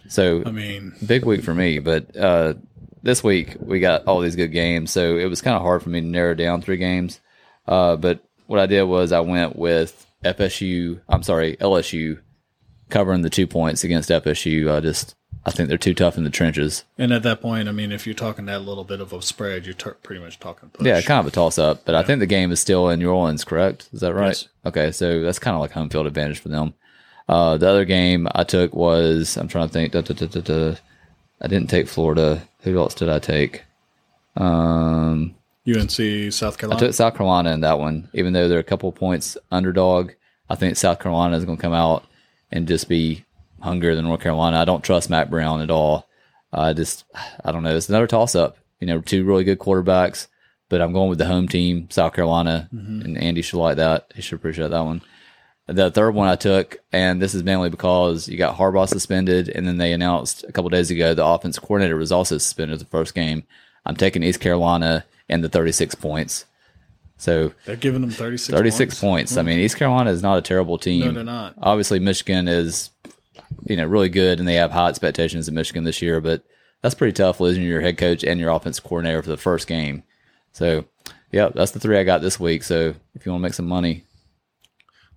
[0.08, 2.54] So, I mean, big week for me, but, uh,
[3.06, 5.88] this week we got all these good games, so it was kind of hard for
[5.88, 7.20] me to narrow down three games.
[7.66, 11.00] Uh, but what I did was I went with FSU.
[11.08, 12.20] I'm sorry, LSU
[12.90, 14.72] covering the two points against FSU.
[14.74, 15.14] I just
[15.44, 16.84] I think they're too tough in the trenches.
[16.98, 19.64] And at that point, I mean, if you're talking that little bit of a spread,
[19.64, 20.84] you're t- pretty much talking push.
[20.84, 21.84] Yeah, kind of a toss up.
[21.84, 22.00] But yeah.
[22.00, 23.88] I think the game is still in New Orleans, correct?
[23.92, 24.28] Is that right?
[24.28, 24.48] Yes.
[24.64, 26.74] Okay, so that's kind of like home field advantage for them.
[27.28, 29.92] Uh, the other game I took was I'm trying to think.
[29.92, 30.74] Da, da, da,
[31.40, 32.42] I didn't take Florida.
[32.60, 33.64] Who else did I take?
[34.36, 35.34] Um,
[35.66, 36.76] UNC South Carolina.
[36.76, 40.12] I took South Carolina in that one, even though they're a couple points underdog.
[40.48, 42.04] I think South Carolina is going to come out
[42.52, 43.24] and just be
[43.60, 44.58] hungrier than North Carolina.
[44.58, 46.08] I don't trust Mack Brown at all.
[46.52, 47.04] I just,
[47.44, 47.76] I don't know.
[47.76, 48.58] It's another toss up.
[48.80, 50.28] You know, two really good quarterbacks,
[50.68, 53.00] but I'm going with the home team, South Carolina, mm-hmm.
[53.02, 54.12] and Andy should like that.
[54.14, 55.02] He should appreciate that one.
[55.68, 59.66] The third one I took, and this is mainly because you got Harbaugh suspended, and
[59.66, 63.14] then they announced a couple days ago the offense coordinator was also suspended the first
[63.14, 63.42] game.
[63.84, 66.44] I'm taking East Carolina and the 36 points.
[67.18, 69.00] So they're giving them 36 36 points.
[69.00, 69.32] points.
[69.32, 69.38] Mm-hmm.
[69.38, 71.06] I mean, East Carolina is not a terrible team.
[71.06, 71.54] No, they're not.
[71.58, 72.90] Obviously, Michigan is,
[73.64, 76.44] you know, really good, and they have high expectations in Michigan this year, but
[76.82, 80.04] that's pretty tough losing your head coach and your offense coordinator for the first game.
[80.52, 80.84] So,
[81.32, 82.62] yeah, that's the three I got this week.
[82.62, 84.04] So if you want to make some money,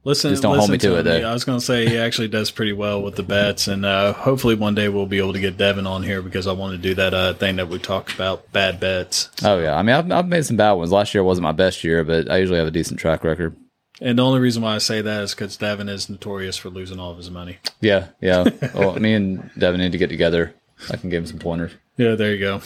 [0.05, 1.03] Listen, just don't hold me to, to it.
[1.03, 1.29] Though.
[1.29, 4.13] I was going to say he actually does pretty well with the bets, and uh,
[4.13, 6.77] hopefully one day we'll be able to get Devin on here because I want to
[6.77, 9.29] do that uh, thing that we talked about, bad bets.
[9.43, 10.91] Oh yeah, I mean I've, I've made some bad ones.
[10.91, 13.55] Last year wasn't my best year, but I usually have a decent track record.
[14.01, 16.99] And the only reason why I say that is because Devin is notorious for losing
[16.99, 17.57] all of his money.
[17.81, 18.49] Yeah, yeah.
[18.73, 20.55] well, me and Devin need to get together.
[20.89, 21.73] I can give him some pointers.
[21.97, 22.61] Yeah, there you go.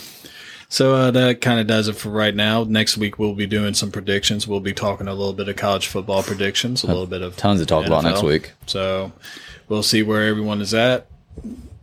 [0.74, 2.64] So uh, that kind of does it for right now.
[2.64, 4.48] Next week we'll be doing some predictions.
[4.48, 7.60] We'll be talking a little bit of college football predictions, a little bit of tons
[7.60, 7.88] to talk NFL.
[7.88, 8.54] about next week.
[8.66, 9.12] So
[9.70, 11.06] we'll see where everyone is at,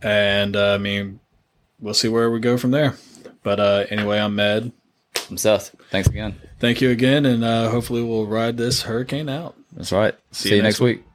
[0.01, 1.21] and uh, I mean
[1.79, 2.95] we'll see where we go from there.
[3.43, 4.73] But uh, anyway, I'm Med.
[5.29, 5.73] I'm Seth.
[5.89, 6.35] Thanks again.
[6.59, 9.55] Thank you again, and uh, hopefully we'll ride this hurricane out.
[9.71, 10.15] That's right.
[10.33, 10.97] See, see you, next week.
[10.97, 11.05] week.